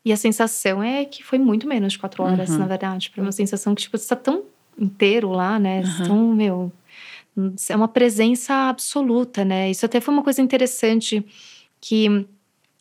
E 0.03 0.12
a 0.13 0.17
sensação 0.17 0.81
é 0.81 1.05
que 1.05 1.23
foi 1.23 1.38
muito 1.38 1.67
menos 1.67 1.93
de 1.93 1.99
quatro 1.99 2.23
horas, 2.23 2.49
Uhum. 2.49 2.57
na 2.59 2.65
verdade. 2.65 3.09
Pra 3.09 3.21
uma 3.21 3.31
sensação 3.31 3.75
que, 3.75 3.81
tipo, 3.83 3.97
você 3.97 4.07
tá 4.07 4.15
tão 4.15 4.43
inteiro 4.77 5.29
lá, 5.31 5.59
né? 5.59 5.81
Uhum. 5.83 6.05
Tão, 6.05 6.33
meu. 6.33 6.71
É 7.69 7.75
uma 7.75 7.88
presença 7.88 8.53
absoluta, 8.69 9.45
né? 9.45 9.69
Isso 9.69 9.85
até 9.85 10.01
foi 10.01 10.13
uma 10.13 10.23
coisa 10.23 10.41
interessante 10.41 11.25
que 11.79 12.25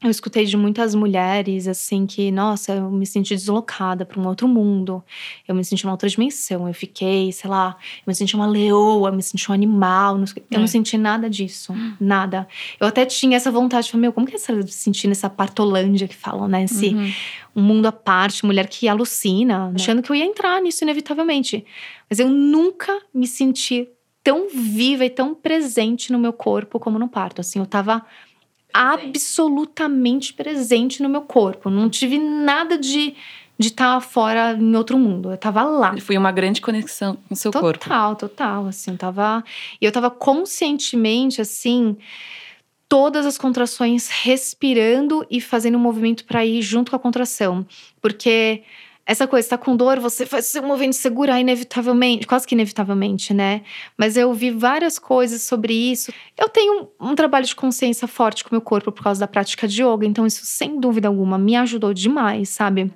eu 0.00 0.10
escutei 0.10 0.44
de 0.44 0.56
muitas 0.56 0.94
mulheres, 0.94 1.66
assim, 1.66 2.06
que, 2.06 2.30
nossa, 2.30 2.72
eu 2.72 2.88
me 2.88 3.04
senti 3.04 3.34
deslocada 3.34 4.06
para 4.06 4.20
um 4.20 4.28
outro 4.28 4.46
mundo. 4.46 5.02
Eu 5.46 5.56
me 5.56 5.64
senti 5.64 5.84
numa 5.84 5.94
outra 5.94 6.08
dimensão. 6.08 6.68
Eu 6.68 6.72
fiquei, 6.74 7.32
sei 7.32 7.50
lá, 7.50 7.76
eu 7.98 8.04
me 8.06 8.14
senti 8.14 8.36
uma 8.36 8.46
leoa, 8.46 9.08
eu 9.08 9.12
me 9.12 9.22
senti 9.22 9.50
um 9.50 9.54
animal. 9.54 10.16
não 10.16 10.26
sei- 10.26 10.44
Eu 10.50 10.58
É. 10.58 10.60
não 10.60 10.68
senti 10.68 10.96
nada 10.96 11.28
disso. 11.28 11.74
Nada. 12.00 12.46
Eu 12.78 12.86
até 12.86 13.04
tinha 13.04 13.36
essa 13.36 13.50
vontade 13.50 13.86
de 13.86 13.90
falar, 13.92 14.02
meu, 14.02 14.12
como 14.12 14.24
que 14.26 14.34
é 14.34 14.36
essa 14.36 14.64
sentir 14.68 15.08
nessa 15.08 15.28
partolândia 15.28 16.06
que 16.06 16.14
falam, 16.14 16.46
né? 16.46 16.62
Esse 16.64 16.88
Uhum. 16.94 17.12
um 17.56 17.62
mundo 17.62 17.86
à 17.86 17.92
parte, 17.92 18.46
mulher 18.46 18.68
que 18.68 18.86
alucina, 18.88 19.72
achando 19.74 20.00
que 20.00 20.10
eu 20.12 20.16
ia 20.16 20.24
entrar 20.24 20.62
nisso 20.62 20.84
inevitavelmente. 20.84 21.64
Mas 22.08 22.20
eu 22.20 22.28
nunca 22.28 22.96
me 23.12 23.26
senti 23.26 23.88
tão 24.22 24.48
viva 24.48 25.04
e 25.04 25.10
tão 25.10 25.34
presente 25.34 26.12
no 26.12 26.18
meu 26.18 26.32
corpo 26.32 26.78
como 26.78 26.98
no 26.98 27.08
parto. 27.08 27.40
Assim, 27.40 27.58
eu 27.58 27.66
tava 27.66 28.04
absolutamente 28.72 30.32
presente 30.34 31.02
no 31.02 31.08
meu 31.08 31.22
corpo. 31.22 31.70
Não 31.70 31.88
tive 31.88 32.18
nada 32.18 32.78
de 32.78 33.14
de 33.58 33.68
estar 33.68 34.00
fora 34.00 34.52
em 34.52 34.76
outro 34.76 34.96
mundo. 34.96 35.32
Eu 35.32 35.36
tava 35.36 35.64
lá. 35.64 35.96
Foi 35.98 36.16
uma 36.16 36.30
grande 36.30 36.60
conexão 36.60 37.16
com 37.26 37.34
o 37.34 37.36
seu 37.36 37.50
total, 37.50 38.14
corpo. 38.14 38.20
total, 38.28 38.66
assim, 38.68 38.92
eu 38.92 38.96
tava, 38.96 39.42
e 39.80 39.84
eu 39.84 39.90
tava 39.90 40.10
conscientemente 40.10 41.40
assim, 41.40 41.96
todas 42.88 43.26
as 43.26 43.36
contrações 43.36 44.08
respirando 44.08 45.26
e 45.28 45.40
fazendo 45.40 45.76
um 45.76 45.80
movimento 45.80 46.24
para 46.24 46.46
ir 46.46 46.62
junto 46.62 46.90
com 46.90 46.96
a 46.96 47.00
contração, 47.00 47.66
porque 48.00 48.62
essa 49.08 49.26
coisa, 49.26 49.48
tá 49.48 49.56
com 49.56 49.74
dor, 49.74 49.98
você 49.98 50.26
faz 50.26 50.48
o 50.48 50.50
seu 50.50 50.62
movimento 50.62 50.96
segurar 50.96 51.40
inevitavelmente, 51.40 52.26
quase 52.26 52.46
que 52.46 52.54
inevitavelmente, 52.54 53.32
né? 53.32 53.62
Mas 53.96 54.18
eu 54.18 54.34
vi 54.34 54.50
várias 54.50 54.98
coisas 54.98 55.40
sobre 55.40 55.72
isso. 55.72 56.12
Eu 56.36 56.46
tenho 56.46 56.90
um, 57.00 57.12
um 57.12 57.14
trabalho 57.14 57.46
de 57.46 57.56
consciência 57.56 58.06
forte 58.06 58.44
com 58.44 58.50
o 58.50 58.54
meu 58.54 58.60
corpo 58.60 58.92
por 58.92 59.02
causa 59.02 59.18
da 59.18 59.26
prática 59.26 59.66
de 59.66 59.82
yoga, 59.82 60.04
então 60.04 60.26
isso, 60.26 60.44
sem 60.44 60.78
dúvida 60.78 61.08
alguma, 61.08 61.38
me 61.38 61.56
ajudou 61.56 61.94
demais, 61.94 62.50
sabe? 62.50 62.92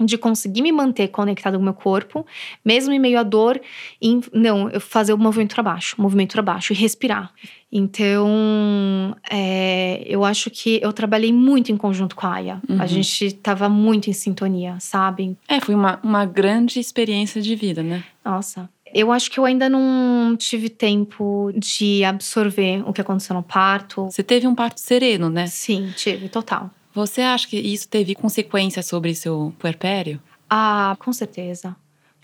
De 0.00 0.18
conseguir 0.18 0.62
me 0.62 0.72
manter 0.72 1.08
conectada 1.08 1.56
com 1.56 1.62
o 1.62 1.64
meu 1.64 1.74
corpo, 1.74 2.26
mesmo 2.64 2.92
em 2.92 2.98
meio 2.98 3.18
à 3.18 3.22
dor, 3.22 3.60
em, 4.00 4.20
não, 4.32 4.68
eu 4.70 4.80
fazer 4.80 5.12
o 5.12 5.18
movimento 5.18 5.54
para 5.54 5.62
baixo, 5.62 6.00
movimento 6.00 6.32
para 6.32 6.42
baixo 6.42 6.72
e 6.72 6.76
respirar. 6.76 7.32
Então, 7.70 9.16
é, 9.30 10.02
eu 10.06 10.24
acho 10.24 10.50
que 10.50 10.78
eu 10.82 10.92
trabalhei 10.92 11.32
muito 11.32 11.72
em 11.72 11.76
conjunto 11.76 12.14
com 12.14 12.26
a 12.26 12.34
Aya. 12.34 12.60
Uhum. 12.68 12.80
A 12.80 12.86
gente 12.86 13.26
estava 13.26 13.68
muito 13.68 14.10
em 14.10 14.12
sintonia, 14.12 14.76
sabe? 14.78 15.36
É, 15.48 15.58
foi 15.58 15.74
uma, 15.74 15.98
uma 16.02 16.26
grande 16.26 16.78
experiência 16.78 17.40
de 17.40 17.54
vida, 17.54 17.82
né? 17.82 18.04
Nossa. 18.22 18.68
Eu 18.94 19.10
acho 19.10 19.30
que 19.30 19.40
eu 19.40 19.46
ainda 19.46 19.70
não 19.70 20.36
tive 20.36 20.68
tempo 20.68 21.50
de 21.56 22.04
absorver 22.04 22.86
o 22.86 22.92
que 22.92 23.00
aconteceu 23.00 23.34
no 23.34 23.42
parto. 23.42 24.04
Você 24.04 24.22
teve 24.22 24.46
um 24.46 24.54
parto 24.54 24.78
sereno, 24.78 25.30
né? 25.30 25.46
Sim, 25.46 25.90
tive, 25.96 26.28
total. 26.28 26.70
Você 26.94 27.22
acha 27.22 27.48
que 27.48 27.58
isso 27.58 27.88
teve 27.88 28.14
consequências 28.14 28.86
sobre 28.86 29.14
seu 29.14 29.54
puerpério? 29.58 30.20
Ah, 30.48 30.96
com 30.98 31.12
certeza. 31.12 31.74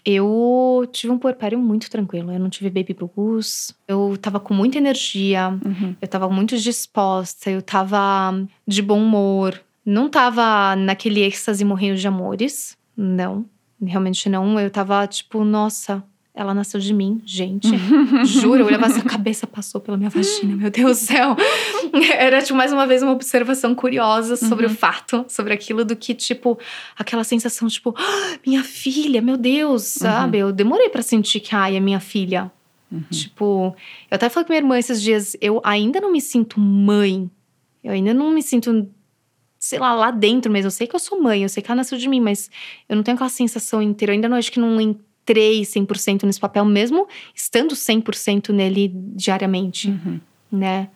Eu 0.04 0.88
tive 0.92 1.12
um 1.12 1.18
puerpério 1.18 1.58
muito 1.58 1.90
tranquilo. 1.90 2.32
Eu 2.32 2.38
não 2.38 2.48
tive 2.48 2.70
baby 2.70 2.94
blues. 2.94 3.74
Eu 3.86 4.16
tava 4.20 4.40
com 4.40 4.54
muita 4.54 4.78
energia. 4.78 5.48
Uhum. 5.48 5.94
Eu 6.00 6.08
tava 6.08 6.28
muito 6.28 6.56
disposta. 6.56 7.50
Eu 7.50 7.60
tava 7.60 8.34
de 8.66 8.80
bom 8.80 9.02
humor. 9.02 9.60
Não 9.84 10.08
tava 10.08 10.76
naquele 10.76 11.20
êxtase 11.20 11.64
morrendo 11.64 11.98
de 11.98 12.06
amores. 12.06 12.76
Não. 12.96 13.44
Realmente 13.82 14.28
não. 14.28 14.58
Eu 14.58 14.70
tava 14.70 15.06
tipo, 15.06 15.44
nossa, 15.44 16.02
ela 16.38 16.54
nasceu 16.54 16.78
de 16.78 16.94
mim, 16.94 17.20
gente. 17.24 17.68
Juro, 18.24 18.60
eu 18.60 18.66
olhava 18.66 18.86
assim, 18.86 19.00
a 19.00 19.04
cabeça 19.04 19.46
passou 19.46 19.80
pela 19.80 19.96
minha 19.96 20.08
vagina, 20.08 20.54
meu 20.56 20.70
Deus 20.70 20.98
do 21.00 21.06
céu. 21.06 21.36
Era, 22.16 22.40
tipo, 22.40 22.56
mais 22.56 22.72
uma 22.72 22.86
vez 22.86 23.02
uma 23.02 23.10
observação 23.12 23.74
curiosa 23.74 24.36
sobre 24.36 24.66
Uhum. 24.66 24.72
o 24.72 24.74
fato, 24.74 25.24
sobre 25.28 25.52
aquilo 25.52 25.84
do 25.84 25.96
que, 25.96 26.14
tipo, 26.14 26.56
aquela 26.96 27.24
sensação, 27.24 27.66
tipo, 27.68 27.92
"Ah, 27.98 28.38
minha 28.46 28.62
filha, 28.62 29.20
meu 29.20 29.36
Deus, 29.36 29.82
sabe? 29.82 30.38
Eu 30.38 30.52
demorei 30.52 30.88
pra 30.88 31.02
sentir 31.02 31.40
que, 31.40 31.54
ai, 31.54 31.76
é 31.76 31.80
minha 31.80 31.98
filha. 32.00 32.50
Uhum. 32.90 33.02
Tipo, 33.10 33.74
eu 34.10 34.14
até 34.14 34.28
falei 34.28 34.46
com 34.46 34.52
minha 34.52 34.60
irmã 34.62 34.78
esses 34.78 35.02
dias, 35.02 35.36
eu 35.40 35.60
ainda 35.64 36.00
não 36.00 36.12
me 36.12 36.20
sinto 36.20 36.60
mãe. 36.60 37.28
Eu 37.82 37.92
ainda 37.92 38.14
não 38.14 38.30
me 38.30 38.42
sinto, 38.42 38.88
sei 39.58 39.78
lá, 39.78 39.92
lá 39.92 40.10
dentro 40.10 40.50
mesmo. 40.52 40.68
Eu 40.68 40.70
sei 40.70 40.86
que 40.86 40.94
eu 40.94 41.00
sou 41.00 41.20
mãe, 41.20 41.42
eu 41.42 41.48
sei 41.48 41.62
que 41.62 41.70
ela 41.70 41.76
nasceu 41.76 41.98
de 41.98 42.08
mim, 42.08 42.20
mas 42.20 42.48
eu 42.88 42.94
não 42.96 43.02
tenho 43.02 43.16
aquela 43.16 43.28
sensação 43.28 43.82
inteira. 43.82 44.12
Eu 44.12 44.14
ainda 44.14 44.28
não 44.28 44.36
acho 44.36 44.50
que 44.52 44.60
não 44.60 44.80
entrei 45.28 45.62
100% 45.62 46.24
nesse 46.24 46.40
papel, 46.40 46.64
mesmo 46.64 47.06
estando 47.34 47.74
100% 47.74 48.50
nele 48.52 48.90
diariamente, 48.94 49.88
Uhum. 49.88 50.20
né? 50.50 50.88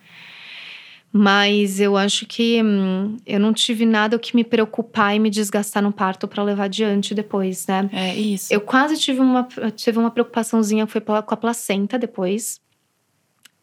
Mas 1.14 1.78
eu 1.78 1.95
acho 1.95 2.24
que 2.24 2.62
hum, 2.62 3.18
eu 3.26 3.39
não 3.39 3.53
tive 3.53 3.85
nada 3.85 4.16
o 4.16 4.18
que 4.18 4.35
me 4.35 4.43
preocupar 4.43 5.14
e 5.14 5.18
me 5.18 5.28
desgastar 5.28 5.83
no 5.83 5.93
parto 5.93 6.26
pra 6.26 6.43
levar 6.43 6.64
adiante 6.64 7.14
depois, 7.14 7.66
né? 7.66 7.91
É 7.93 8.14
isso. 8.14 8.53
Eu 8.53 8.62
quase 8.62 8.97
tive 8.99 9.20
uma, 9.20 9.47
tive 9.76 9.99
uma 9.99 10.11
preocupaçãozinha 10.11 10.87
que 10.87 10.93
foi 10.93 11.03
com 11.03 11.12
a 11.14 11.37
placenta 11.37 11.99
depois. 11.99 12.62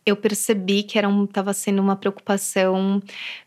Eu 0.05 0.15
percebi 0.15 0.83
que 0.83 0.97
era 0.97 1.07
um, 1.07 1.27
sendo 1.53 1.81
uma 1.81 1.95
preocupação, 1.95 3.01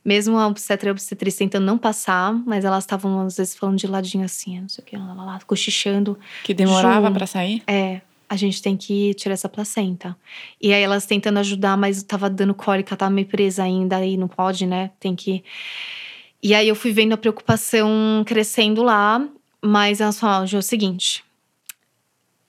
mesmo 0.05 0.39
a 0.39 0.47
obstetra 0.47 0.89
e 0.89 0.91
a 0.91 0.93
obstetriz 0.93 1.35
tentando 1.35 1.65
não 1.65 1.77
passar, 1.77 2.33
mas 2.47 2.65
elas 2.65 2.85
estavam 2.85 3.27
às 3.27 3.37
vezes 3.37 3.55
falando 3.55 3.79
de 3.79 3.87
ladinho 3.87 4.25
assim, 4.25 4.61
não 4.61 4.69
sei 4.69 4.83
o 4.83 4.87
que, 4.87 4.97
lá, 4.97 5.13
lá, 5.13 5.25
lá, 5.25 5.41
cochichando. 5.47 6.19
Que 6.45 6.55
demorava 6.55 7.11
pra 7.11 7.27
sair? 7.27 7.63
É, 7.67 8.01
a 8.33 8.37
gente 8.37 8.63
tem 8.63 8.79
que 8.79 9.13
tirar 9.13 9.35
essa 9.35 9.49
placenta. 9.49 10.17
E 10.59 10.73
aí 10.73 10.83
elas 10.83 11.05
tentando 11.05 11.39
ajudar, 11.39 11.77
mas 11.77 12.03
tava 12.03 12.31
dando 12.31 12.55
cólica, 12.55 12.97
tava 12.97 13.11
meio 13.11 13.27
presa 13.27 13.63
ainda, 13.63 13.97
aí 13.97 14.17
não 14.17 14.27
pode, 14.27 14.65
né? 14.65 14.91
Tem 14.99 15.15
que. 15.15 15.45
E 16.43 16.55
aí 16.55 16.67
eu 16.67 16.75
fui 16.75 16.93
vendo 16.93 17.13
a 17.13 17.17
preocupação 17.19 18.23
crescendo 18.27 18.83
lá, 18.83 19.23
mas 19.61 20.01
elas 20.01 20.19
falaram, 20.19 20.47
Ju, 20.47 20.57
é 20.57 20.61
o 20.61 20.63
seguinte. 20.63 21.23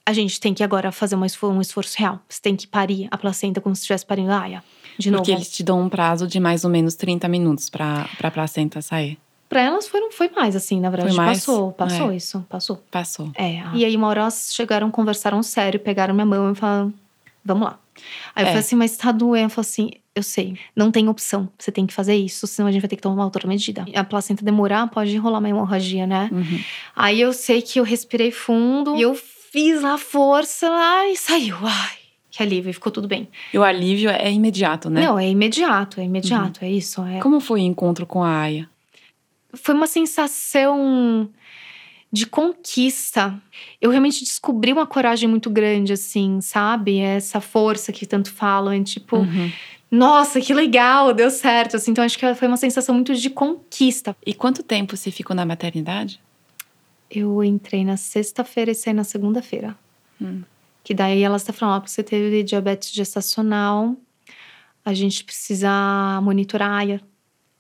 A 0.06 0.12
gente 0.12 0.39
tem 0.39 0.54
que 0.54 0.64
agora 0.64 0.91
fazer 0.91 1.16
um 1.16 1.24
esforço, 1.24 1.56
um 1.58 1.62
esforço 1.62 1.95
real. 1.97 2.20
Você 2.28 2.41
tem 2.41 2.56
que 2.56 2.68
parir 2.68 3.08
a 3.10 3.18
placenta 3.18 3.62
como 3.62 3.74
se 3.76 3.82
estivesse 3.82 4.06
parindo 4.06 4.32
a 4.32 4.39
Aya. 4.41 4.64
De 4.97 5.10
novo. 5.10 5.24
Porque 5.24 5.32
eles 5.32 5.49
te 5.49 5.64
dão 5.64 5.82
um 5.82 5.89
prazo 5.89 6.28
de 6.28 6.39
mais 6.39 6.64
ou 6.66 6.70
menos 6.70 6.95
30 6.95 7.28
minutos 7.28 7.70
pra, 7.70 8.08
pra 8.18 8.30
placenta 8.30 8.82
sair. 8.82 9.18
Pra 9.47 9.62
elas 9.62 9.88
foram, 9.88 10.12
foi 10.12 10.30
mais, 10.30 10.56
assim, 10.56 10.80
na 10.80 10.89
verdade. 10.89 11.16
Foi 11.16 11.26
mais? 11.26 11.39
Passou, 11.39 11.72
passou 11.72 12.12
É. 12.12 12.16
isso, 12.16 12.45
passou. 12.49 12.84
Passou. 12.91 13.32
É. 13.36 13.62
E 13.74 13.86
aí, 13.86 13.95
uma 13.95 14.08
hora 14.08 14.22
elas 14.22 14.51
chegaram, 14.54 14.89
conversaram 14.91 15.41
sério, 15.41 15.80
pegaram 15.80 16.14
minha 16.14 16.26
mão 16.26 16.51
e 16.51 16.56
falaram: 16.56 16.93
vamos 17.45 17.64
lá. 17.68 17.80
Aí 18.36 18.43
eu 18.43 18.47
É. 18.47 18.49
falei 18.49 18.60
assim, 18.60 18.76
mas 18.76 18.97
tá 18.97 19.12
doendo. 19.12 19.45
Eu 19.45 19.49
falei 19.49 19.70
assim, 19.70 19.91
eu 20.16 20.24
sei, 20.24 20.58
não 20.76 20.91
tem 20.91 21.08
opção. 21.08 21.47
Você 21.58 21.72
tem 21.72 21.86
que 21.86 21.93
fazer 21.93 22.16
isso, 22.16 22.45
senão 22.47 22.68
a 22.68 22.72
gente 22.72 22.82
vai 22.82 22.89
ter 22.89 22.95
que 22.95 23.01
tomar 23.01 23.16
uma 23.16 23.26
outra 23.26 23.47
medida. 23.47 23.86
A 23.95 24.04
placenta 24.04 24.43
demorar, 24.43 24.88
pode 24.88 25.16
enrolar 25.16 25.39
uma 25.39 25.49
hemorragia, 25.49 26.06
né? 26.08 26.30
Uhum. 26.32 26.60
Aí 26.95 27.22
eu 27.22 27.32
sei 27.32 27.62
que 27.62 27.80
eu 27.80 27.84
respirei 27.84 28.32
fundo 28.32 28.95
e 28.97 29.01
eu 29.04 29.16
fiz 29.54 29.82
lá 29.84 29.99
força 29.99 30.68
lá 30.68 31.08
e 31.08 31.16
saiu. 31.16 31.56
Ai, 31.62 31.95
que 32.32 32.41
alívio, 32.41 32.72
e 32.72 32.74
ficou 32.74 32.91
tudo 32.91 33.08
bem. 33.08 33.28
E 33.54 33.58
o 33.60 33.64
alívio 33.64 34.10
é 34.10 34.32
imediato, 34.32 34.89
né? 34.89 35.06
Não, 35.06 35.20
é 35.20 35.30
imediato, 35.30 35.99
é 36.01 36.04
imediato, 36.04 36.66
é 36.66 36.72
isso. 36.72 37.04
É. 37.04 37.20
Como 37.20 37.39
foi 37.39 37.60
o 37.62 37.64
encontro 37.64 38.06
com 38.08 38.24
a 38.24 38.41
Aya? 38.41 38.68
foi 39.56 39.76
uma 39.76 39.86
sensação 39.86 41.30
de 42.12 42.26
conquista. 42.26 43.39
Eu 43.80 43.91
realmente 43.91 44.24
descobri 44.24 44.74
uma 44.74 44.88
coragem 44.88 45.30
muito 45.30 45.47
grande, 45.49 45.93
assim, 45.93 46.41
sabe? 46.41 46.97
Essa 46.99 47.39
força 47.39 47.91
que 47.91 48.08
tanto 48.08 48.32
falam, 48.32 48.74
é 48.74 48.82
tipo, 48.84 49.18
Uhum. 49.18 49.51
nossa, 49.91 50.41
que 50.41 50.54
legal, 50.56 51.14
deu 51.14 51.30
certo. 51.30 51.76
Assim, 51.76 51.91
então 51.91 52.04
acho 52.04 52.18
que 52.18 52.34
foi 52.34 52.47
uma 52.47 52.58
sensação 52.58 52.95
muito 52.95 53.14
de 53.14 53.30
conquista. 53.30 54.16
E 54.26 54.34
quanto 54.34 54.64
tempo 54.64 54.97
você 54.97 55.12
ficou 55.12 55.36
na 55.36 55.45
maternidade? 55.45 56.20
Eu 57.16 57.43
entrei 57.43 57.86
na 57.86 57.95
sexta-feira 57.95 58.72
e 58.72 58.76
saí 58.76 58.93
na 58.93 59.03
segunda-feira. 59.03 59.78
Hum. 60.20 60.41
Que 60.84 60.95
daí 60.95 61.22
elas 61.22 61.43
estão 61.43 61.53
falando, 61.53 61.84
ó, 61.84 61.88
você 61.88 62.01
teve 62.01 62.41
diabetes 62.41 62.91
gestacional, 62.91 63.95
a 64.84 64.93
gente 64.93 65.24
precisa 65.24 66.20
monitorar. 66.24 66.99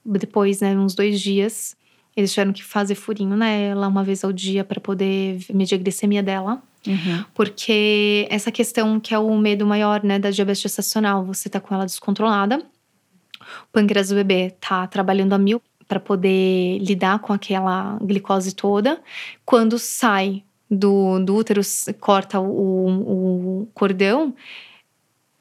Depois, 0.03 0.59
né, 0.59 0.75
uns 0.75 0.95
dois 0.95 1.21
dias. 1.21 1.77
Eles 2.15 2.31
tiveram 2.31 2.51
que 2.51 2.63
fazer 2.63 2.95
furinho 2.95 3.35
nela 3.35 3.87
uma 3.87 4.03
vez 4.03 4.23
ao 4.23 4.33
dia 4.33 4.63
para 4.63 4.79
poder 4.79 5.39
medir 5.53 5.75
a 5.75 5.77
glicemia 5.77 6.21
dela. 6.21 6.61
Uhum. 6.85 7.23
Porque 7.33 8.27
essa 8.29 8.51
questão 8.51 8.99
que 8.99 9.13
é 9.13 9.19
o 9.19 9.37
medo 9.37 9.65
maior, 9.65 10.03
né, 10.03 10.19
da 10.19 10.29
diabetes 10.29 10.61
gestacional, 10.61 11.23
você 11.23 11.47
tá 11.47 11.59
com 11.59 11.73
ela 11.73 11.85
descontrolada. 11.85 12.57
O 12.59 13.71
pâncreas 13.71 14.09
do 14.09 14.15
bebê 14.15 14.51
tá 14.59 14.85
trabalhando 14.87 15.33
a 15.33 15.37
mil 15.37 15.61
para 15.93 15.99
poder 15.99 16.79
lidar 16.79 17.19
com 17.19 17.31
aquela 17.31 17.99
glicose 18.01 18.55
toda. 18.55 18.99
Quando 19.45 19.77
sai 19.77 20.43
do, 20.69 21.19
do 21.19 21.35
útero, 21.35 21.61
corta 21.99 22.39
o, 22.39 23.61
o 23.61 23.67
cordão, 23.75 24.33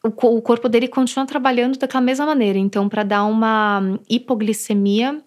o, 0.05 0.09
o 0.09 0.43
corpo 0.43 0.69
dele 0.69 0.89
continua 0.89 1.25
trabalhando 1.25 1.79
daquela 1.79 2.03
mesma 2.03 2.27
maneira. 2.27 2.59
Então, 2.59 2.87
para 2.87 3.03
dar 3.03 3.25
uma 3.25 3.99
hipoglicemia, 4.11 5.23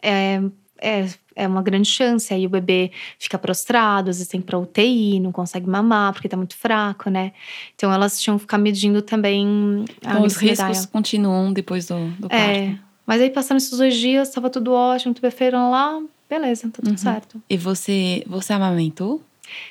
é, 0.00 0.40
é, 0.80 1.08
é 1.34 1.48
uma 1.48 1.62
grande 1.64 1.88
chance. 1.88 2.32
Aí 2.32 2.46
o 2.46 2.50
bebê 2.50 2.92
fica 3.18 3.36
prostrado, 3.36 4.08
às 4.10 4.18
vezes 4.18 4.30
tem 4.30 4.40
pra 4.40 4.56
UTI, 4.56 5.18
não 5.18 5.32
consegue 5.32 5.68
mamar 5.68 6.12
porque 6.12 6.28
tá 6.28 6.36
muito 6.36 6.56
fraco, 6.56 7.10
né? 7.10 7.32
Então, 7.74 7.92
elas 7.92 8.20
tinham 8.20 8.36
que 8.36 8.42
ficar 8.42 8.58
medindo 8.58 9.02
também 9.02 9.84
a 10.04 10.10
Então, 10.10 10.22
os 10.22 10.36
riscos 10.36 10.86
continuam 10.86 11.52
depois 11.52 11.88
do, 11.88 12.10
do 12.10 12.28
parto. 12.28 12.40
é, 12.40 12.78
mas 13.10 13.20
aí 13.20 13.28
passando 13.28 13.56
esses 13.56 13.76
dois 13.76 13.96
dias, 13.96 14.30
tava 14.30 14.48
tudo 14.48 14.72
ótimo, 14.72 15.12
tudo 15.12 15.22
perfeito 15.22 15.56
lá, 15.56 16.00
beleza, 16.28 16.68
tá 16.68 16.74
tudo 16.80 16.90
Uhum. 16.92 16.96
certo. 16.96 17.42
E 17.50 17.56
você, 17.56 18.22
você 18.24 18.52
amamentou? 18.52 19.20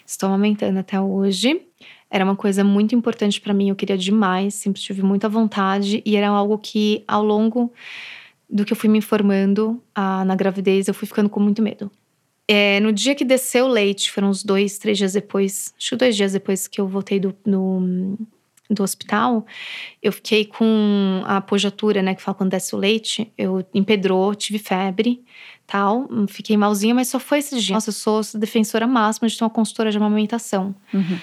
Estou 0.05 0.27
amamentando 0.27 0.77
até 0.77 0.99
hoje. 0.99 1.61
Era 2.11 2.25
uma 2.25 2.35
coisa 2.35 2.65
muito 2.65 2.93
importante 2.93 3.39
pra 3.39 3.53
mim, 3.53 3.69
eu 3.69 3.77
queria 3.77 3.97
demais, 3.97 4.55
sempre 4.55 4.81
tive 4.81 5.01
muita 5.01 5.29
vontade 5.29 6.01
e 6.05 6.17
era 6.17 6.27
algo 6.27 6.57
que 6.57 7.01
ao 7.07 7.23
longo 7.23 7.71
do 8.49 8.65
que 8.65 8.73
eu 8.73 8.77
fui 8.77 8.89
me 8.89 8.97
informando 8.97 9.81
ah, 9.95 10.25
na 10.25 10.35
gravidez, 10.35 10.89
eu 10.89 10.93
fui 10.93 11.07
ficando 11.07 11.29
com 11.29 11.39
muito 11.39 11.61
medo. 11.61 11.89
É, 12.45 12.79
no 12.81 12.91
dia 12.91 13.15
que 13.15 13.23
desceu 13.23 13.65
o 13.65 13.69
leite, 13.69 14.11
foram 14.11 14.29
uns 14.31 14.43
dois, 14.43 14.77
três 14.79 14.97
dias 14.97 15.13
depois, 15.13 15.73
acho 15.77 15.91
que 15.91 15.95
dois 15.95 16.13
dias 16.13 16.33
depois 16.33 16.67
que 16.67 16.81
eu 16.81 16.87
voltei 16.89 17.19
do, 17.21 17.33
no- 17.45 18.17
do 18.70 18.84
hospital, 18.84 19.45
eu 20.01 20.11
fiquei 20.11 20.45
com 20.45 21.22
a 21.26 21.38
apojatura, 21.38 22.01
né, 22.03 22.13
que 22.13 22.22
fala 22.22 22.36
quando 22.36 22.51
desce 22.51 22.76
o 22.76 22.78
leite, 22.78 23.32
eu 23.38 23.65
empedrou, 23.74 24.36
tive 24.36 24.59
febre, 24.59 25.22
tal, 25.65 26.07
fiquei 26.28 26.55
malzinha, 26.55 26.93
mas 26.93 27.07
só 27.07 27.20
foi 27.20 27.39
esse 27.39 27.59
dia. 27.59 27.74
Nossa, 27.74 27.89
eu 27.89 27.93
sou 27.93 28.22
defensora 28.36 28.86
máxima 28.86 29.28
de 29.28 29.38
ter 29.38 29.43
uma 29.43 29.49
consultora 29.49 29.89
de 29.91 29.97
amamentação. 29.97 30.76
Uhum. 30.93 31.17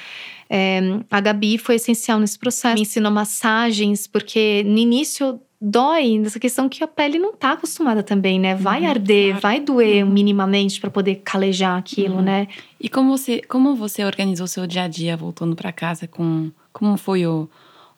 É, 0.48 0.80
a 1.10 1.20
Gabi 1.20 1.58
foi 1.58 1.76
essencial 1.76 2.18
nesse 2.20 2.38
processo. 2.38 2.74
Me 2.74 2.82
ensinou 2.82 3.10
massagens, 3.10 4.06
porque 4.06 4.62
no 4.64 4.78
início 4.78 5.40
dói 5.60 6.18
nessa 6.18 6.38
questão 6.38 6.68
que 6.68 6.84
a 6.84 6.86
pele 6.86 7.18
não 7.18 7.32
tá 7.34 7.52
acostumada 7.52 8.02
também, 8.02 8.38
né? 8.38 8.54
Vai 8.54 8.82
Uhum, 8.82 8.90
arder, 8.90 9.26
claro. 9.30 9.40
vai 9.40 9.60
doer 9.60 10.04
Uhum. 10.04 10.12
minimamente 10.12 10.80
para 10.80 10.90
poder 10.90 11.16
calejar 11.24 11.76
aquilo, 11.78 12.16
Uhum. 12.16 12.22
né? 12.22 12.46
E 12.80 12.88
como 12.88 13.16
você, 13.16 13.40
como 13.48 13.74
você 13.74 14.04
organizou 14.04 14.46
seu 14.46 14.66
dia 14.66 14.82
a 14.82 14.88
dia 14.88 15.16
voltando 15.16 15.56
para 15.56 15.72
casa 15.72 16.06
com 16.06 16.50
como 16.78 16.96
foi 16.96 17.26
o, 17.26 17.48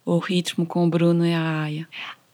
o 0.05 0.18
ritmo 0.18 0.64
com 0.64 0.87
o 0.87 0.91
Bruno 0.91 1.26
e 1.26 1.35
a 1.35 1.62
Aya? 1.62 1.89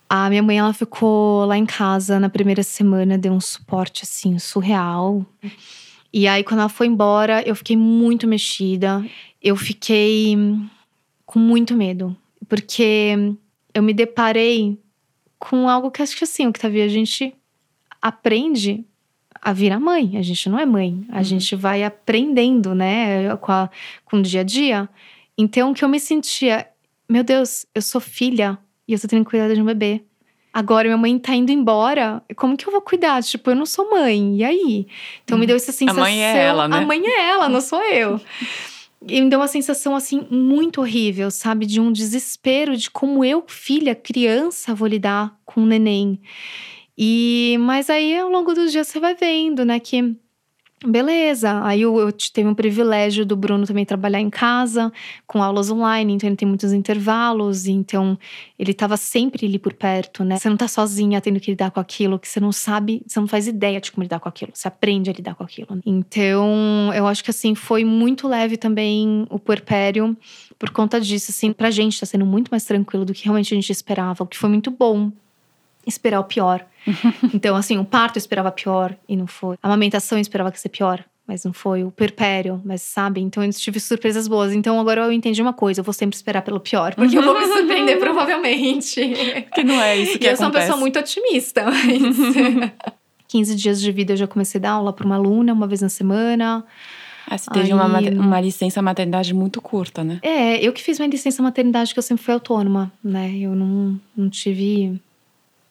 A 0.09 0.29
minha 0.29 0.43
mãe, 0.43 0.59
ela 0.59 0.73
ficou 0.75 1.45
lá 1.47 1.57
em 1.57 1.65
casa 1.67 2.21
na 2.21 2.29
primeira 2.29 2.63
semana, 2.63 3.17
deu 3.17 3.33
um 3.33 3.41
suporte 3.41 4.03
assim 4.05 4.39
surreal. 4.39 5.25
E 6.13 6.29
aí 6.29 6.45
quando 6.45 6.61
ela 6.61 6.69
foi 6.69 6.87
embora, 6.87 7.43
eu 7.49 7.55
fiquei 7.57 7.77
muito 7.77 8.27
mexida. 8.27 9.05
Eu 9.43 9.57
fiquei 9.57 10.37
com 11.27 11.39
muito 11.39 11.75
medo, 11.75 12.15
porque 12.49 13.15
eu 13.73 13.83
me 13.83 13.93
deparei 13.95 14.79
com 15.39 15.69
algo 15.69 15.91
que 15.91 16.03
acho 16.03 16.17
que 16.17 16.25
assim, 16.25 16.47
Octavia, 16.47 16.85
a 16.85 16.89
gente 16.89 17.35
aprende 18.01 18.85
a 19.41 19.53
virar 19.53 19.81
mãe. 19.81 20.17
A 20.17 20.23
gente 20.23 20.49
não 20.49 20.59
é 20.59 20.65
mãe, 20.67 21.05
a 21.11 21.19
Uhum. 21.19 21.25
gente 21.25 21.57
vai 21.57 21.83
aprendendo, 21.83 22.75
né, 22.75 23.35
com, 23.37 23.51
a- 23.53 23.71
com 24.05 24.19
o 24.19 24.23
dia 24.23 24.41
a 24.41 24.45
dia. 24.45 24.89
Então, 25.37 25.75
que 25.75 25.85
eu 25.85 25.89
me 25.89 25.99
sentia, 25.99 26.69
meu 27.09 27.25
Deus, 27.25 27.67
eu 27.75 27.83
sou 27.83 28.01
filha 28.01 28.59
e 28.87 28.93
eu 28.93 29.01
tô 29.01 29.09
tendo 29.09 29.25
que 29.25 29.31
cuidar 29.31 29.53
de 29.53 29.61
um 29.61 29.65
bebê. 29.65 30.03
Agora 30.53 30.87
minha 30.87 30.97
mãe 30.97 31.19
tá 31.19 31.35
indo 31.35 31.51
embora, 31.51 32.23
como 32.37 32.57
que 32.57 32.69
eu 32.69 32.71
vou 32.71 32.81
cuidar? 32.81 33.21
Tipo, 33.25 33.51
eu 33.51 33.57
não 33.57 33.67
sou 33.67 33.91
mãe, 33.91 34.37
e 34.37 34.45
aí? 34.45 34.87
Então 35.25 35.37
me 35.37 35.47
deu 35.47 35.57
essa 35.57 35.73
sensação. 35.73 36.01
mãe 36.01 36.23
é 36.23 36.37
ela, 36.37 36.69
né? 36.69 36.79
A 36.79 36.81
mãe 36.83 37.03
é 37.05 37.29
ela, 37.31 37.49
não 37.49 37.61
sou 37.61 37.83
eu. 37.83 38.21
E 39.07 39.21
me 39.21 39.29
deu 39.29 39.41
uma 39.41 39.49
sensação, 39.49 39.97
assim, 39.97 40.25
muito 40.31 40.81
horrível, 40.81 41.29
sabe? 41.31 41.67
De 41.67 41.81
um 41.81 41.91
desespero 41.91 42.77
de 42.77 42.89
como 42.89 43.25
eu, 43.25 43.45
filha, 43.49 43.97
criança, 43.97 44.75
vou 44.75 44.87
lidar 44.87 45.37
com 45.45 45.63
o 45.63 45.67
neném. 45.67 46.21
E, 46.97 47.57
mas 47.61 47.91
aí, 47.91 48.17
ao 48.17 48.31
longo 48.31 48.55
dos 48.55 48.71
dias, 48.71 48.87
você 48.87 49.01
vai 49.01 49.17
vendo, 49.17 49.65
né, 49.65 49.81
que 49.81 50.15
beleza. 50.87 51.61
Aí 51.65 51.83
eu, 51.83 51.99
eu 51.99 52.13
teve 52.13 52.49
um 52.49 52.55
privilégio 52.55 53.25
do 53.25 53.37
Bruno 53.37 53.67
também 53.67 53.85
trabalhar 53.85 54.21
em 54.21 54.31
casa, 54.31 54.93
com 55.27 55.43
aulas 55.43 55.71
online, 55.71 56.13
então 56.13 56.29
ele 56.29 56.37
tem 56.37 56.47
muitos 56.47 56.73
intervalos, 56.73 57.67
então 57.67 58.19
ele 58.59 58.73
estava 58.73 58.97
sempre 58.97 59.47
ali 59.47 59.59
por 59.59 59.73
perto, 59.73 60.25
né? 60.25 60.37
Você 60.39 60.49
não 60.49 60.57
tá 60.57 60.69
sozinha 60.69 61.21
tendo 61.21 61.41
que 61.41 61.51
lidar 61.51 61.71
com 61.71 61.81
aquilo 61.81 62.19
que 62.19 62.29
você 62.29 62.41
não 62.41 62.53
sabe, 62.53 63.03
você 63.07 63.21
não 63.21 63.27
faz 63.27 63.47
ideia 63.47 63.81
de 63.81 63.91
como 63.91 64.03
lidar 64.03 64.21
com 64.21 64.29
aquilo, 64.29 64.53
você 64.55 64.69
aprende 64.69 65.11
a 65.11 65.13
lidar 65.13 65.35
com 65.35 65.43
aquilo. 65.43 65.81
Então, 65.85 66.93
eu 66.95 67.07
acho 67.07 67.25
que 67.25 67.31
assim, 67.31 67.55
foi 67.55 67.85
muito 67.85 68.29
leve 68.29 68.57
também 68.57 69.27
o 69.31 69.39
puerpério 69.39 70.17
por 70.59 70.71
conta 70.71 71.01
disso, 71.01 71.31
assim, 71.31 71.53
pra 71.53 71.71
gente 71.71 71.99
tá 71.99 72.07
sendo 72.07 72.27
muito 72.27 72.49
mais 72.51 72.65
tranquilo 72.65 73.05
do 73.05 73.13
que 73.13 73.25
realmente 73.25 73.53
a 73.53 73.57
gente 73.57 73.71
esperava, 73.71 74.25
o 74.25 74.27
que 74.27 74.37
foi 74.37 74.49
muito 74.49 74.71
bom. 74.71 75.11
Esperar 75.87 76.21
o 76.21 76.25
pior. 76.25 76.65
Então, 77.35 77.57
assim, 77.57 77.79
o 77.79 77.85
parto 77.85 78.17
eu 78.17 78.21
esperava 78.21 78.51
pior 78.53 78.95
e 79.09 79.17
não 79.17 79.27
foi. 79.27 79.57
A 79.63 79.67
amamentação 79.69 80.19
eu 80.19 80.23
esperava 80.23 80.51
que 80.51 80.59
ia 80.59 80.61
ser 80.63 80.69
pior, 80.69 81.03
mas 81.27 81.43
não 81.45 81.53
foi. 81.53 81.83
O 81.83 81.91
perpério, 81.91 82.61
mas 82.65 82.83
sabe? 82.83 83.21
Então 83.23 83.43
eu 83.43 83.51
tive 83.53 83.81
surpresas 83.81 84.29
boas. 84.29 84.53
Então 84.53 84.79
agora 84.79 85.03
eu 85.03 85.13
entendi 85.13 85.41
uma 85.41 85.53
coisa: 85.55 85.81
eu 85.81 85.85
vou 85.85 85.95
sempre 85.95 86.15
esperar 86.17 86.43
pelo 86.43 86.61
pior, 86.61 86.95
porque 86.95 87.17
eu 87.17 87.23
vou 87.23 87.39
me 87.41 87.47
surpreender 87.47 87.99
provavelmente. 88.01 89.01
Que 89.55 89.65
não 89.65 89.81
é 89.81 89.97
isso 89.97 90.19
que 90.19 90.27
e 90.27 90.31
eu 90.31 90.37
sou 90.37 90.45
uma 90.47 90.51
acontece. 90.51 90.67
pessoa 90.67 90.79
muito 90.81 90.99
otimista, 90.99 91.65
mas. 91.65 92.73
15 93.29 93.57
dias 93.57 93.81
de 93.81 93.91
vida 93.91 94.13
eu 94.13 94.17
já 94.17 94.27
comecei 94.29 94.59
a 94.61 94.63
dar 94.63 94.71
aula 94.73 94.93
para 94.93 95.05
uma 95.07 95.17
aluna 95.17 95.53
uma 95.53 95.67
vez 95.67 95.81
na 95.81 95.89
semana. 95.89 96.65
Ah, 97.27 97.39
você 97.39 97.51
teve 97.51 97.73
uma, 97.73 97.87
Aí- 97.87 97.91
mate- 97.91 98.19
uma 98.19 98.41
licença 98.41 98.83
maternidade 98.83 99.33
muito 99.35 99.61
curta, 99.61 100.05
né? 100.05 100.19
É, 100.23 100.63
eu 100.65 100.73
que 100.73 100.83
fiz 100.83 100.99
minha 100.99 101.09
licença 101.11 101.43
maternidade, 101.43 101.93
que 101.95 101.99
eu 101.99 102.03
sempre 102.03 102.23
fui 102.23 102.35
autônoma, 102.35 102.93
né? 103.03 103.33
Eu 103.37 103.55
não, 103.55 103.99
não 104.17 104.29
tive. 104.29 105.01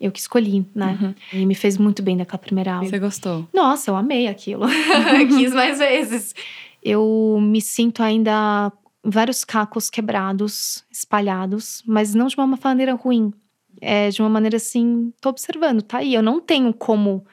Eu 0.04 0.12
que 0.12 0.20
escolhi, 0.20 0.66
né? 0.76 1.00
Uhum. 1.02 1.16
E 1.32 1.46
me 1.46 1.56
fez 1.56 1.78
muito 1.78 2.04
bem 2.04 2.18
naquela 2.18 2.38
primeira 2.38 2.74
aula. 2.74 2.90
Você 2.90 3.00
gostou? 3.00 3.48
Nossa, 3.54 3.90
eu 3.90 3.96
amei 3.96 4.28
aquilo. 4.28 4.66
Quis 5.34 5.54
mais 5.54 5.80
vezes. 5.80 6.36
Eu 6.84 7.40
me 7.42 7.62
sinto 7.62 8.04
ainda 8.04 8.70
vários 9.02 9.46
cacos 9.46 9.90
quebrados, 9.90 10.84
espalhados, 10.92 11.82
mas 11.88 12.14
não 12.14 12.28
de 12.28 12.36
uma 12.36 12.46
maneira 12.46 12.94
ruim. 12.96 13.32
É 13.80 14.10
de 14.10 14.22
uma 14.22 14.30
maneira 14.30 14.58
assim, 14.58 15.14
tô 15.22 15.30
observando, 15.30 15.82
tá 15.82 16.00
aí. 16.00 16.14
Eu 16.14 16.22
não 16.22 16.42
tenho 16.42 16.74
como 16.74 17.26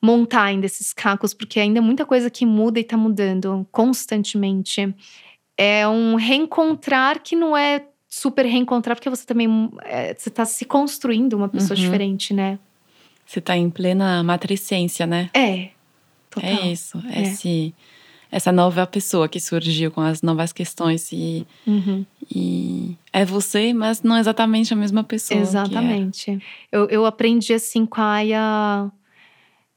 montar 0.00 0.42
ainda 0.42 0.66
esses 0.66 0.92
cacos, 0.92 1.32
porque 1.32 1.58
ainda 1.58 1.78
é 1.78 1.82
muita 1.82 2.04
coisa 2.04 2.28
que 2.28 2.44
muda 2.44 2.78
e 2.78 2.84
tá 2.84 2.98
mudando 2.98 3.66
constantemente. 3.72 4.94
É 5.56 5.88
um 5.88 6.14
reencontrar 6.14 7.22
que 7.22 7.34
não 7.34 7.56
é 7.56 7.86
super 8.08 8.44
reencontrar, 8.46 8.96
porque 8.96 9.10
você 9.10 9.24
também 9.26 9.70
é, 9.82 10.14
você 10.14 10.30
tá 10.30 10.44
se 10.44 10.64
construindo 10.64 11.34
uma 11.34 11.48
pessoa 11.48 11.76
Uhum. 11.76 11.84
diferente, 11.84 12.32
né? 12.32 12.58
Você 13.26 13.40
tá 13.40 13.56
em 13.56 13.68
plena 13.68 14.22
matricência, 14.22 15.06
né? 15.06 15.28
É. 15.34 15.68
Total. 16.30 16.48
É 16.50 16.72
isso. 16.72 17.02
É. 17.10 17.22
Esse, 17.22 17.74
essa 18.30 18.50
nova 18.50 18.86
pessoa 18.86 19.28
que 19.28 19.38
surgiu 19.40 19.90
com 19.90 20.00
as 20.00 20.22
novas 20.22 20.52
questões 20.52 21.10
e, 21.12 21.46
Uhum. 21.66 22.06
e 22.34 22.96
é 23.12 23.24
você, 23.24 23.72
mas 23.74 24.02
não 24.02 24.16
exatamente 24.16 24.72
a 24.72 24.76
mesma 24.76 25.04
pessoa. 25.04 25.38
era. 25.38 25.46
Exatamente. 25.48 26.42
Eu, 26.72 26.86
eu 26.88 27.04
aprendi 27.04 27.52
assim 27.52 27.84
com 27.84 28.00
a 28.00 28.14
Aya. 28.14 28.90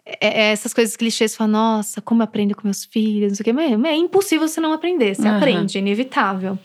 é- 0.06 0.28
é 0.44 0.52
essas 0.52 0.74
coisas 0.74 0.96
clichês, 0.96 1.36
falar, 1.36 1.50
nossa, 1.50 2.02
como 2.02 2.22
eu 2.22 2.26
aprendo 2.26 2.56
com 2.56 2.64
meus 2.66 2.84
filhos, 2.86 3.30
não 3.32 3.36
sei 3.36 3.44
o 3.44 3.46
quê. 3.46 3.54
Mas 3.54 3.72
É, 3.72 3.90
é 3.94 3.96
impossível 3.96 4.48
você 4.48 4.60
não 4.62 4.74
aprender, 4.74 5.14
você 5.16 5.28
Aham. 5.28 5.38
aprende, 5.38 5.78
é 5.78 5.82
inevitável. 5.82 6.58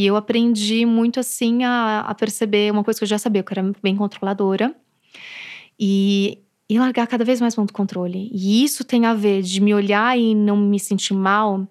E 0.00 0.06
eu 0.06 0.16
aprendi 0.16 0.86
muito 0.86 1.20
assim 1.20 1.62
a, 1.62 2.00
a 2.00 2.14
perceber 2.14 2.72
uma 2.72 2.82
coisa 2.82 2.98
que 2.98 3.04
eu 3.04 3.08
já 3.08 3.18
sabia, 3.18 3.42
que 3.42 3.52
eu 3.52 3.58
era 3.60 3.72
bem 3.82 3.94
controladora. 3.94 4.74
E, 5.78 6.38
e 6.70 6.78
largar 6.78 7.06
cada 7.06 7.22
vez 7.22 7.38
mais 7.38 7.54
mão 7.54 7.66
do 7.66 7.72
controle. 7.74 8.30
E 8.32 8.64
isso 8.64 8.82
tem 8.82 9.04
a 9.04 9.12
ver 9.12 9.42
de 9.42 9.60
me 9.60 9.74
olhar 9.74 10.18
e 10.18 10.34
não 10.34 10.56
me 10.56 10.80
sentir 10.80 11.12
mal 11.12 11.68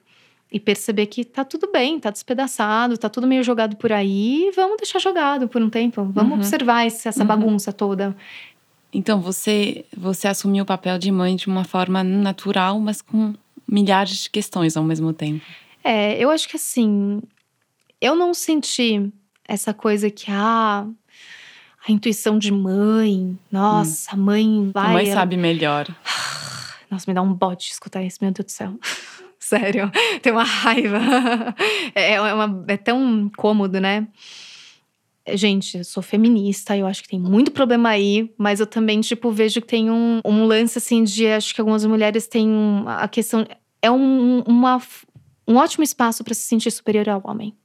e 0.52 0.60
perceber 0.60 1.08
que 1.08 1.26
tá 1.26 1.44
tudo 1.44 1.72
bem, 1.72 2.00
tá 2.00 2.12
despedaçado, 2.12 2.98
tá 3.00 3.10
tudo 3.10 3.26
meio 3.26 3.44
jogado 3.44 3.76
por 3.78 3.92
aí, 3.92 4.52
vamos 4.56 4.78
deixar 4.78 5.00
jogado 5.00 5.48
por 5.48 5.60
um 5.62 5.70
tempo, 5.70 6.04
vamos 6.12 6.32
Uhum. 6.34 6.38
observar 6.38 6.86
esse- 6.86 7.08
essa 7.08 7.22
Uhum. 7.22 7.28
bagunça 7.28 7.74
toda. 7.74 8.16
Então 8.94 9.20
você, 9.22 9.86
você 9.96 10.28
assumiu 10.28 10.64
o 10.64 10.68
papel 10.68 11.00
de 11.00 11.12
mãe 11.12 11.36
de 11.36 11.48
uma 11.48 11.64
forma 11.64 12.04
natural, 12.04 12.80
mas 12.80 13.02
com 13.02 13.34
milhares 13.68 14.24
de 14.24 14.30
questões 14.30 14.78
ao 14.78 14.84
mesmo 14.84 15.14
tempo. 15.14 15.46
É, 15.84 16.16
eu 16.24 16.30
acho 16.32 16.48
que 16.50 16.56
assim, 16.58 17.22
eu 18.02 18.16
não 18.16 18.34
senti 18.34 19.12
essa 19.48 19.74
coisa 19.74 20.10
que, 20.10 20.26
ah, 20.30 20.88
a 21.88 21.92
intuição 21.92 22.38
de 22.38 22.52
mãe, 22.52 23.38
nossa, 23.52 24.14
a 24.14 24.18
mãe 24.18 24.70
vai. 24.74 24.86
a 24.86 24.90
mãe 24.94 25.06
ela- 25.10 25.22
sabe 25.22 25.38
melhor. 25.38 25.88
Nossa, 26.90 27.06
me 27.08 27.14
dá 27.14 27.22
um 27.22 27.32
bote 27.34 27.72
escutar 27.72 28.02
isso, 28.04 28.18
meu 28.22 28.32
Deus 28.32 28.46
do 28.48 28.52
céu. 28.52 28.74
Sério, 29.40 29.92
tem 30.22 30.32
uma 30.34 30.44
raiva. 30.44 31.00
É, 31.96 32.14
é, 32.14 32.34
uma- 32.34 32.66
é 32.68 32.78
tão 32.78 33.30
cômodo, 33.38 33.80
né? 33.80 34.08
Gente, 35.32 35.78
eu 35.78 35.84
sou 35.84 36.02
feminista, 36.02 36.76
eu 36.76 36.88
acho 36.88 37.04
que 37.04 37.10
tem 37.10 37.20
muito 37.20 37.52
problema 37.52 37.90
aí, 37.90 38.34
mas 38.38 38.60
eu 38.60 38.66
também, 38.66 39.00
tipo, 39.02 39.32
vejo 39.32 39.62
que 39.62 39.68
tem 39.68 39.92
um, 39.92 40.20
um 40.26 40.46
lance, 40.46 40.78
assim, 40.80 41.04
de 41.04 41.28
acho 41.28 41.54
que 41.54 41.62
algumas 41.62 41.86
mulheres 41.86 42.26
têm 42.28 42.50
a 42.88 43.08
questão. 43.08 43.46
É 43.82 43.92
um, 43.92 44.40
uma, 44.42 44.82
um 45.48 45.56
ótimo 45.58 45.84
espaço 45.84 46.24
para 46.24 46.34
se 46.34 46.42
sentir 46.42 46.72
superior 46.72 47.08
ao 47.10 47.22
homem. 47.26 47.56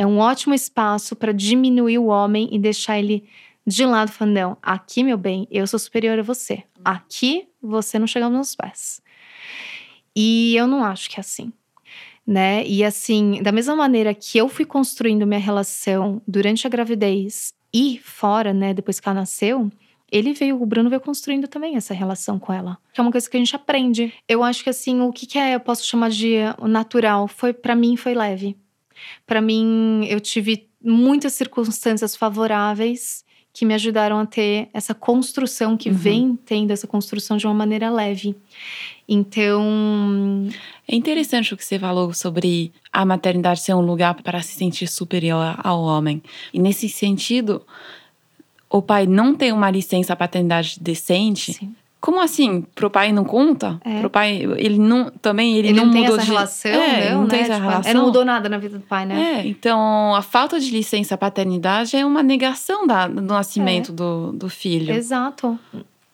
É 0.00 0.06
um 0.06 0.18
ótimo 0.18 0.54
espaço 0.54 1.14
para 1.14 1.30
diminuir 1.30 1.98
o 1.98 2.06
homem 2.06 2.48
e 2.50 2.58
deixar 2.58 2.98
ele 2.98 3.22
de 3.66 3.84
lado, 3.84 4.10
falando: 4.10 4.32
não, 4.32 4.56
aqui, 4.62 5.04
meu 5.04 5.18
bem, 5.18 5.46
eu 5.50 5.66
sou 5.66 5.78
superior 5.78 6.18
a 6.18 6.22
você. 6.22 6.62
Aqui, 6.82 7.46
você 7.60 7.98
não 7.98 8.06
chega 8.06 8.24
aos 8.24 8.32
meus 8.32 8.56
pés. 8.56 9.02
E 10.16 10.56
eu 10.56 10.66
não 10.66 10.82
acho 10.82 11.10
que 11.10 11.16
é 11.16 11.20
assim. 11.20 11.52
Né? 12.26 12.66
E 12.66 12.82
assim, 12.82 13.42
da 13.42 13.52
mesma 13.52 13.76
maneira 13.76 14.14
que 14.14 14.38
eu 14.38 14.48
fui 14.48 14.64
construindo 14.64 15.26
minha 15.26 15.38
relação 15.38 16.22
durante 16.26 16.66
a 16.66 16.70
gravidez 16.70 17.52
e 17.70 18.00
fora, 18.02 18.54
né, 18.54 18.72
depois 18.72 18.98
que 18.98 19.06
ela 19.06 19.20
nasceu, 19.20 19.70
ele 20.10 20.32
veio, 20.32 20.62
o 20.62 20.64
Bruno 20.64 20.88
veio 20.88 21.02
construindo 21.02 21.46
também 21.46 21.76
essa 21.76 21.92
relação 21.92 22.38
com 22.38 22.54
ela. 22.54 22.78
Que 22.94 23.00
é 23.00 23.02
uma 23.02 23.12
coisa 23.12 23.28
que 23.28 23.36
a 23.36 23.40
gente 23.40 23.54
aprende. 23.54 24.14
Eu 24.26 24.42
acho 24.42 24.64
que 24.64 24.70
assim, 24.70 25.02
o 25.02 25.12
que, 25.12 25.26
que 25.26 25.38
é, 25.38 25.56
eu 25.56 25.60
posso 25.60 25.84
chamar 25.84 26.08
de 26.08 26.36
natural, 26.62 27.28
foi 27.28 27.52
para 27.52 27.76
mim 27.76 27.98
foi 27.98 28.14
leve. 28.14 28.56
Para 29.26 29.40
mim, 29.40 30.06
eu 30.08 30.20
tive 30.20 30.66
muitas 30.82 31.34
circunstâncias 31.34 32.16
favoráveis 32.16 33.24
que 33.52 33.64
me 33.66 33.74
ajudaram 33.74 34.18
a 34.20 34.26
ter 34.26 34.68
essa 34.72 34.94
construção 34.94 35.76
que 35.76 35.88
Uhum. 35.88 35.94
vem 35.96 36.38
tendo 36.46 36.70
essa 36.70 36.86
construção 36.86 37.36
de 37.36 37.46
uma 37.46 37.54
maneira 37.54 37.90
leve. 37.90 38.36
Então, 39.08 40.48
É 40.88 40.94
interessante 40.94 41.52
o 41.52 41.56
que 41.56 41.64
você 41.64 41.78
falou 41.78 42.12
sobre 42.14 42.72
a 42.92 43.04
maternidade 43.04 43.60
ser 43.60 43.74
um 43.74 43.80
lugar 43.80 44.14
para 44.22 44.40
se 44.42 44.54
sentir 44.54 44.86
superior 44.88 45.56
ao 45.62 45.82
homem. 45.82 46.22
E 46.52 46.58
nesse 46.58 46.88
sentido, 46.88 47.62
o 48.68 48.80
pai 48.80 49.06
não 49.06 49.34
ter 49.34 49.52
uma 49.52 49.70
licença 49.70 50.14
paternidade 50.16 50.78
decente 50.80 51.52
sim. 51.54 51.74
Como 52.00 52.18
assim? 52.20 52.62
Pro 52.74 52.88
pai 52.88 53.12
não 53.12 53.24
conta? 53.24 53.78
É. 53.84 54.00
Pro 54.00 54.08
pai, 54.08 54.42
ele 54.56 54.78
não 54.78 55.10
também 55.20 55.56
ele, 55.56 55.68
Ele 55.68 55.76
não, 55.78 55.86
não, 55.86 55.92
tem 55.92 56.00
mudou 56.02 56.16
essa 56.16 56.24
de 56.24 56.30
relação, 56.32 56.70
é, 56.70 57.10
não, 57.12 57.20
não 57.22 57.28
tem 57.28 57.40
né? 57.40 57.44
essa 57.44 57.54
Tipo, 57.54 57.66
relação. 57.68 57.90
Ele 57.90 57.98
não 57.98 58.06
mudou 58.06 58.24
nada 58.24 58.48
na 58.48 58.56
vida 58.58 58.78
do 58.78 58.84
pai, 58.84 59.04
né? 59.04 59.40
É, 59.40 59.46
então 59.46 60.14
a 60.14 60.22
falta 60.22 60.58
de 60.58 60.70
licença 60.70 61.18
paternidade 61.18 61.94
é 61.96 62.04
uma 62.06 62.22
negação 62.22 62.86
da, 62.86 63.06
do 63.06 63.20
nascimento 63.20 63.92
do, 63.92 64.32
do 64.32 64.48
filho. 64.48 64.94
Exato. 64.94 65.58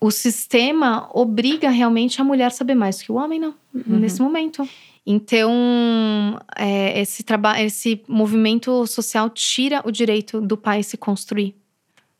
O 0.00 0.10
sistema 0.10 1.08
obriga 1.14 1.70
realmente 1.70 2.20
a 2.20 2.24
mulher 2.24 2.46
a 2.46 2.50
saber 2.50 2.74
mais 2.74 3.00
que 3.00 3.10
o 3.12 3.14
homem, 3.14 3.38
não, 3.38 3.54
Uhum. 3.72 3.98
nesse 3.98 4.20
momento. 4.20 4.68
Então, 5.06 6.38
é, 6.56 7.00
esse 7.00 7.22
trabalho, 7.22 7.64
esse 7.64 8.02
movimento 8.08 8.84
social 8.86 9.30
tira 9.30 9.80
o 9.84 9.90
direito 9.92 10.40
do 10.40 10.56
pai 10.56 10.82
se 10.82 10.96
construir, 10.96 11.54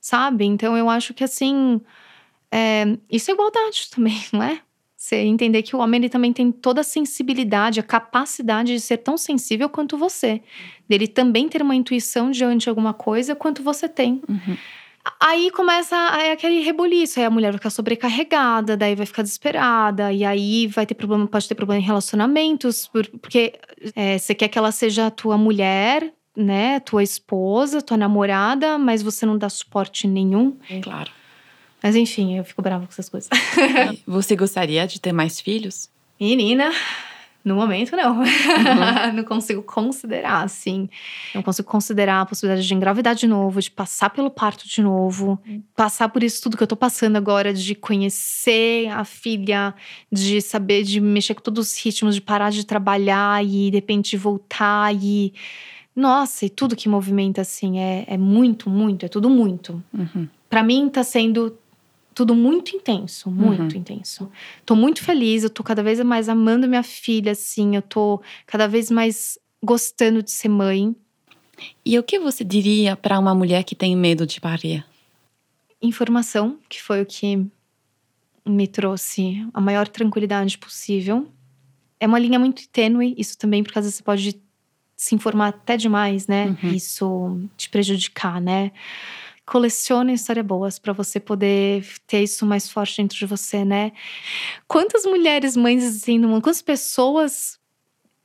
sabe? 0.00 0.44
Então, 0.44 0.76
eu 0.76 0.88
acho 0.88 1.12
que 1.12 1.24
assim, 1.24 1.80
é, 2.56 2.96
isso 3.10 3.30
é 3.30 3.34
igualdade 3.34 3.88
também, 3.94 4.18
não 4.32 4.42
é? 4.42 4.60
Você 4.96 5.16
entender 5.16 5.62
que 5.62 5.76
o 5.76 5.78
homem 5.78 6.00
ele 6.00 6.08
também 6.08 6.32
tem 6.32 6.50
toda 6.50 6.80
a 6.80 6.84
sensibilidade, 6.84 7.78
a 7.78 7.82
capacidade 7.82 8.72
de 8.72 8.80
ser 8.80 8.96
tão 8.96 9.16
sensível 9.16 9.68
quanto 9.68 9.96
você. 9.96 10.40
Dele 10.88 11.06
também 11.06 11.48
ter 11.48 11.60
uma 11.62 11.74
intuição 11.76 12.30
diante 12.30 12.62
de 12.64 12.68
alguma 12.70 12.94
coisa 12.94 13.36
quanto 13.36 13.62
você 13.62 13.88
tem. 13.88 14.22
Uhum. 14.28 14.56
Aí 15.20 15.50
começa 15.52 15.96
aquele 16.32 16.60
reboliço, 16.62 17.20
aí 17.20 17.26
a 17.26 17.30
mulher 17.30 17.52
vai 17.52 17.58
ficar 17.58 17.70
sobrecarregada, 17.70 18.76
daí 18.76 18.96
vai 18.96 19.06
ficar 19.06 19.22
desesperada, 19.22 20.12
e 20.12 20.24
aí 20.24 20.66
vai 20.66 20.84
ter 20.84 20.94
problema, 20.94 21.26
pode 21.28 21.46
ter 21.46 21.54
problema 21.54 21.80
em 21.80 21.84
relacionamentos, 21.86 22.88
por- 22.88 23.06
porque 23.20 23.52
é, 23.94 24.18
você 24.18 24.34
quer 24.34 24.48
que 24.48 24.58
ela 24.58 24.72
seja 24.72 25.06
a 25.06 25.10
tua 25.10 25.38
mulher, 25.38 26.12
né, 26.36 26.80
tua 26.80 27.02
esposa, 27.04 27.80
tua 27.80 27.96
namorada, 27.96 28.76
mas 28.78 29.02
você 29.02 29.24
não 29.24 29.38
dá 29.38 29.48
suporte 29.48 30.08
nenhum. 30.08 30.56
Claro. 30.82 31.10
Mas 31.86 31.94
enfim, 31.94 32.36
eu 32.36 32.42
fico 32.42 32.60
brava 32.60 32.84
com 32.84 32.90
essas 32.90 33.08
coisas. 33.08 33.30
Você 34.04 34.34
gostaria 34.34 34.84
de 34.88 35.00
ter 35.00 35.12
mais 35.12 35.40
filhos? 35.40 35.88
Menina, 36.18 36.72
no 37.44 37.54
momento 37.54 37.94
não. 37.94 38.24
não 39.14 39.22
consigo 39.22 39.62
considerar, 39.62 40.42
assim. 40.42 40.88
Não 41.32 41.44
consigo 41.44 41.68
considerar 41.68 42.22
a 42.22 42.26
possibilidade 42.26 42.66
de 42.66 42.74
engravidar 42.74 43.14
de 43.14 43.28
novo, 43.28 43.60
de 43.60 43.70
passar 43.70 44.10
pelo 44.10 44.28
parto 44.32 44.68
de 44.68 44.82
novo, 44.82 45.38
passar 45.76 46.08
por 46.08 46.24
isso 46.24 46.42
tudo 46.42 46.56
que 46.56 46.62
eu 46.64 46.66
tô 46.66 46.74
passando 46.74 47.14
agora, 47.14 47.54
de 47.54 47.76
conhecer 47.76 48.88
a 48.88 49.04
filha, 49.04 49.72
de 50.10 50.40
saber, 50.40 50.82
de 50.82 51.00
mexer 51.00 51.34
com 51.34 51.40
todos 51.40 51.70
os 51.70 51.78
ritmos, 51.78 52.16
de 52.16 52.20
parar 52.20 52.50
de 52.50 52.66
trabalhar 52.66 53.44
e 53.44 53.70
de 53.70 53.76
repente 53.76 54.16
voltar 54.16 54.92
e. 54.92 55.32
Nossa, 55.94 56.46
e 56.46 56.50
tudo 56.50 56.74
que 56.74 56.88
movimenta, 56.88 57.42
assim, 57.42 57.78
é, 57.78 58.04
é 58.08 58.18
muito, 58.18 58.68
muito, 58.68 59.06
é 59.06 59.08
tudo 59.08 59.30
muito. 59.30 59.80
Uhum. 59.94 60.28
Pra 60.50 60.64
mim 60.64 60.88
tá 60.88 61.04
sendo 61.04 61.56
tudo 62.16 62.34
muito 62.34 62.74
intenso, 62.74 63.30
muito 63.30 63.74
Uhum. 63.74 63.80
intenso. 63.80 64.32
Tô 64.64 64.74
muito 64.74 65.04
feliz, 65.04 65.44
eu 65.44 65.50
tô 65.50 65.62
cada 65.62 65.82
vez 65.82 66.00
mais 66.00 66.30
amando 66.30 66.66
minha 66.66 66.82
filha, 66.82 67.32
assim, 67.32 67.76
eu 67.76 67.82
tô 67.82 68.22
cada 68.46 68.66
vez 68.66 68.90
mais 68.90 69.38
gostando 69.62 70.22
de 70.22 70.30
ser 70.30 70.48
mãe. 70.48 70.96
E 71.84 71.98
o 71.98 72.02
que 72.02 72.18
você 72.18 72.42
diria 72.42 72.96
para 72.96 73.18
uma 73.18 73.34
mulher 73.34 73.62
que 73.64 73.74
tem 73.74 73.94
medo 73.94 74.26
de 74.26 74.40
parir? 74.40 74.82
Informação, 75.82 76.58
que 76.70 76.82
foi 76.82 77.02
o 77.02 77.06
que 77.06 77.46
me 78.46 78.66
trouxe 78.66 79.46
a 79.52 79.60
maior 79.60 79.86
tranquilidade 79.86 80.56
possível. 80.56 81.28
É 82.00 82.06
uma 82.06 82.18
linha 82.18 82.38
muito 82.38 82.66
tênue, 82.70 83.14
isso 83.18 83.36
também, 83.36 83.62
porque 83.62 83.78
às 83.78 83.84
vezes 83.84 83.98
você 83.98 84.02
pode 84.02 84.40
se 84.96 85.14
informar 85.14 85.48
até 85.48 85.76
demais, 85.76 86.26
né? 86.26 86.56
Uhum. 86.62 86.72
Isso 86.72 87.40
te 87.58 87.68
prejudicar, 87.68 88.40
né? 88.40 88.72
Colecione 89.46 90.12
histórias 90.12 90.44
boas 90.44 90.78
para 90.78 90.92
você 90.92 91.20
poder 91.20 91.86
ter 92.06 92.22
isso 92.22 92.44
mais 92.44 92.68
forte 92.68 93.00
dentro 93.00 93.16
de 93.16 93.24
você, 93.24 93.64
né? 93.64 93.92
Quantas 94.66 95.04
mulheres 95.04 95.56
mães 95.56 95.84
existem 95.84 96.18
no 96.18 96.28
mundo? 96.28 96.42
Quantas 96.42 96.62
pessoas 96.62 97.58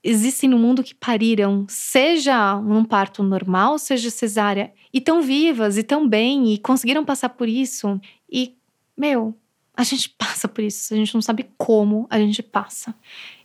existem 0.03 0.49
no 0.49 0.57
mundo 0.57 0.83
que 0.83 0.95
pariram, 0.95 1.65
seja 1.69 2.59
num 2.59 2.83
parto 2.83 3.21
normal, 3.21 3.77
seja 3.77 4.09
cesárea, 4.09 4.73
e 4.91 4.99
tão 4.99 5.21
vivas 5.21 5.77
e 5.77 5.83
tão 5.83 6.07
bem 6.07 6.53
e 6.53 6.57
conseguiram 6.57 7.05
passar 7.05 7.29
por 7.29 7.47
isso? 7.47 8.01
E, 8.29 8.55
meu, 8.97 9.35
a 9.77 9.83
gente 9.83 10.09
passa 10.17 10.47
por 10.47 10.63
isso, 10.63 10.93
a 10.93 10.97
gente 10.97 11.13
não 11.13 11.21
sabe 11.21 11.47
como 11.57 12.07
a 12.09 12.17
gente 12.17 12.41
passa. 12.41 12.95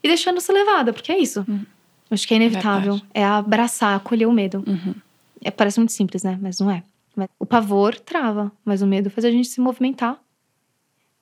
E 0.03 0.07
deixando 0.07 0.41
ser 0.41 0.53
levada, 0.53 0.91
porque 0.91 1.11
é 1.11 1.19
isso. 1.19 1.45
Hum. 1.47 1.63
Acho 2.09 2.27
que 2.27 2.33
é 2.33 2.37
inevitável. 2.37 2.93
Verdade. 2.93 3.11
É 3.13 3.23
abraçar, 3.23 3.95
acolher 3.95 4.25
o 4.25 4.31
medo. 4.31 4.63
Uhum. 4.65 4.95
É, 5.43 5.51
parece 5.51 5.79
muito 5.79 5.91
simples, 5.91 6.23
né? 6.23 6.39
Mas 6.41 6.59
não 6.59 6.71
é. 6.71 6.83
Mas 7.17 7.27
O 7.39 7.45
pavor 7.45 7.95
trava, 7.99 8.51
mas 8.63 8.81
o 8.83 8.87
medo 8.87 9.09
faz 9.09 9.25
a 9.25 9.31
gente 9.31 9.47
se 9.47 9.59
movimentar. 9.59 10.21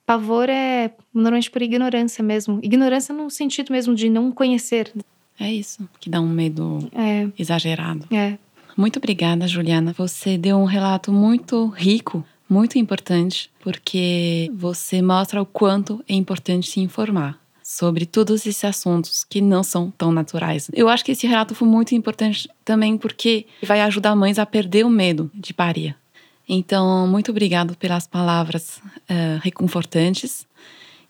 Pavor 0.04 0.48
é 0.48 0.94
normalmente 1.12 1.50
por 1.50 1.62
ignorância 1.62 2.22
mesmo. 2.22 2.60
Ignorância 2.62 3.12
no 3.14 3.28
sentido 3.30 3.72
mesmo 3.72 3.94
de 3.94 4.08
não 4.08 4.30
conhecer. 4.30 4.92
É 5.40 5.52
isso 5.52 5.88
que 5.98 6.08
dá 6.08 6.20
um 6.20 6.28
medo 6.28 6.78
É, 6.94 7.28
exagerado. 7.38 8.06
é. 8.14 8.38
Muito 8.76 8.98
obrigada, 8.98 9.48
Juliana. 9.48 9.94
Você 9.96 10.36
deu 10.36 10.58
um 10.58 10.64
relato 10.66 11.10
muito 11.10 11.66
rico, 11.68 12.22
muito 12.46 12.76
importante, 12.78 13.50
porque 13.60 14.50
você 14.54 15.00
mostra 15.00 15.40
o 15.40 15.46
quanto 15.46 16.04
é 16.06 16.14
importante 16.14 16.68
se 16.70 16.78
informar 16.80 17.40
sobre 17.66 18.06
todos 18.06 18.46
esses 18.46 18.64
assuntos 18.64 19.24
que 19.24 19.40
não 19.40 19.64
são 19.64 19.90
tão 19.90 20.12
naturais. 20.12 20.70
Eu 20.72 20.88
acho 20.88 21.04
que 21.04 21.10
esse 21.10 21.26
relato 21.26 21.52
foi 21.52 21.66
muito 21.66 21.96
importante 21.96 22.48
também 22.64 22.96
porque 22.96 23.44
vai 23.60 23.80
ajudar 23.80 24.14
mães 24.14 24.38
a 24.38 24.46
perder 24.46 24.86
o 24.86 24.88
medo 24.88 25.28
de 25.34 25.52
parir. 25.52 25.96
Então, 26.48 27.08
muito 27.08 27.32
obrigado 27.32 27.76
pelas 27.76 28.06
palavras 28.06 28.80
eh, 29.08 29.40
reconfortantes 29.42 30.46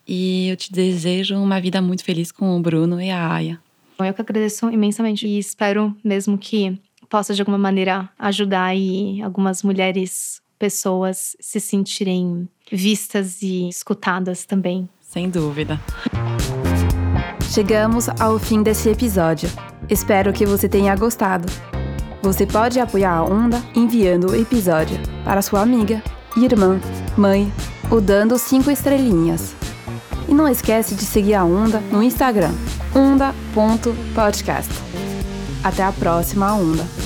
e 0.09 0.49
eu 0.49 0.57
te 0.57 0.73
desejo 0.73 1.37
uma 1.37 1.61
vida 1.61 1.83
muito 1.83 2.03
feliz 2.03 2.33
com 2.33 2.57
o 2.57 2.61
Bruno 2.61 3.03
e 3.03 3.11
a 3.11 3.35
Aya. 3.35 3.61
Eu 3.99 4.15
que 4.15 4.23
agradeço 4.23 4.71
imensamente 4.71 5.27
e 5.27 5.39
espero 5.39 5.95
mesmo 6.03 6.39
que 6.39 6.81
possa 7.11 7.35
de 7.35 7.43
alguma 7.43 7.59
maneira 7.59 8.09
ajudar 8.19 8.65
aí 8.65 9.21
algumas 9.21 9.63
mulheres, 9.63 10.41
pessoas 10.59 11.37
se 11.39 11.61
sentirem 11.61 12.49
vistas 12.73 13.43
e 13.43 13.69
escutadas 13.69 14.47
também. 14.47 14.89
Sem 15.03 15.29
dúvida. 15.29 15.79
Chegamos 17.51 18.09
ao 18.20 18.38
fim 18.38 18.62
desse 18.62 18.88
episódio. 18.90 19.49
Espero 19.88 20.32
que 20.32 20.44
você 20.44 20.68
tenha 20.68 20.94
gostado. 20.97 21.47
Você 22.22 22.44
pode 22.44 22.80
apoiar 22.80 23.14
a 23.14 23.24
Onda 23.24 23.62
enviando 23.74 24.30
o 24.30 24.36
episódio 24.36 24.99
para 25.24 25.40
sua 25.40 25.62
amiga, 25.62 26.03
irmã, 26.36 26.80
mãe 27.16 27.53
ou 27.90 28.01
dando 28.01 28.38
cinco 28.38 28.70
estrelinhas. 28.70 29.55
E 30.28 30.34
não 30.34 30.49
esquece 30.49 30.94
de 30.94 31.05
seguir 31.05 31.34
a 31.34 31.44
Onda 31.44 31.78
no 31.92 32.03
Instagram, 32.03 32.53
onda.podcast. 32.94 34.72
Até 35.62 35.84
a 35.84 35.92
próxima 35.92 36.53
Onda. 36.53 37.06